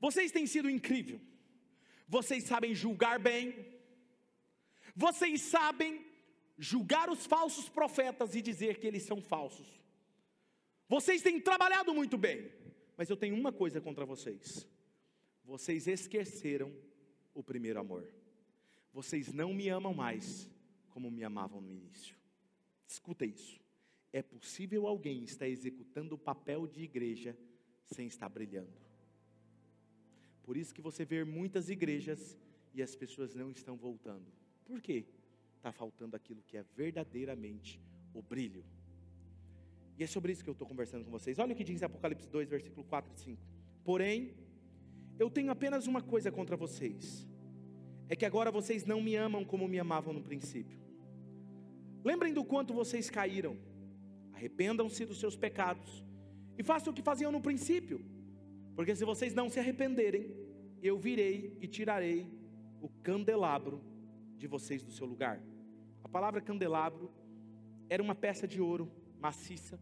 vocês 0.00 0.32
têm 0.32 0.48
sido 0.48 0.68
incrível, 0.68 1.20
vocês 2.08 2.42
sabem 2.42 2.74
julgar 2.74 3.20
bem, 3.20 3.54
vocês 4.96 5.42
sabem 5.42 6.13
julgar 6.58 7.10
os 7.10 7.26
falsos 7.26 7.68
profetas 7.68 8.34
e 8.34 8.42
dizer 8.42 8.78
que 8.78 8.86
eles 8.86 9.02
são 9.02 9.20
falsos. 9.20 9.68
Vocês 10.88 11.22
têm 11.22 11.40
trabalhado 11.40 11.92
muito 11.94 12.16
bem, 12.16 12.50
mas 12.96 13.08
eu 13.10 13.16
tenho 13.16 13.34
uma 13.34 13.52
coisa 13.52 13.80
contra 13.80 14.04
vocês: 14.04 14.66
vocês 15.44 15.86
esqueceram 15.86 16.72
o 17.34 17.42
primeiro 17.42 17.80
amor. 17.80 18.08
Vocês 18.92 19.32
não 19.32 19.52
me 19.52 19.68
amam 19.68 19.92
mais 19.92 20.48
como 20.90 21.10
me 21.10 21.24
amavam 21.24 21.60
no 21.60 21.72
início. 21.72 22.16
Escuta 22.86 23.26
isso. 23.26 23.60
É 24.12 24.22
possível 24.22 24.86
alguém 24.86 25.24
estar 25.24 25.48
executando 25.48 26.14
o 26.14 26.18
papel 26.18 26.68
de 26.68 26.84
igreja 26.84 27.36
sem 27.86 28.06
estar 28.06 28.28
brilhando. 28.28 28.72
Por 30.44 30.56
isso 30.56 30.72
que 30.72 30.80
você 30.80 31.04
vê 31.04 31.24
muitas 31.24 31.68
igrejas 31.68 32.38
e 32.72 32.82
as 32.82 32.94
pessoas 32.94 33.34
não 33.34 33.50
estão 33.50 33.76
voltando. 33.76 34.30
Por 34.64 34.80
quê? 34.80 35.06
Está 35.64 35.72
faltando 35.72 36.14
aquilo 36.14 36.42
que 36.42 36.58
é 36.58 36.64
verdadeiramente 36.76 37.80
o 38.12 38.20
brilho. 38.20 38.62
E 39.96 40.04
é 40.04 40.06
sobre 40.06 40.30
isso 40.30 40.44
que 40.44 40.50
eu 40.50 40.52
estou 40.52 40.68
conversando 40.68 41.06
com 41.06 41.10
vocês. 41.10 41.38
Olha 41.38 41.54
o 41.54 41.56
que 41.56 41.64
diz 41.64 41.82
Apocalipse 41.82 42.28
2, 42.28 42.50
versículo 42.50 42.84
4 42.84 43.10
e 43.14 43.20
5. 43.20 43.42
Porém, 43.82 44.34
eu 45.18 45.30
tenho 45.30 45.50
apenas 45.50 45.86
uma 45.86 46.02
coisa 46.02 46.30
contra 46.30 46.54
vocês: 46.54 47.26
é 48.10 48.14
que 48.14 48.26
agora 48.26 48.50
vocês 48.50 48.84
não 48.84 49.00
me 49.00 49.16
amam 49.16 49.42
como 49.42 49.66
me 49.66 49.80
amavam 49.80 50.12
no 50.12 50.22
princípio. 50.22 50.78
Lembrem 52.04 52.34
do 52.34 52.44
quanto 52.44 52.74
vocês 52.74 53.08
caíram, 53.08 53.56
arrependam-se 54.34 55.06
dos 55.06 55.18
seus 55.18 55.34
pecados 55.34 56.04
e 56.58 56.62
façam 56.62 56.92
o 56.92 56.94
que 56.94 57.00
faziam 57.00 57.32
no 57.32 57.40
princípio, 57.40 58.04
porque 58.76 58.94
se 58.94 59.06
vocês 59.06 59.32
não 59.32 59.48
se 59.48 59.58
arrependerem, 59.58 60.30
eu 60.82 60.98
virei 60.98 61.56
e 61.62 61.66
tirarei 61.66 62.28
o 62.82 62.90
candelabro 63.02 63.80
de 64.36 64.46
vocês 64.46 64.82
do 64.82 64.92
seu 64.92 65.06
lugar. 65.06 65.40
Palavra 66.14 66.40
candelabro 66.40 67.10
era 67.90 68.00
uma 68.00 68.14
peça 68.14 68.46
de 68.46 68.60
ouro 68.60 68.88
maciça 69.20 69.80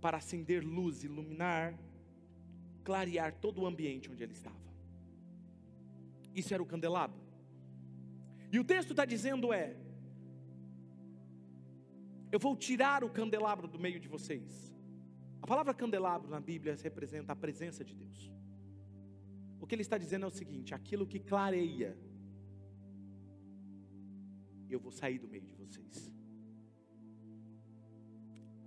para 0.00 0.18
acender 0.18 0.62
luz, 0.62 1.02
iluminar, 1.02 1.76
clarear 2.84 3.34
todo 3.40 3.62
o 3.62 3.66
ambiente 3.66 4.08
onde 4.12 4.22
ele 4.22 4.32
estava. 4.32 4.68
Isso 6.32 6.54
era 6.54 6.62
o 6.62 6.66
candelabro. 6.66 7.20
E 8.52 8.60
o 8.60 8.64
texto 8.72 8.92
está 8.92 9.04
dizendo 9.04 9.52
é: 9.52 9.76
Eu 12.30 12.38
vou 12.38 12.54
tirar 12.56 13.02
o 13.02 13.10
candelabro 13.10 13.66
do 13.66 13.78
meio 13.86 13.98
de 13.98 14.06
vocês. 14.06 14.72
A 15.42 15.46
palavra 15.48 15.74
candelabro 15.74 16.30
na 16.30 16.38
Bíblia 16.38 16.76
representa 16.80 17.32
a 17.32 17.36
presença 17.44 17.82
de 17.82 17.96
Deus. 17.96 18.30
O 19.60 19.66
que 19.66 19.74
ele 19.74 19.82
está 19.82 19.98
dizendo 19.98 20.26
é 20.26 20.28
o 20.28 20.38
seguinte: 20.42 20.72
aquilo 20.72 21.08
que 21.08 21.18
clareia, 21.18 21.98
eu 24.74 24.80
vou 24.80 24.92
sair 24.92 25.18
do 25.18 25.28
meio 25.28 25.44
de 25.44 25.54
vocês. 25.54 26.12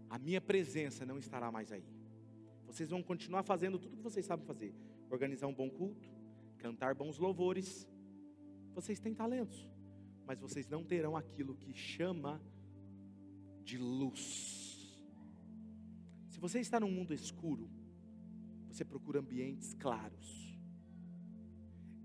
A 0.10 0.18
minha 0.18 0.40
presença 0.40 1.06
não 1.06 1.18
estará 1.18 1.52
mais 1.52 1.72
aí. 1.72 1.84
Vocês 2.66 2.90
vão 2.90 3.04
continuar 3.04 3.44
fazendo 3.44 3.78
tudo 3.78 3.94
o 3.94 3.98
que 3.98 4.04
vocês 4.04 4.26
sabem 4.26 4.46
fazer: 4.46 4.74
organizar 5.10 5.48
um 5.48 5.54
bom 5.54 5.70
culto, 5.70 6.10
cantar 6.58 6.96
bons 6.96 7.18
louvores. 7.18 7.88
Vocês 8.74 9.00
têm 9.00 9.14
talentos, 9.14 9.70
mas 10.26 10.40
vocês 10.40 10.68
não 10.68 10.84
terão 10.84 11.16
aquilo 11.16 11.56
que 11.56 11.74
chama 11.74 12.42
de 13.64 13.78
luz. 13.78 14.68
Se 16.30 16.40
você 16.40 16.60
está 16.60 16.80
num 16.80 16.92
mundo 16.92 17.14
escuro, 17.14 17.70
você 18.68 18.86
procura 18.86 19.20
ambientes 19.20 19.74
claros. 19.74 20.56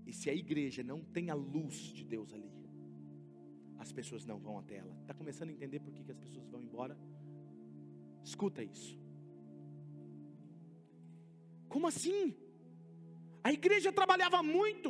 E 0.05 0.11
se 0.11 0.29
a 0.29 0.33
igreja 0.33 0.83
não 0.83 1.03
tem 1.03 1.29
a 1.29 1.35
luz 1.35 1.75
de 1.75 2.03
Deus 2.03 2.33
ali, 2.33 2.62
as 3.83 3.91
pessoas 3.99 4.23
não 4.31 4.37
vão 4.45 4.55
até 4.61 4.75
ela. 4.81 4.93
Está 5.01 5.13
começando 5.21 5.49
a 5.49 5.55
entender 5.57 5.79
por 5.85 5.93
que, 5.95 6.03
que 6.07 6.13
as 6.15 6.21
pessoas 6.25 6.47
vão 6.53 6.61
embora? 6.67 6.95
Escuta 8.29 8.61
isso. 8.73 8.93
Como 11.73 11.87
assim? 11.91 12.21
A 13.47 13.51
igreja 13.59 13.91
trabalhava 13.99 14.39
muito. 14.57 14.89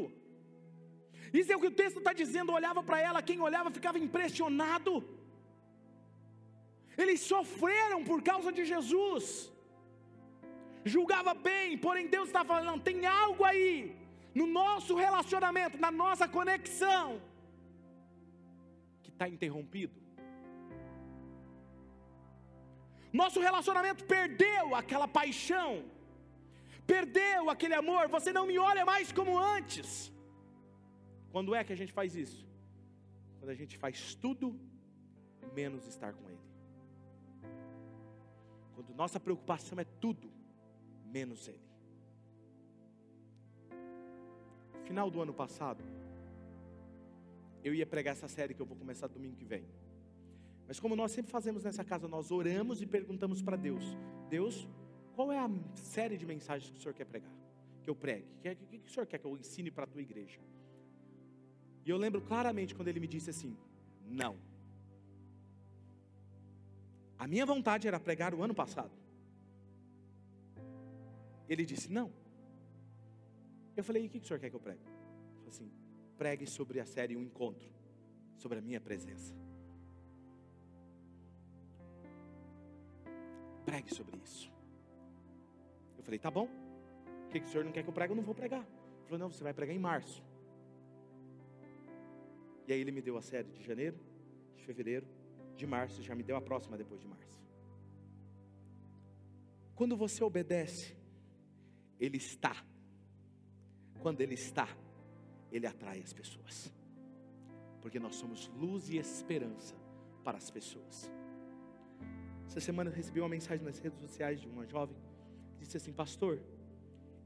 Isso 1.39 1.51
é 1.51 1.55
o 1.55 1.61
que 1.63 1.71
o 1.71 1.79
texto 1.81 1.97
está 1.99 2.13
dizendo. 2.21 2.57
Olhava 2.59 2.81
para 2.89 2.99
ela, 3.07 3.27
quem 3.29 3.39
olhava 3.49 3.71
ficava 3.77 3.97
impressionado. 4.05 4.93
Eles 7.01 7.21
sofreram 7.33 7.99
por 8.09 8.19
causa 8.31 8.51
de 8.57 8.63
Jesus. 8.73 9.25
Julgava 10.93 11.33
bem, 11.49 11.77
porém 11.85 12.13
Deus 12.15 12.27
está 12.27 12.43
falando: 12.53 12.87
tem 12.89 12.99
algo 13.07 13.43
aí 13.51 13.71
no 14.39 14.45
nosso 14.61 14.93
relacionamento, 15.05 15.83
na 15.85 15.91
nossa 16.03 16.27
conexão, 16.37 17.05
está 19.13 19.27
interrompido. 19.27 20.03
Nosso 23.21 23.39
relacionamento 23.39 24.03
perdeu 24.05 24.75
aquela 24.75 25.07
paixão, 25.07 25.85
perdeu 26.93 27.49
aquele 27.49 27.75
amor. 27.75 28.07
Você 28.09 28.33
não 28.33 28.45
me 28.47 28.57
olha 28.57 28.83
mais 28.83 29.11
como 29.11 29.37
antes. 29.37 30.11
Quando 31.31 31.55
é 31.55 31.63
que 31.63 31.73
a 31.73 31.79
gente 31.81 31.93
faz 31.93 32.15
isso? 32.15 32.41
Quando 33.39 33.51
a 33.51 33.55
gente 33.55 33.77
faz 33.77 34.15
tudo 34.15 34.59
menos 35.53 35.85
estar 35.87 36.11
com 36.13 36.27
Ele. 36.29 36.47
Quando 38.73 38.93
nossa 38.95 39.19
preocupação 39.19 39.79
é 39.79 39.83
tudo 39.83 40.31
menos 41.05 41.47
Ele. 41.47 41.61
Final 44.83 45.09
do 45.11 45.21
ano 45.21 45.33
passado, 45.33 45.83
eu 47.63 47.73
ia 47.73 47.85
pregar 47.85 48.11
essa 48.11 48.27
série 48.27 48.53
que 48.53 48.61
eu 48.61 48.65
vou 48.65 48.77
começar 48.77 49.07
domingo 49.07 49.35
que 49.35 49.45
vem. 49.45 49.65
Mas 50.67 50.79
como 50.79 50.95
nós 50.95 51.11
sempre 51.11 51.31
fazemos 51.31 51.63
nessa 51.63 51.83
casa, 51.83 52.07
nós 52.07 52.31
oramos 52.31 52.81
e 52.81 52.85
perguntamos 52.85 53.41
para 53.41 53.55
Deus: 53.55 53.83
Deus, 54.29 54.67
qual 55.15 55.31
é 55.31 55.39
a 55.39 55.49
série 55.75 56.17
de 56.17 56.25
mensagens 56.25 56.71
que 56.71 56.77
o 56.77 56.81
Senhor 56.81 56.93
quer 56.93 57.05
pregar? 57.05 57.31
Que 57.81 57.89
eu 57.89 57.95
pregue? 57.95 58.27
O 58.37 58.41
que, 58.41 58.55
que, 58.55 58.79
que 58.79 58.89
o 58.89 58.91
Senhor 58.91 59.05
quer 59.05 59.17
que 59.17 59.25
eu 59.25 59.37
ensine 59.37 59.71
para 59.71 59.85
a 59.85 59.87
tua 59.87 60.01
igreja? 60.01 60.39
E 61.85 61.89
eu 61.89 61.97
lembro 61.97 62.21
claramente 62.21 62.73
quando 62.75 62.87
ele 62.87 62.99
me 62.99 63.07
disse 63.07 63.29
assim: 63.29 63.55
Não. 64.05 64.35
A 67.17 67.27
minha 67.27 67.45
vontade 67.45 67.87
era 67.87 67.99
pregar 67.99 68.33
o 68.33 68.41
ano 68.43 68.53
passado. 68.53 68.91
Ele 71.47 71.65
disse: 71.65 71.91
Não. 71.91 72.11
Eu 73.75 73.83
falei: 73.83 74.03
E 74.03 74.07
o 74.07 74.09
que 74.09 74.17
o 74.17 74.25
senhor 74.25 74.39
quer 74.39 74.49
que 74.49 74.55
eu 74.55 74.59
pregue? 74.59 74.81
Ele 74.81 75.35
falou 75.37 75.49
assim: 75.49 75.71
Pregue 76.23 76.47
sobre 76.47 76.79
a 76.79 76.85
série 76.85 77.17
Um 77.17 77.21
Encontro, 77.21 77.69
sobre 78.37 78.57
a 78.57 78.61
minha 78.61 78.79
presença. 78.79 79.35
Pregue 83.65 83.93
sobre 83.93 84.21
isso. 84.23 84.49
Eu 85.97 86.03
falei: 86.05 86.17
Tá 86.17 86.31
bom. 86.31 86.47
O 87.27 87.29
que 87.29 87.39
o 87.39 87.45
senhor 87.45 87.65
não 87.65 87.73
quer 87.73 87.83
que 87.83 87.89
eu 87.89 87.93
pregue? 87.93 88.13
Eu 88.13 88.15
não 88.15 88.23
vou 88.23 88.33
pregar. 88.33 88.61
Ele 88.61 89.03
falou: 89.03 89.19
Não, 89.19 89.29
você 89.29 89.43
vai 89.43 89.53
pregar 89.53 89.75
em 89.75 89.79
março. 89.79 90.23
E 92.65 92.71
aí 92.71 92.79
ele 92.79 92.91
me 92.91 93.01
deu 93.01 93.17
a 93.17 93.21
série 93.21 93.49
de 93.49 93.61
janeiro, 93.61 93.99
de 94.55 94.63
fevereiro, 94.63 95.05
de 95.57 95.67
março, 95.67 96.01
já 96.01 96.15
me 96.15 96.23
deu 96.23 96.37
a 96.37 96.41
próxima 96.41 96.77
depois 96.77 97.01
de 97.01 97.07
março. 97.15 97.37
Quando 99.75 99.97
você 99.97 100.23
obedece, 100.23 100.95
Ele 101.99 102.15
está. 102.15 102.55
Quando 103.99 104.21
Ele 104.21 104.35
está, 104.35 104.69
Ele 105.53 105.67
atrai 105.67 106.01
as 106.01 106.11
pessoas. 106.11 106.73
Porque 107.81 107.99
nós 107.99 108.15
somos 108.15 108.47
luz 108.57 108.89
e 108.89 108.97
esperança 108.97 109.75
para 110.23 110.37
as 110.37 110.49
pessoas. 110.49 111.09
Essa 112.47 112.59
semana 112.59 112.89
eu 112.89 112.95
recebi 112.95 113.19
uma 113.19 113.29
mensagem 113.29 113.63
nas 113.63 113.77
redes 113.79 113.99
sociais 113.99 114.41
de 114.41 114.47
uma 114.47 114.65
jovem 114.65 114.97
que 115.57 115.63
disse 115.63 115.77
assim: 115.77 115.93
Pastor, 115.93 116.41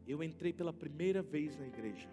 eu 0.05 0.21
entrei 0.21 0.51
pela 0.53 0.73
primeira 0.73 1.21
vez 1.21 1.57
na 1.57 1.65
igreja. 1.65 2.09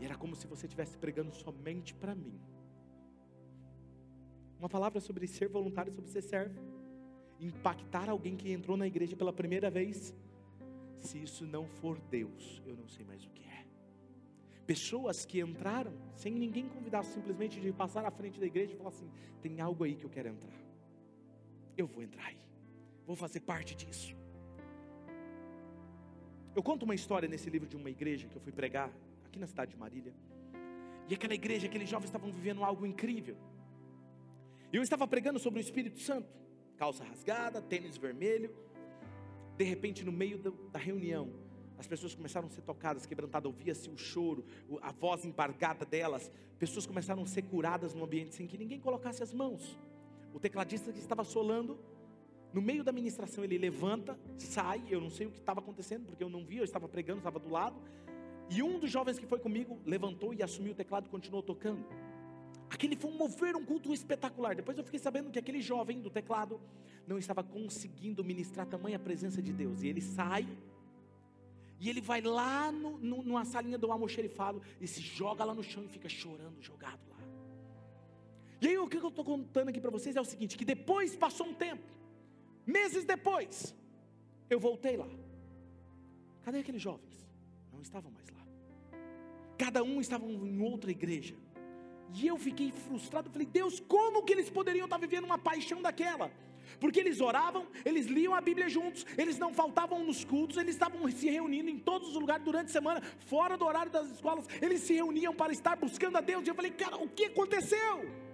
E 0.00 0.04
era 0.04 0.16
como 0.16 0.34
se 0.34 0.46
você 0.46 0.66
estivesse 0.66 0.98
pregando 0.98 1.32
somente 1.32 1.94
para 1.94 2.14
mim. 2.14 2.38
Uma 4.58 4.68
palavra 4.68 5.00
sobre 5.00 5.26
ser 5.26 5.48
voluntário, 5.48 5.92
sobre 5.92 6.10
ser 6.10 6.22
servo. 6.22 6.60
Impactar 7.38 8.08
alguém 8.08 8.36
que 8.36 8.50
entrou 8.50 8.76
na 8.76 8.86
igreja 8.86 9.16
pela 9.16 9.32
primeira 9.32 9.70
vez. 9.70 10.14
Se 10.98 11.22
isso 11.22 11.46
não 11.46 11.66
for 11.68 12.00
Deus, 12.00 12.62
eu 12.64 12.76
não 12.76 12.88
sei 12.88 13.04
mais 13.04 13.24
o 13.24 13.30
que 13.30 13.44
é. 13.44 13.53
Pessoas 14.66 15.26
que 15.26 15.40
entraram 15.40 15.92
sem 16.16 16.32
ninguém 16.32 16.68
convidar, 16.68 17.02
simplesmente 17.04 17.60
de 17.60 17.72
passar 17.72 18.04
à 18.04 18.10
frente 18.10 18.40
da 18.40 18.46
igreja 18.46 18.72
e 18.72 18.76
falar 18.76 18.88
assim: 18.90 19.10
tem 19.42 19.60
algo 19.60 19.84
aí 19.84 19.94
que 19.94 20.04
eu 20.04 20.10
quero 20.10 20.28
entrar. 20.28 20.58
Eu 21.76 21.86
vou 21.86 22.02
entrar 22.02 22.26
aí. 22.26 22.38
Vou 23.06 23.14
fazer 23.14 23.40
parte 23.40 23.74
disso. 23.74 24.16
Eu 26.56 26.62
conto 26.62 26.84
uma 26.84 26.94
história 26.94 27.28
nesse 27.28 27.50
livro 27.50 27.68
de 27.68 27.76
uma 27.76 27.90
igreja 27.90 28.28
que 28.28 28.36
eu 28.36 28.40
fui 28.40 28.52
pregar 28.52 28.90
aqui 29.24 29.38
na 29.38 29.46
cidade 29.46 29.72
de 29.72 29.76
Marília. 29.76 30.14
E 31.08 31.14
aquela 31.14 31.34
igreja, 31.34 31.66
aqueles 31.66 31.88
jovens 31.88 32.06
estavam 32.06 32.32
vivendo 32.32 32.64
algo 32.64 32.86
incrível. 32.86 33.36
Eu 34.72 34.82
estava 34.82 35.06
pregando 35.06 35.38
sobre 35.38 35.60
o 35.60 35.62
Espírito 35.62 35.98
Santo, 36.00 36.28
calça 36.76 37.04
rasgada, 37.04 37.60
tênis 37.60 37.96
vermelho. 37.96 38.54
De 39.56 39.64
repente, 39.64 40.04
no 40.04 40.12
meio 40.12 40.38
da 40.72 40.78
reunião, 40.78 41.30
as 41.78 41.86
pessoas 41.86 42.14
começaram 42.14 42.46
a 42.46 42.50
ser 42.50 42.62
tocadas, 42.62 43.06
quebrantadas, 43.06 43.50
ouvia-se 43.50 43.90
o 43.90 43.98
choro, 43.98 44.44
a 44.80 44.92
voz 44.92 45.24
embargada 45.24 45.84
delas. 45.84 46.30
Pessoas 46.58 46.86
começaram 46.86 47.22
a 47.22 47.26
ser 47.26 47.42
curadas 47.42 47.94
no 47.94 48.04
ambiente 48.04 48.34
sem 48.34 48.46
que 48.46 48.56
ninguém 48.56 48.80
colocasse 48.80 49.22
as 49.22 49.32
mãos. 49.32 49.76
O 50.32 50.40
tecladista 50.40 50.92
que 50.92 50.98
estava 50.98 51.24
solando, 51.24 51.78
no 52.52 52.62
meio 52.62 52.84
da 52.84 52.92
ministração, 52.92 53.42
ele 53.42 53.58
levanta, 53.58 54.18
sai. 54.38 54.82
Eu 54.88 55.00
não 55.00 55.10
sei 55.10 55.26
o 55.26 55.30
que 55.30 55.38
estava 55.38 55.60
acontecendo, 55.60 56.06
porque 56.06 56.22
eu 56.22 56.30
não 56.30 56.44
vi, 56.44 56.58
eu 56.58 56.64
estava 56.64 56.88
pregando, 56.88 57.18
estava 57.18 57.38
do 57.38 57.50
lado. 57.50 57.76
E 58.48 58.62
um 58.62 58.78
dos 58.78 58.90
jovens 58.90 59.18
que 59.18 59.26
foi 59.26 59.38
comigo 59.38 59.80
levantou 59.84 60.32
e 60.32 60.42
assumiu 60.42 60.72
o 60.72 60.74
teclado 60.74 61.06
e 61.06 61.08
continuou 61.08 61.42
tocando. 61.42 61.84
Aquele 62.70 62.96
foi 62.96 63.10
um 63.10 63.16
mover, 63.16 63.56
um 63.56 63.64
culto 63.64 63.92
espetacular. 63.92 64.54
Depois 64.54 64.76
eu 64.76 64.84
fiquei 64.84 64.98
sabendo 65.00 65.30
que 65.30 65.38
aquele 65.38 65.60
jovem 65.60 66.00
do 66.00 66.10
teclado 66.10 66.60
não 67.06 67.18
estava 67.18 67.42
conseguindo 67.42 68.24
ministrar 68.24 68.66
tamanha 68.66 68.98
presença 68.98 69.42
de 69.42 69.52
Deus. 69.52 69.82
E 69.82 69.88
ele 69.88 70.00
sai, 70.00 70.46
e 71.84 71.90
ele 71.90 72.00
vai 72.00 72.22
lá 72.22 72.72
no, 72.72 72.96
no, 72.96 73.22
numa 73.22 73.44
salinha 73.44 73.76
do 73.76 73.92
almoxerifado 73.92 74.62
e 74.80 74.86
se 74.88 75.02
joga 75.02 75.44
lá 75.44 75.54
no 75.54 75.62
chão 75.62 75.84
e 75.84 75.88
fica 75.88 76.08
chorando, 76.08 76.62
jogado 76.62 77.02
lá. 77.10 77.18
E 78.62 78.68
aí 78.68 78.78
o 78.78 78.88
que 78.88 78.96
eu 78.96 79.08
estou 79.08 79.22
contando 79.22 79.68
aqui 79.68 79.78
para 79.78 79.90
vocês 79.90 80.16
é 80.16 80.20
o 80.20 80.24
seguinte: 80.24 80.56
que 80.56 80.64
depois 80.64 81.14
passou 81.14 81.46
um 81.46 81.52
tempo, 81.52 81.86
meses 82.66 83.04
depois, 83.04 83.74
eu 84.48 84.58
voltei 84.58 84.96
lá. 84.96 85.10
Cadê 86.42 86.60
aqueles 86.60 86.80
jovens? 86.80 87.28
Não 87.70 87.82
estavam 87.82 88.10
mais 88.10 88.30
lá. 88.30 88.42
Cada 89.58 89.82
um 89.82 90.00
estava 90.00 90.24
em 90.24 90.62
outra 90.62 90.90
igreja. 90.90 91.36
E 92.14 92.26
eu 92.26 92.38
fiquei 92.38 92.72
frustrado, 92.72 93.28
falei, 93.28 93.46
Deus, 93.46 93.78
como 93.80 94.24
que 94.24 94.32
eles 94.32 94.48
poderiam 94.48 94.86
estar 94.86 94.96
vivendo 94.96 95.24
uma 95.24 95.36
paixão 95.36 95.82
daquela? 95.82 96.32
Porque 96.80 97.00
eles 97.00 97.20
oravam, 97.20 97.66
eles 97.84 98.06
liam 98.06 98.34
a 98.34 98.40
Bíblia 98.40 98.68
juntos, 98.68 99.06
eles 99.16 99.38
não 99.38 99.52
faltavam 99.52 100.04
nos 100.04 100.24
cultos, 100.24 100.56
eles 100.56 100.74
estavam 100.74 101.10
se 101.10 101.28
reunindo 101.28 101.70
em 101.70 101.78
todos 101.78 102.08
os 102.08 102.14
lugares 102.14 102.44
durante 102.44 102.68
a 102.68 102.72
semana, 102.72 103.00
fora 103.26 103.56
do 103.56 103.64
horário 103.64 103.90
das 103.90 104.10
escolas, 104.10 104.46
eles 104.60 104.80
se 104.82 104.94
reuniam 104.94 105.34
para 105.34 105.52
estar 105.52 105.76
buscando 105.76 106.16
a 106.16 106.20
Deus. 106.20 106.46
E 106.46 106.50
eu 106.50 106.54
falei, 106.54 106.70
cara, 106.70 106.96
o 106.96 107.08
que 107.08 107.26
aconteceu? 107.26 108.24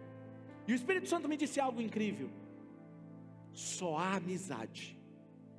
E 0.66 0.72
o 0.72 0.74
Espírito 0.74 1.08
Santo 1.08 1.28
me 1.28 1.36
disse 1.36 1.58
algo 1.60 1.80
incrível: 1.80 2.30
só 3.52 3.96
há 3.98 4.16
amizade 4.16 4.98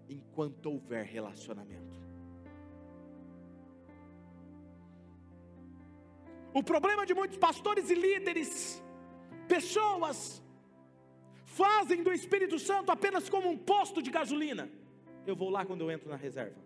enquanto 0.10 0.68
houver 0.68 1.06
relacionamento. 1.06 2.00
O 6.54 6.62
problema 6.62 7.06
de 7.06 7.14
muitos 7.14 7.38
pastores 7.38 7.90
e 7.90 7.96
líderes, 7.96 8.84
pessoas, 9.48 10.44
fazem 11.60 12.04
do 12.04 12.12
Espírito 12.12 12.58
Santo 12.58 12.92
apenas 12.92 13.30
como 13.30 13.50
um 13.50 13.58
posto 13.58 14.02
de 14.02 14.10
gasolina. 14.10 14.70
Eu 15.26 15.36
vou 15.36 15.50
lá 15.50 15.66
quando 15.66 15.82
eu 15.82 15.92
entro 15.92 16.10
na 16.10 16.16
reserva. 16.16 16.60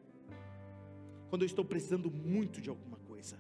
quando 1.30 1.42
eu 1.42 1.48
estou 1.48 1.66
precisando 1.66 2.10
muito 2.10 2.62
de 2.62 2.70
alguma 2.70 2.98
coisa. 3.00 3.38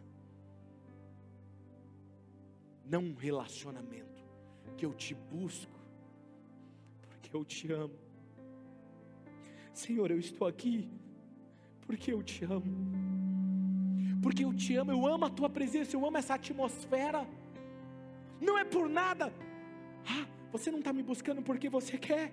Não 2.83 3.01
um 3.09 3.15
relacionamento 3.15 4.23
que 4.75 4.85
eu 4.85 4.93
te 4.93 5.13
busco, 5.13 5.79
porque 7.09 7.33
eu 7.33 7.45
te 7.45 7.71
amo. 7.71 7.97
Senhor, 9.71 10.11
eu 10.11 10.19
estou 10.19 10.47
aqui 10.47 10.89
porque 11.85 12.11
eu 12.11 12.21
te 12.23 12.43
amo. 12.43 12.65
Porque 14.21 14.43
eu 14.43 14.53
te 14.53 14.75
amo, 14.75 14.91
eu 14.91 15.05
amo 15.05 15.25
a 15.25 15.29
tua 15.29 15.49
presença, 15.49 15.95
eu 15.95 16.05
amo 16.05 16.17
essa 16.17 16.33
atmosfera. 16.33 17.25
Não 18.41 18.57
é 18.57 18.65
por 18.65 18.89
nada. 18.89 19.31
Ah, 20.07 20.25
você 20.57 20.71
não 20.71 20.79
está 20.79 20.93
me 20.93 21.03
buscando 21.03 21.41
porque 21.41 21.69
você 21.69 21.97
quer. 21.97 22.31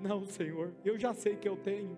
Não, 0.00 0.26
Senhor, 0.26 0.72
eu 0.84 0.98
já 0.98 1.14
sei 1.14 1.36
que 1.36 1.48
eu 1.48 1.56
tenho. 1.56 1.96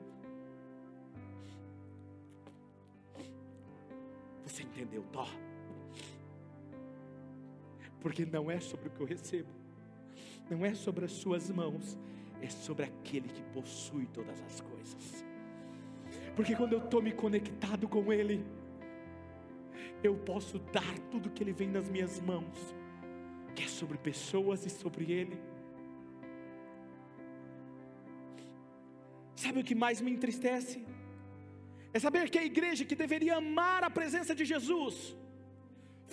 Você 4.45 4.63
entendeu, 4.63 5.03
Tó? 5.13 5.27
Porque 8.01 8.27
não 8.27 8.51
é 8.51 8.61
sobre 8.61 8.89
o 8.89 8.91
que 8.91 9.01
eu 9.01 9.07
recebo, 9.07 9.49
não 10.51 10.65
é 10.65 10.75
sobre 10.75 11.07
as 11.07 11.13
suas 11.13 11.51
mãos, 11.51 11.99
é 12.43 12.49
sobre 12.49 12.85
aquele 12.85 13.29
que 13.29 13.43
possui 13.55 14.07
todas 14.07 14.41
as 14.43 14.61
coisas. 14.61 15.25
Porque 16.37 16.55
quando 16.55 16.75
eu 16.75 16.85
estou 16.85 17.01
me 17.01 17.13
conectado 17.13 17.89
com 17.89 18.13
Ele, 18.13 18.45
eu 20.03 20.15
posso 20.19 20.59
dar 20.59 20.99
tudo 21.11 21.31
que 21.31 21.43
Ele 21.43 21.55
vem 21.55 21.69
nas 21.69 21.89
minhas 21.89 22.21
mãos, 22.21 22.75
que 23.57 23.65
é 23.65 23.69
sobre 23.81 23.97
pessoas 24.11 24.65
e 24.69 24.71
sobre 24.83 25.05
Ele. 25.19 25.37
Sabe 29.43 29.61
o 29.61 29.65
que 29.69 29.75
mais 29.85 30.01
me 30.01 30.11
entristece? 30.17 30.79
É 31.93 31.99
saber 31.99 32.25
que 32.33 32.39
a 32.39 32.45
igreja 32.45 32.85
que 32.85 32.97
deveria 33.05 33.37
amar 33.37 33.83
a 33.83 33.91
presença 33.99 34.35
de 34.35 34.45
Jesus, 34.53 35.17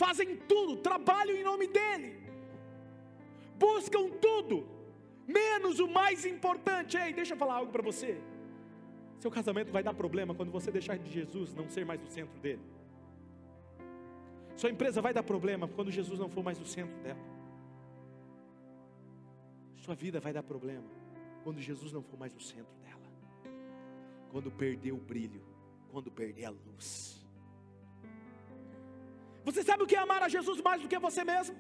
fazem 0.04 0.30
tudo, 0.52 0.78
trabalham 0.78 1.36
em 1.36 1.44
nome 1.44 1.68
dEle, 1.68 2.12
buscam 3.66 4.04
tudo, 4.28 4.56
menos 5.40 5.80
o 5.80 5.88
mais 5.88 6.26
importante. 6.26 6.98
Ei, 6.98 7.12
deixa 7.14 7.34
eu 7.34 7.38
falar 7.38 7.56
algo 7.56 7.72
para 7.72 7.84
você. 7.92 8.12
Seu 9.20 9.32
casamento 9.32 9.72
vai 9.72 9.84
dar 9.84 9.94
problema 9.94 10.34
quando 10.34 10.52
você 10.52 10.70
deixar 10.72 10.98
de 10.98 11.10
Jesus 11.12 11.54
não 11.54 11.68
ser 11.70 11.86
mais 11.86 12.02
o 12.04 12.08
centro 12.08 12.38
dele. 12.40 12.62
Sua 14.56 14.70
empresa 14.70 15.02
vai 15.02 15.14
dar 15.14 15.24
problema 15.24 15.68
quando 15.68 15.92
Jesus 15.92 16.20
não 16.20 16.30
for 16.30 16.44
mais 16.44 16.60
o 16.60 16.66
centro 16.66 16.96
dela. 17.02 17.33
Sua 19.84 19.96
vida 20.04 20.20
vai 20.26 20.32
dar 20.32 20.44
problema 20.44 20.90
quando 21.44 21.60
Jesus 21.70 21.92
não 21.92 22.02
for 22.02 22.18
mais 22.18 22.34
o 22.34 22.40
centro 22.40 22.74
dela. 22.84 23.08
Quando 24.32 24.50
perder 24.50 24.94
o 24.94 25.02
brilho, 25.12 25.44
quando 25.92 26.10
perder 26.10 26.46
a 26.46 26.52
luz. 26.52 26.90
Você 29.44 29.62
sabe 29.62 29.84
o 29.84 29.88
que 29.90 29.98
é 29.98 30.00
amar 30.00 30.24
a 30.24 30.30
Jesus 30.30 30.62
mais 30.68 30.82
do 30.82 30.88
que 30.88 30.98
você 31.08 31.26
mesmo? 31.26 31.56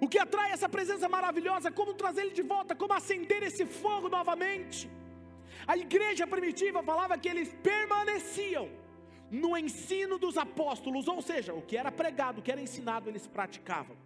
O 0.00 0.08
que 0.08 0.20
atrai 0.26 0.52
essa 0.52 0.68
presença 0.68 1.08
maravilhosa, 1.08 1.72
como 1.72 1.92
trazer 2.02 2.20
ele 2.26 2.36
de 2.40 2.42
volta, 2.42 2.76
como 2.76 2.92
acender 2.92 3.42
esse 3.42 3.66
fogo 3.66 4.08
novamente. 4.08 4.88
A 5.66 5.76
igreja 5.76 6.24
primitiva 6.34 6.84
falava 6.84 7.18
que 7.18 7.28
eles 7.28 7.52
permaneciam 7.70 8.68
no 9.28 9.58
ensino 9.58 10.18
dos 10.18 10.38
apóstolos, 10.38 11.08
ou 11.08 11.20
seja, 11.20 11.52
o 11.52 11.62
que 11.62 11.76
era 11.76 11.90
pregado, 11.90 12.38
o 12.38 12.42
que 12.42 12.52
era 12.52 12.62
ensinado, 12.62 13.08
eles 13.10 13.26
praticavam. 13.26 13.96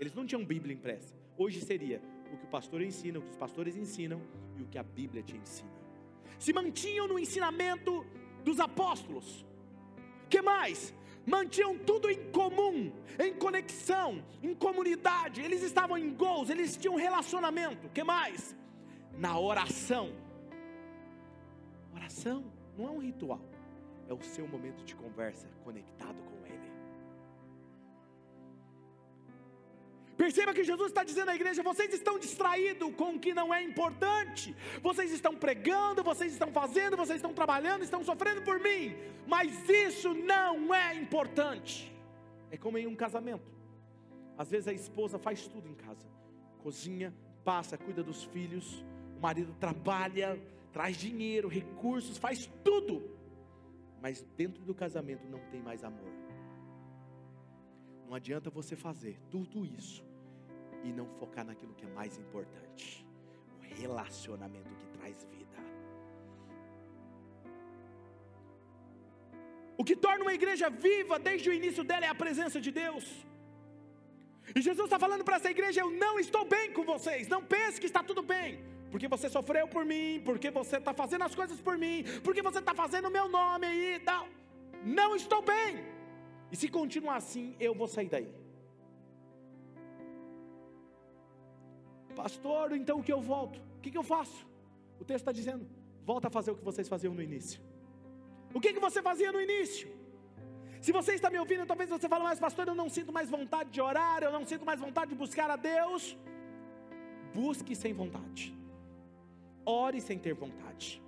Eles 0.00 0.14
não 0.14 0.26
tinham 0.26 0.44
Bíblia 0.44 0.74
impressa. 0.74 1.14
Hoje 1.36 1.60
seria 1.60 2.02
o 2.32 2.36
que 2.36 2.44
o 2.44 2.48
pastor 2.48 2.82
ensina, 2.82 3.18
o 3.18 3.22
que 3.22 3.30
os 3.30 3.36
pastores 3.36 3.76
ensinam 3.76 4.20
e 4.56 4.62
o 4.62 4.66
que 4.66 4.78
a 4.78 4.82
Bíblia 4.82 5.22
te 5.22 5.36
ensina. 5.36 5.70
Se 6.38 6.52
mantinham 6.52 7.06
no 7.06 7.18
ensinamento 7.18 8.04
dos 8.42 8.58
apóstolos. 8.58 9.44
Que 10.28 10.40
mais? 10.40 10.94
mantinham 11.26 11.78
tudo 11.78 12.10
em 12.10 12.30
comum, 12.30 12.92
em 13.18 13.34
conexão, 13.34 14.24
em 14.42 14.54
comunidade, 14.54 15.40
eles 15.40 15.62
estavam 15.62 15.96
em 15.96 16.12
gols, 16.14 16.50
eles 16.50 16.76
tinham 16.76 16.96
relacionamento. 16.96 17.88
que 17.90 18.02
mais? 18.02 18.56
Na 19.16 19.38
oração. 19.38 20.12
Oração 21.94 22.44
não 22.76 22.86
é 22.86 22.90
um 22.90 22.98
ritual, 22.98 23.40
é 24.08 24.12
o 24.12 24.22
seu 24.22 24.46
momento 24.48 24.84
de 24.84 24.94
conversa 24.94 25.48
conectado 25.62 26.20
com 26.22 26.29
Perceba 30.20 30.52
que 30.52 30.62
Jesus 30.62 30.88
está 30.88 31.02
dizendo 31.02 31.30
à 31.30 31.34
igreja: 31.34 31.62
vocês 31.62 31.94
estão 31.94 32.18
distraídos 32.18 32.94
com 32.94 33.14
o 33.14 33.18
que 33.18 33.32
não 33.32 33.54
é 33.54 33.62
importante, 33.62 34.54
vocês 34.82 35.10
estão 35.12 35.34
pregando, 35.34 36.04
vocês 36.04 36.32
estão 36.32 36.52
fazendo, 36.52 36.94
vocês 36.94 37.16
estão 37.16 37.32
trabalhando, 37.32 37.82
estão 37.82 38.04
sofrendo 38.04 38.42
por 38.42 38.60
mim, 38.60 38.94
mas 39.26 39.66
isso 39.66 40.12
não 40.12 40.74
é 40.74 40.94
importante. 40.94 41.90
É 42.50 42.58
como 42.58 42.76
em 42.76 42.86
um 42.86 42.94
casamento, 42.94 43.50
às 44.36 44.50
vezes 44.50 44.68
a 44.68 44.74
esposa 44.74 45.18
faz 45.18 45.46
tudo 45.46 45.66
em 45.66 45.74
casa, 45.74 46.06
cozinha, 46.62 47.14
passa, 47.42 47.78
cuida 47.78 48.02
dos 48.02 48.24
filhos, 48.24 48.84
o 49.16 49.20
marido 49.22 49.56
trabalha, 49.58 50.38
traz 50.70 50.98
dinheiro, 50.98 51.48
recursos, 51.48 52.18
faz 52.18 52.44
tudo, 52.62 53.10
mas 54.02 54.20
dentro 54.36 54.62
do 54.64 54.74
casamento 54.74 55.26
não 55.26 55.40
tem 55.50 55.62
mais 55.62 55.82
amor. 55.82 56.12
Não 58.06 58.14
adianta 58.14 58.50
você 58.50 58.76
fazer 58.76 59.18
tudo 59.30 59.64
isso 59.64 60.09
e 60.84 60.92
não 60.92 61.06
focar 61.18 61.44
naquilo 61.44 61.74
que 61.74 61.84
é 61.84 61.88
mais 61.88 62.16
importante 62.18 63.06
o 63.58 63.80
relacionamento 63.80 64.74
que 64.74 64.86
traz 64.98 65.24
vida. 65.24 65.58
O 69.80 69.84
que 69.84 69.96
torna 69.96 70.24
uma 70.24 70.34
igreja 70.34 70.68
viva 70.68 71.18
desde 71.18 71.48
o 71.48 71.52
início 71.52 71.82
dela 71.82 72.04
é 72.04 72.08
a 72.08 72.14
presença 72.14 72.60
de 72.60 72.70
Deus. 72.70 73.04
E 74.54 74.60
Jesus 74.60 74.86
está 74.86 74.98
falando 74.98 75.24
para 75.24 75.36
essa 75.36 75.50
igreja: 75.50 75.80
Eu 75.80 75.90
não 75.90 76.18
estou 76.18 76.44
bem 76.44 76.72
com 76.72 76.84
vocês. 76.84 77.28
Não 77.28 77.42
pense 77.42 77.80
que 77.80 77.86
está 77.86 78.02
tudo 78.02 78.22
bem, 78.22 78.62
porque 78.90 79.08
você 79.08 79.28
sofreu 79.28 79.66
por 79.68 79.84
mim, 79.84 80.20
porque 80.24 80.50
você 80.50 80.76
está 80.76 80.92
fazendo 80.92 81.24
as 81.28 81.34
coisas 81.34 81.60
por 81.60 81.78
mim, 81.78 82.04
porque 82.24 82.42
você 82.42 82.58
está 82.58 82.74
fazendo 82.74 83.08
o 83.08 83.10
meu 83.18 83.26
nome 83.28 83.66
aí 83.66 83.94
e 83.94 84.00
tal. 84.00 84.28
Não 84.84 85.14
estou 85.14 85.42
bem. 85.42 85.84
E 86.52 86.56
se 86.56 86.68
continuar 86.68 87.16
assim, 87.16 87.54
eu 87.60 87.74
vou 87.74 87.86
sair 87.86 88.08
daí. 88.08 88.30
Pastor, 92.14 92.72
então 92.72 93.02
que 93.02 93.12
eu 93.12 93.20
volto? 93.20 93.60
O 93.76 93.80
que, 93.80 93.90
que 93.90 93.98
eu 93.98 94.02
faço? 94.02 94.46
O 95.00 95.04
texto 95.04 95.22
está 95.22 95.32
dizendo: 95.32 95.66
volta 96.04 96.28
a 96.28 96.30
fazer 96.30 96.50
o 96.50 96.56
que 96.56 96.64
vocês 96.64 96.88
faziam 96.88 97.14
no 97.14 97.22
início. 97.22 97.60
O 98.52 98.60
que, 98.60 98.72
que 98.72 98.80
você 98.80 99.00
fazia 99.00 99.30
no 99.32 99.40
início? 99.40 99.88
Se 100.80 100.92
você 100.92 101.12
está 101.14 101.28
me 101.28 101.38
ouvindo, 101.38 101.66
talvez 101.66 101.90
você 101.90 102.08
fale, 102.08 102.24
mas 102.24 102.40
pastor, 102.40 102.66
eu 102.66 102.74
não 102.74 102.88
sinto 102.88 103.12
mais 103.12 103.28
vontade 103.28 103.70
de 103.70 103.80
orar, 103.80 104.22
eu 104.22 104.32
não 104.32 104.44
sinto 104.46 104.64
mais 104.64 104.80
vontade 104.80 105.10
de 105.10 105.16
buscar 105.16 105.50
a 105.50 105.56
Deus. 105.56 106.16
Busque 107.34 107.76
sem 107.76 107.92
vontade, 107.92 108.56
ore 109.64 110.00
sem 110.00 110.18
ter 110.18 110.34
vontade, 110.34 111.00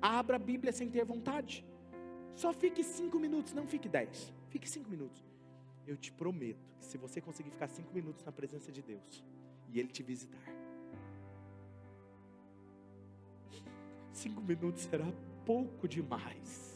abra 0.00 0.36
a 0.36 0.38
Bíblia 0.38 0.72
sem 0.72 0.88
ter 0.88 1.04
vontade. 1.04 1.66
Só 2.34 2.52
fique 2.52 2.82
cinco 2.82 3.18
minutos, 3.18 3.52
não 3.52 3.66
fique 3.66 3.88
dez, 3.88 4.32
fique 4.48 4.68
cinco 4.68 4.88
minutos. 4.88 5.22
Eu 5.86 5.96
te 5.96 6.10
prometo 6.12 6.66
que 6.78 6.84
se 6.84 6.96
você 6.96 7.20
conseguir 7.20 7.50
ficar 7.50 7.68
cinco 7.68 7.92
minutos 7.92 8.24
na 8.24 8.32
presença 8.32 8.72
de 8.72 8.82
Deus, 8.82 9.24
e 9.72 9.80
Ele 9.80 9.88
te 9.88 10.02
visitar. 10.02 10.46
Cinco 14.12 14.40
minutos 14.40 14.82
será 14.82 15.06
pouco 15.44 15.86
demais. 15.86 16.66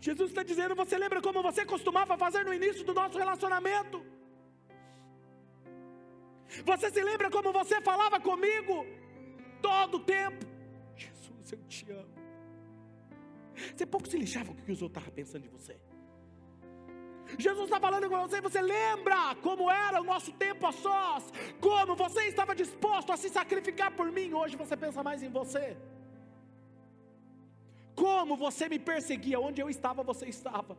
Jesus 0.00 0.30
está 0.30 0.42
dizendo: 0.44 0.74
Você 0.76 0.96
lembra 0.96 1.20
como 1.20 1.42
você 1.42 1.64
costumava 1.64 2.16
fazer 2.16 2.44
no 2.44 2.54
início 2.54 2.84
do 2.84 2.94
nosso 2.94 3.18
relacionamento? 3.18 4.04
Você 6.64 6.90
se 6.90 7.02
lembra 7.02 7.28
como 7.30 7.52
você 7.52 7.80
falava 7.82 8.20
comigo 8.20 8.86
todo 9.60 9.96
o 9.96 10.04
tempo? 10.04 10.46
Jesus, 10.96 11.52
eu 11.52 11.58
te 11.66 11.90
amo. 11.90 12.14
Você 13.74 13.84
pouco 13.84 14.06
se 14.08 14.16
lixava 14.16 14.52
o 14.52 14.54
que 14.54 14.70
os 14.70 14.80
outros 14.80 15.02
estavam 15.02 15.14
pensando 15.14 15.42
de 15.42 15.48
você. 15.48 15.76
Jesus 17.38 17.64
está 17.64 17.80
falando 17.80 18.08
com 18.08 18.18
você, 18.26 18.40
você 18.40 18.60
lembra 18.60 19.34
como 19.42 19.70
era 19.70 20.00
o 20.00 20.04
nosso 20.04 20.32
tempo 20.32 20.66
a 20.66 20.72
sós, 20.72 21.32
como 21.60 21.96
você 21.96 22.24
estava 22.24 22.54
disposto 22.54 23.12
a 23.12 23.16
se 23.16 23.28
sacrificar 23.28 23.90
por 23.94 24.10
mim, 24.12 24.32
hoje 24.32 24.56
você 24.56 24.76
pensa 24.76 25.02
mais 25.02 25.22
em 25.22 25.28
você. 25.28 25.76
Como 27.94 28.36
você 28.36 28.68
me 28.68 28.78
perseguia, 28.78 29.40
onde 29.40 29.60
eu 29.60 29.68
estava, 29.70 30.02
você 30.02 30.26
estava. 30.26 30.76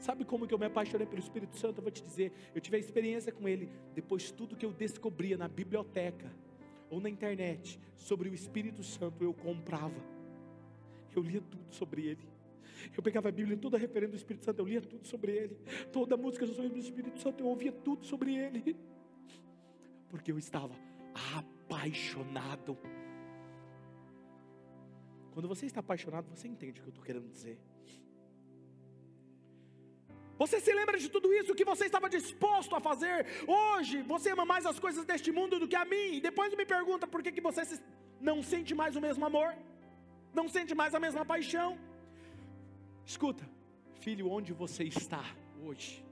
Sabe 0.00 0.24
como 0.24 0.46
que 0.46 0.54
eu 0.54 0.58
me 0.58 0.66
apaixonei 0.66 1.06
pelo 1.06 1.20
Espírito 1.20 1.56
Santo? 1.56 1.78
Eu 1.78 1.82
vou 1.82 1.92
te 1.92 2.02
dizer, 2.02 2.32
eu 2.54 2.60
tive 2.60 2.76
a 2.76 2.80
experiência 2.80 3.32
com 3.32 3.46
ele, 3.46 3.70
depois 3.94 4.30
tudo 4.30 4.56
que 4.56 4.66
eu 4.66 4.72
descobria 4.72 5.36
na 5.36 5.46
biblioteca 5.46 6.32
ou 6.90 7.00
na 7.00 7.08
internet 7.08 7.78
sobre 7.96 8.28
o 8.28 8.34
Espírito 8.34 8.82
Santo, 8.82 9.22
eu 9.22 9.32
comprava. 9.32 9.94
Eu 11.14 11.22
lia 11.22 11.40
tudo 11.40 11.72
sobre 11.72 12.06
ele. 12.06 12.31
Eu 12.96 13.02
pegava 13.02 13.28
a 13.28 13.32
Bíblia, 13.32 13.56
toda 13.56 13.78
referência 13.78 14.12
do 14.12 14.16
Espírito 14.16 14.44
Santo, 14.44 14.60
eu 14.60 14.66
lia 14.66 14.80
tudo 14.80 15.06
sobre 15.06 15.32
ele. 15.32 15.56
Toda 15.92 16.16
música 16.16 16.46
sobre 16.46 16.68
o 16.68 16.78
Espírito 16.78 17.18
Santo, 17.20 17.42
eu 17.42 17.48
ouvia 17.48 17.72
tudo 17.72 18.04
sobre 18.04 18.34
ele. 18.34 18.76
porque 20.08 20.30
eu 20.30 20.38
estava 20.38 20.74
apaixonado. 21.38 22.76
Quando 25.32 25.48
você 25.48 25.64
está 25.64 25.80
apaixonado, 25.80 26.28
você 26.34 26.46
entende 26.46 26.78
o 26.78 26.82
que 26.82 26.88
eu 26.90 26.94
estou 26.94 27.04
querendo 27.04 27.28
dizer. 27.30 27.58
Você 30.42 30.60
se 30.60 30.72
lembra 30.78 30.98
de 30.98 31.08
tudo 31.08 31.32
isso 31.32 31.54
que 31.54 31.64
você 31.64 31.84
estava 31.86 32.08
disposto 32.10 32.74
a 32.74 32.80
fazer? 32.80 33.26
Hoje 33.46 34.02
você 34.02 34.30
ama 34.30 34.44
mais 34.44 34.66
as 34.66 34.78
coisas 34.78 35.04
deste 35.10 35.30
mundo 35.38 35.58
do 35.58 35.68
que 35.68 35.76
a 35.76 35.84
mim. 35.84 36.08
E 36.16 36.20
depois 36.20 36.54
me 36.60 36.66
pergunta 36.66 37.06
por 37.06 37.22
que, 37.22 37.32
que 37.32 37.40
você 37.40 37.62
não 38.20 38.42
sente 38.42 38.74
mais 38.74 38.96
o 38.96 39.00
mesmo 39.00 39.24
amor, 39.24 39.50
não 40.34 40.48
sente 40.48 40.74
mais 40.74 40.94
a 40.94 41.00
mesma 41.00 41.24
paixão. 41.24 41.78
Escuta, 43.04 43.48
filho, 44.00 44.30
onde 44.30 44.52
você 44.52 44.84
está 44.84 45.24
hoje? 45.62 46.04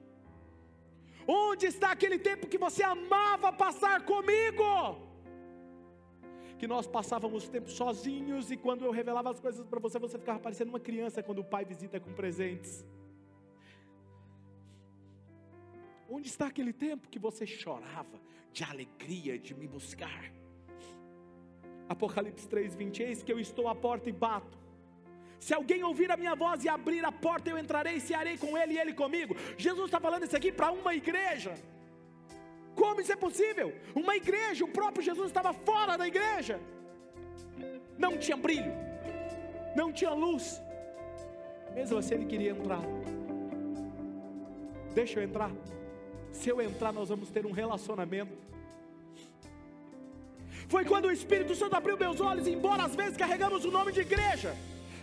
Onde 1.26 1.66
está 1.66 1.93
aquele 1.93 2.18
tempo 2.18 2.49
que 2.49 2.59
você 2.59 2.82
amava 2.82 3.53
passar 3.53 4.05
comigo? 4.05 4.64
Que 6.59 6.66
nós 6.66 6.86
passávamos 6.86 7.49
tempo 7.49 7.70
sozinhos 7.70 8.51
e 8.51 8.57
quando 8.57 8.84
eu 8.84 8.91
revelava 8.91 9.30
as 9.30 9.41
coisas 9.41 9.66
para 9.66 9.80
você, 9.80 9.99
você 9.99 10.18
ficava 10.18 10.38
parecendo 10.38 10.70
uma 10.70 10.80
criança 10.80 11.22
quando 11.22 11.38
o 11.38 11.45
pai 11.45 11.64
visita 11.64 11.99
com 11.99 12.12
presentes. 12.12 12.84
Onde 16.09 16.28
está 16.28 16.49
aquele 16.49 16.72
tempo 16.72 17.09
que 17.09 17.18
você 17.18 17.47
chorava 17.47 18.20
de 18.53 18.64
alegria 18.64 19.38
de 19.38 19.55
me 19.55 19.68
buscar? 19.68 20.32
Apocalipse 21.88 22.49
3, 22.49 22.74
20, 22.74 23.03
eis 23.03 23.22
que 23.22 23.32
eu 23.32 23.38
estou 23.38 23.68
à 23.68 23.74
porta 23.74 24.09
e 24.09 24.12
bato. 24.12 24.59
Se 25.41 25.55
alguém 25.55 25.82
ouvir 25.82 26.11
a 26.12 26.18
minha 26.18 26.34
voz 26.34 26.62
e 26.64 26.68
abrir 26.68 27.03
a 27.05 27.11
porta, 27.11 27.49
eu 27.49 27.59
entrarei 27.59 27.95
e 27.97 28.01
cearei 28.01 28.36
com 28.36 28.57
ele 28.59 28.74
e 28.74 28.78
ele 28.78 28.93
comigo. 28.93 29.34
Jesus 29.57 29.86
está 29.86 29.99
falando 29.99 30.24
isso 30.24 30.36
aqui 30.36 30.53
para 30.53 30.70
uma 30.70 30.95
igreja. 30.95 31.55
Como 32.74 33.01
isso 33.01 33.12
é 33.12 33.16
possível? 33.16 33.74
Uma 33.95 34.16
igreja, 34.16 34.64
o 34.64 34.68
próprio 34.68 35.03
Jesus 35.03 35.28
estava 35.28 35.53
fora 35.53 35.97
da 35.97 36.07
igreja. 36.07 36.61
Não 37.99 38.18
tinha 38.18 38.36
brilho, 38.36 38.72
não 39.74 39.91
tinha 39.91 40.11
luz. 40.11 40.61
Mesmo 41.74 41.97
assim, 41.99 42.14
ele 42.14 42.26
queria 42.26 42.51
entrar. 42.51 42.82
Deixa 44.95 45.18
eu 45.18 45.24
entrar. 45.24 45.51
Se 46.32 46.49
eu 46.51 46.61
entrar, 46.61 46.93
nós 46.93 47.09
vamos 47.09 47.30
ter 47.30 47.47
um 47.47 47.53
relacionamento. 47.53 48.36
Foi 50.68 50.84
quando 50.84 51.07
o 51.07 51.12
Espírito 51.12 51.55
Santo 51.55 51.74
abriu 51.74 51.97
meus 51.97 52.20
olhos, 52.20 52.47
embora 52.47 52.84
às 52.84 52.95
vezes 52.95 53.16
carregamos 53.16 53.64
o 53.64 53.70
nome 53.70 53.91
de 53.93 54.01
igreja, 54.01 54.55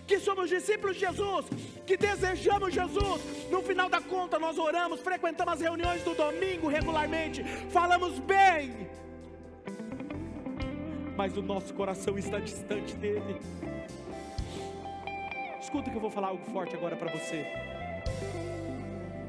que 0.07 0.19
somos 0.19 0.49
discípulos 0.49 0.95
de 0.95 1.01
Jesus, 1.01 1.45
que 1.85 1.97
desejamos 1.97 2.73
Jesus. 2.73 3.21
No 3.51 3.61
final 3.61 3.89
da 3.89 4.01
conta, 4.01 4.39
nós 4.39 4.57
oramos, 4.57 5.01
frequentamos 5.01 5.55
as 5.55 5.61
reuniões 5.61 6.01
do 6.03 6.15
domingo 6.15 6.67
regularmente, 6.67 7.43
falamos 7.69 8.17
bem, 8.19 8.87
mas 11.15 11.35
o 11.35 11.41
nosso 11.41 11.73
coração 11.73 12.17
está 12.17 12.39
distante 12.39 12.95
dele. 12.95 13.35
Escuta 15.61 15.89
que 15.91 15.97
eu 15.97 16.01
vou 16.01 16.09
falar 16.09 16.29
algo 16.29 16.45
forte 16.51 16.75
agora 16.75 16.95
para 16.95 17.11
você 17.11 17.45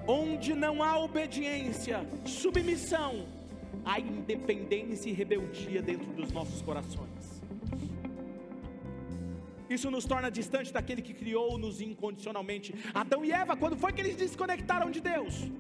onde 0.09 0.55
não 0.55 0.83
há 0.83 0.99
obediência, 0.99 2.01
submissão, 2.24 3.26
há 3.85 4.01
independência 4.01 5.11
e 5.11 5.12
rebeldia 5.12 5.83
dentro 5.83 6.07
dos 6.12 6.33
nossos 6.33 6.62
corações. 6.62 7.18
Isso 9.69 9.91
nos 9.91 10.05
torna 10.05 10.31
distante 10.31 10.73
daquele 10.73 11.03
que 11.03 11.12
criou-nos 11.12 11.81
incondicionalmente. 11.81 12.75
Adão 12.95 13.25
e 13.25 13.33
Eva, 13.33 13.57
quando 13.57 13.77
foi 13.77 13.93
que 13.93 14.01
eles 14.01 14.16
desconectaram 14.16 14.91
de 14.91 15.01
Deus? 15.01 15.51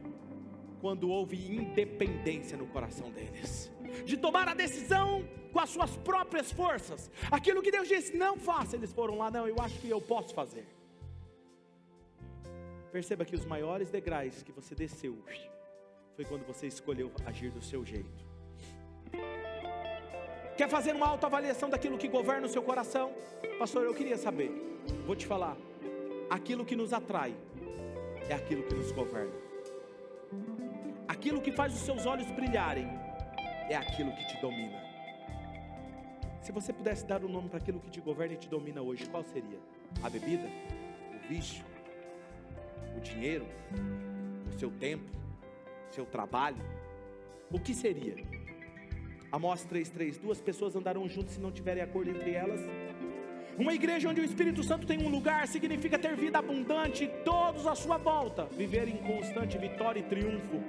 Quando 0.80 1.10
houve 1.10 1.36
independência 1.36 2.56
no 2.56 2.66
coração 2.66 3.10
deles, 3.10 3.70
de 4.04 4.16
tomar 4.16 4.48
a 4.48 4.54
decisão 4.54 5.24
com 5.52 5.60
as 5.60 5.70
suas 5.70 5.96
próprias 5.96 6.52
forças. 6.52 7.10
Aquilo 7.30 7.62
que 7.62 7.70
Deus 7.70 7.88
disse, 7.88 8.16
não 8.16 8.38
faça, 8.38 8.76
eles 8.76 8.92
foram 8.92 9.18
lá, 9.18 9.30
não, 9.30 9.46
eu 9.46 9.56
acho 9.60 9.78
que 9.80 9.88
eu 9.88 10.00
posso 10.00 10.34
fazer. 10.34 10.66
Perceba 12.92 13.24
que 13.24 13.34
os 13.34 13.44
maiores 13.44 13.90
degraus 13.90 14.42
que 14.42 14.52
você 14.52 14.74
desceu 14.74 15.18
foi 16.16 16.24
quando 16.24 16.46
você 16.46 16.66
escolheu 16.66 17.12
agir 17.26 17.50
do 17.50 17.62
seu 17.62 17.84
jeito. 17.84 18.26
Quer 20.58 20.68
fazer 20.68 20.94
uma 20.94 21.06
autoavaliação 21.06 21.70
daquilo 21.70 21.96
que 21.96 22.08
governa 22.08 22.46
o 22.46 22.50
seu 22.50 22.62
coração? 22.62 23.12
Pastor, 23.58 23.84
eu 23.84 23.94
queria 23.94 24.18
saber. 24.18 24.50
Vou 25.06 25.16
te 25.16 25.26
falar. 25.26 25.56
Aquilo 26.28 26.64
que 26.64 26.76
nos 26.76 26.92
atrai 26.92 27.34
é 28.28 28.34
aquilo 28.34 28.64
que 28.64 28.74
nos 28.74 28.92
governa. 28.92 29.32
Aquilo 31.06 31.40
que 31.40 31.52
faz 31.52 31.72
os 31.72 31.80
seus 31.80 32.04
olhos 32.04 32.30
brilharem 32.32 32.88
é 33.70 33.76
aquilo 33.76 34.12
que 34.14 34.26
te 34.26 34.36
domina. 34.42 34.82
Se 36.42 36.52
você 36.52 36.72
pudesse 36.72 37.06
dar 37.06 37.24
um 37.24 37.28
nome 37.28 37.48
para 37.48 37.58
aquilo 37.58 37.80
que 37.80 37.90
te 37.90 38.00
governa 38.00 38.34
e 38.34 38.36
te 38.36 38.48
domina 38.48 38.82
hoje, 38.82 39.08
qual 39.08 39.22
seria? 39.22 39.58
A 40.02 40.10
bebida? 40.10 40.48
O 41.14 41.28
vício? 41.28 41.64
o 42.98 43.00
dinheiro, 43.00 43.46
o 44.48 44.58
seu 44.58 44.70
tempo, 44.70 45.04
o 45.90 45.94
seu 45.94 46.04
trabalho, 46.04 46.58
o 47.50 47.58
que 47.58 47.72
seria? 47.72 48.16
Amós 49.30 49.66
3,3: 49.66 50.18
Duas 50.20 50.40
pessoas 50.40 50.74
andarão 50.74 51.08
juntas 51.08 51.34
se 51.34 51.40
não 51.40 51.52
tiverem 51.52 51.82
acordo 51.82 52.10
entre 52.10 52.32
elas. 52.32 52.60
Uma 53.58 53.74
igreja 53.74 54.08
onde 54.08 54.20
o 54.20 54.24
Espírito 54.24 54.62
Santo 54.62 54.86
tem 54.86 55.02
um 55.04 55.08
lugar 55.08 55.46
significa 55.48 55.98
ter 55.98 56.14
vida 56.14 56.38
abundante, 56.38 57.10
todos 57.24 57.66
à 57.66 57.74
sua 57.74 57.98
volta, 57.98 58.44
viver 58.46 58.88
em 58.88 58.96
constante 58.98 59.58
vitória 59.58 59.98
e 59.98 60.04
triunfo. 60.04 60.62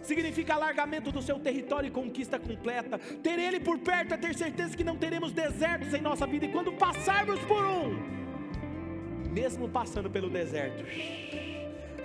Significa 0.00 0.54
alargamento 0.54 1.10
do 1.10 1.20
seu 1.20 1.40
território 1.40 1.88
e 1.88 1.90
conquista 1.90 2.38
completa. 2.38 2.98
Ter 2.98 3.38
Ele 3.38 3.58
por 3.58 3.78
perto 3.78 4.14
é 4.14 4.16
ter 4.16 4.34
certeza 4.34 4.76
que 4.76 4.84
não 4.84 4.96
teremos 4.96 5.32
desertos 5.32 5.92
em 5.92 6.00
nossa 6.00 6.26
vida, 6.26 6.46
e 6.46 6.52
quando 6.52 6.72
passarmos 6.74 7.40
por 7.40 7.64
um, 7.64 7.96
mesmo 9.32 9.68
passando 9.68 10.08
pelo 10.08 10.30
deserto, 10.30 10.84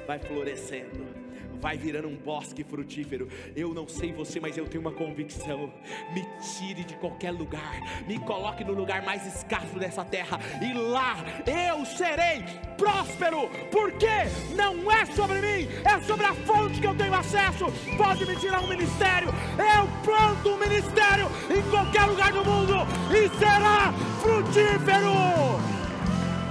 vai 0.07 0.17
florescendo, 0.17 1.18
vai 1.60 1.78
virando 1.78 2.07
um 2.07 2.16
bosque 2.16 2.64
frutífero. 2.64 3.28
Eu 3.55 3.74
não 3.74 3.88
sei 3.88 4.12
você, 4.12 4.39
mas 4.39 4.57
eu 4.57 4.66
tenho 4.66 4.82
uma 4.82 4.91
convicção: 4.91 5.72
me 6.14 6.26
tire 6.41 6.84
de 6.84 6.95
qualquer 6.95 7.32
lugar, 7.32 8.03
me 8.07 8.18
coloque 8.20 8.64
no 8.64 8.74
lugar 8.74 9.03
mais 9.03 9.26
escasso 9.26 9.78
dessa 9.78 10.03
terra, 10.03 10.39
e 10.62 10.74
lá 10.74 11.18
eu 11.45 11.86
serei 11.86 12.43
próspero, 12.78 13.49
porque 13.72 14.07
não 14.55 14.91
é 14.91 15.05
sobre 15.05 15.39
mim, 15.41 15.68
é 15.84 15.99
sobre 16.01 16.26
a 16.26 16.34
fonte 16.34 16.80
que 16.80 16.88
eu 16.88 16.95
tenho 16.95 17.14
acesso. 17.14 17.66
Pode 17.97 18.26
me 18.26 18.36
tirar 18.38 18.62
um 18.62 18.68
ministério, 18.68 19.30
eu 19.57 20.03
planto 20.03 20.49
um 20.49 20.57
ministério 20.57 21.28
em 21.49 21.70
qualquer 21.70 22.05
lugar 22.05 22.32
do 22.32 22.43
mundo 22.43 22.76
e 23.12 23.30
será 23.38 23.93
frutífero. 24.22 25.60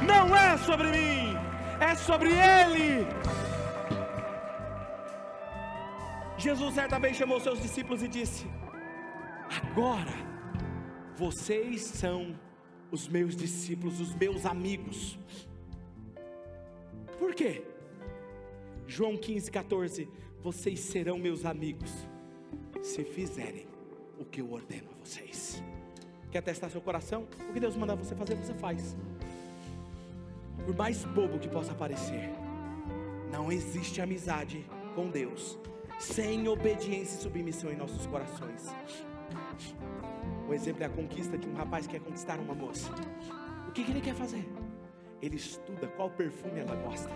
Não 0.06 0.34
é 0.34 0.56
sobre 0.58 0.88
mim, 0.88 1.36
é 1.80 1.94
sobre 1.94 2.30
Ele. 2.30 3.06
Jesus 6.38 6.74
certa 6.74 7.00
vez 7.00 7.16
chamou 7.16 7.40
seus 7.40 7.60
discípulos 7.60 8.00
e 8.00 8.06
disse: 8.06 8.46
Agora 9.60 10.14
vocês 11.16 11.82
são 11.82 12.38
os 12.92 13.08
meus 13.08 13.34
discípulos, 13.34 14.00
os 14.00 14.14
meus 14.14 14.46
amigos. 14.46 15.18
Por 17.18 17.34
quê? 17.34 17.64
João 18.86 19.16
15, 19.16 19.50
14: 19.50 20.08
Vocês 20.40 20.78
serão 20.78 21.18
meus 21.18 21.44
amigos 21.44 21.90
se 22.82 23.02
fizerem 23.02 23.66
o 24.16 24.24
que 24.24 24.40
eu 24.40 24.52
ordeno 24.52 24.90
a 24.92 25.04
vocês. 25.04 25.60
Quer 26.30 26.42
testar 26.42 26.70
seu 26.70 26.80
coração? 26.80 27.26
O 27.50 27.52
que 27.52 27.58
Deus 27.58 27.74
manda 27.74 27.96
você 27.96 28.14
fazer, 28.14 28.36
você 28.36 28.54
faz. 28.54 28.96
Por 30.64 30.76
mais 30.76 31.04
bobo 31.04 31.40
que 31.40 31.48
possa 31.48 31.74
parecer, 31.74 32.30
não 33.32 33.50
existe 33.50 34.00
amizade 34.00 34.64
com 34.94 35.10
Deus 35.10 35.58
sem 35.98 36.46
obediência 36.48 37.18
e 37.18 37.22
submissão 37.22 37.70
em 37.70 37.76
nossos 37.76 38.06
corações. 38.06 38.72
O 40.48 40.54
exemplo 40.54 40.82
é 40.82 40.86
a 40.86 40.90
conquista 40.90 41.36
de 41.36 41.48
um 41.48 41.54
rapaz 41.54 41.86
que 41.86 41.98
quer 41.98 42.04
conquistar 42.04 42.38
uma 42.38 42.54
moça. 42.54 42.90
O 43.68 43.72
que, 43.72 43.84
que 43.84 43.90
ele 43.90 44.00
quer 44.00 44.14
fazer? 44.14 44.48
Ele 45.20 45.36
estuda 45.36 45.88
qual 45.88 46.08
perfume 46.10 46.60
ela 46.60 46.74
gosta, 46.76 47.10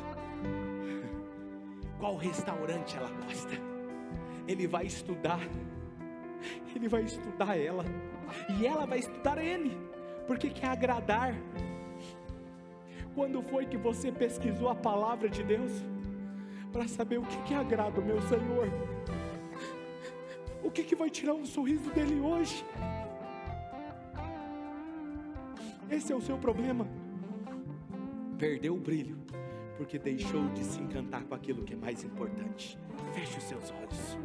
qual 1.99 2.17
restaurante 2.17 2.97
ela 2.97 3.09
gosta. 3.25 3.51
Ele 4.47 4.67
vai 4.67 4.85
estudar, 4.85 5.41
ele 6.75 6.89
vai 6.89 7.05
estudar 7.05 7.57
ela, 7.57 7.85
e 8.59 8.67
ela 8.67 8.85
vai 8.85 8.99
estudar 8.99 9.39
ele, 9.39 9.79
porque 10.27 10.51
quer 10.51 10.69
agradar. 10.69 11.35
Quando 13.15 13.43
foi 13.43 13.67
que 13.67 13.77
você 13.77 14.11
pesquisou 14.11 14.69
a 14.69 14.75
palavra 14.75 15.29
de 15.29 15.43
Deus? 15.45 15.71
Para 16.73 16.89
saber 16.89 17.19
o 17.19 17.23
que, 17.23 17.43
que 17.43 17.55
agrada 17.55 18.01
o 18.01 18.05
meu 18.05 18.21
Senhor. 18.23 18.69
O 20.63 20.71
que, 20.71 20.83
que 20.83 20.97
vai 20.97 21.11
tirar 21.11 21.35
um 21.35 21.45
sorriso 21.45 21.91
dele 21.91 22.19
hoje? 22.21 22.65
Esse 25.91 26.13
é 26.13 26.17
o 26.17 26.21
seu 26.21 26.39
problema. 26.39 26.89
Perdeu 28.39 28.75
o 28.75 28.81
brilho, 28.81 29.19
porque 29.77 29.99
deixou 29.99 30.49
de 30.49 30.65
se 30.65 30.81
encantar 30.81 31.23
com 31.25 31.35
aquilo 31.35 31.63
que 31.63 31.75
é 31.75 31.77
mais 31.77 32.03
importante. 32.03 32.79
Feche 33.13 33.39
os 33.39 33.45
seus 33.45 33.71
olhos. 33.71 34.19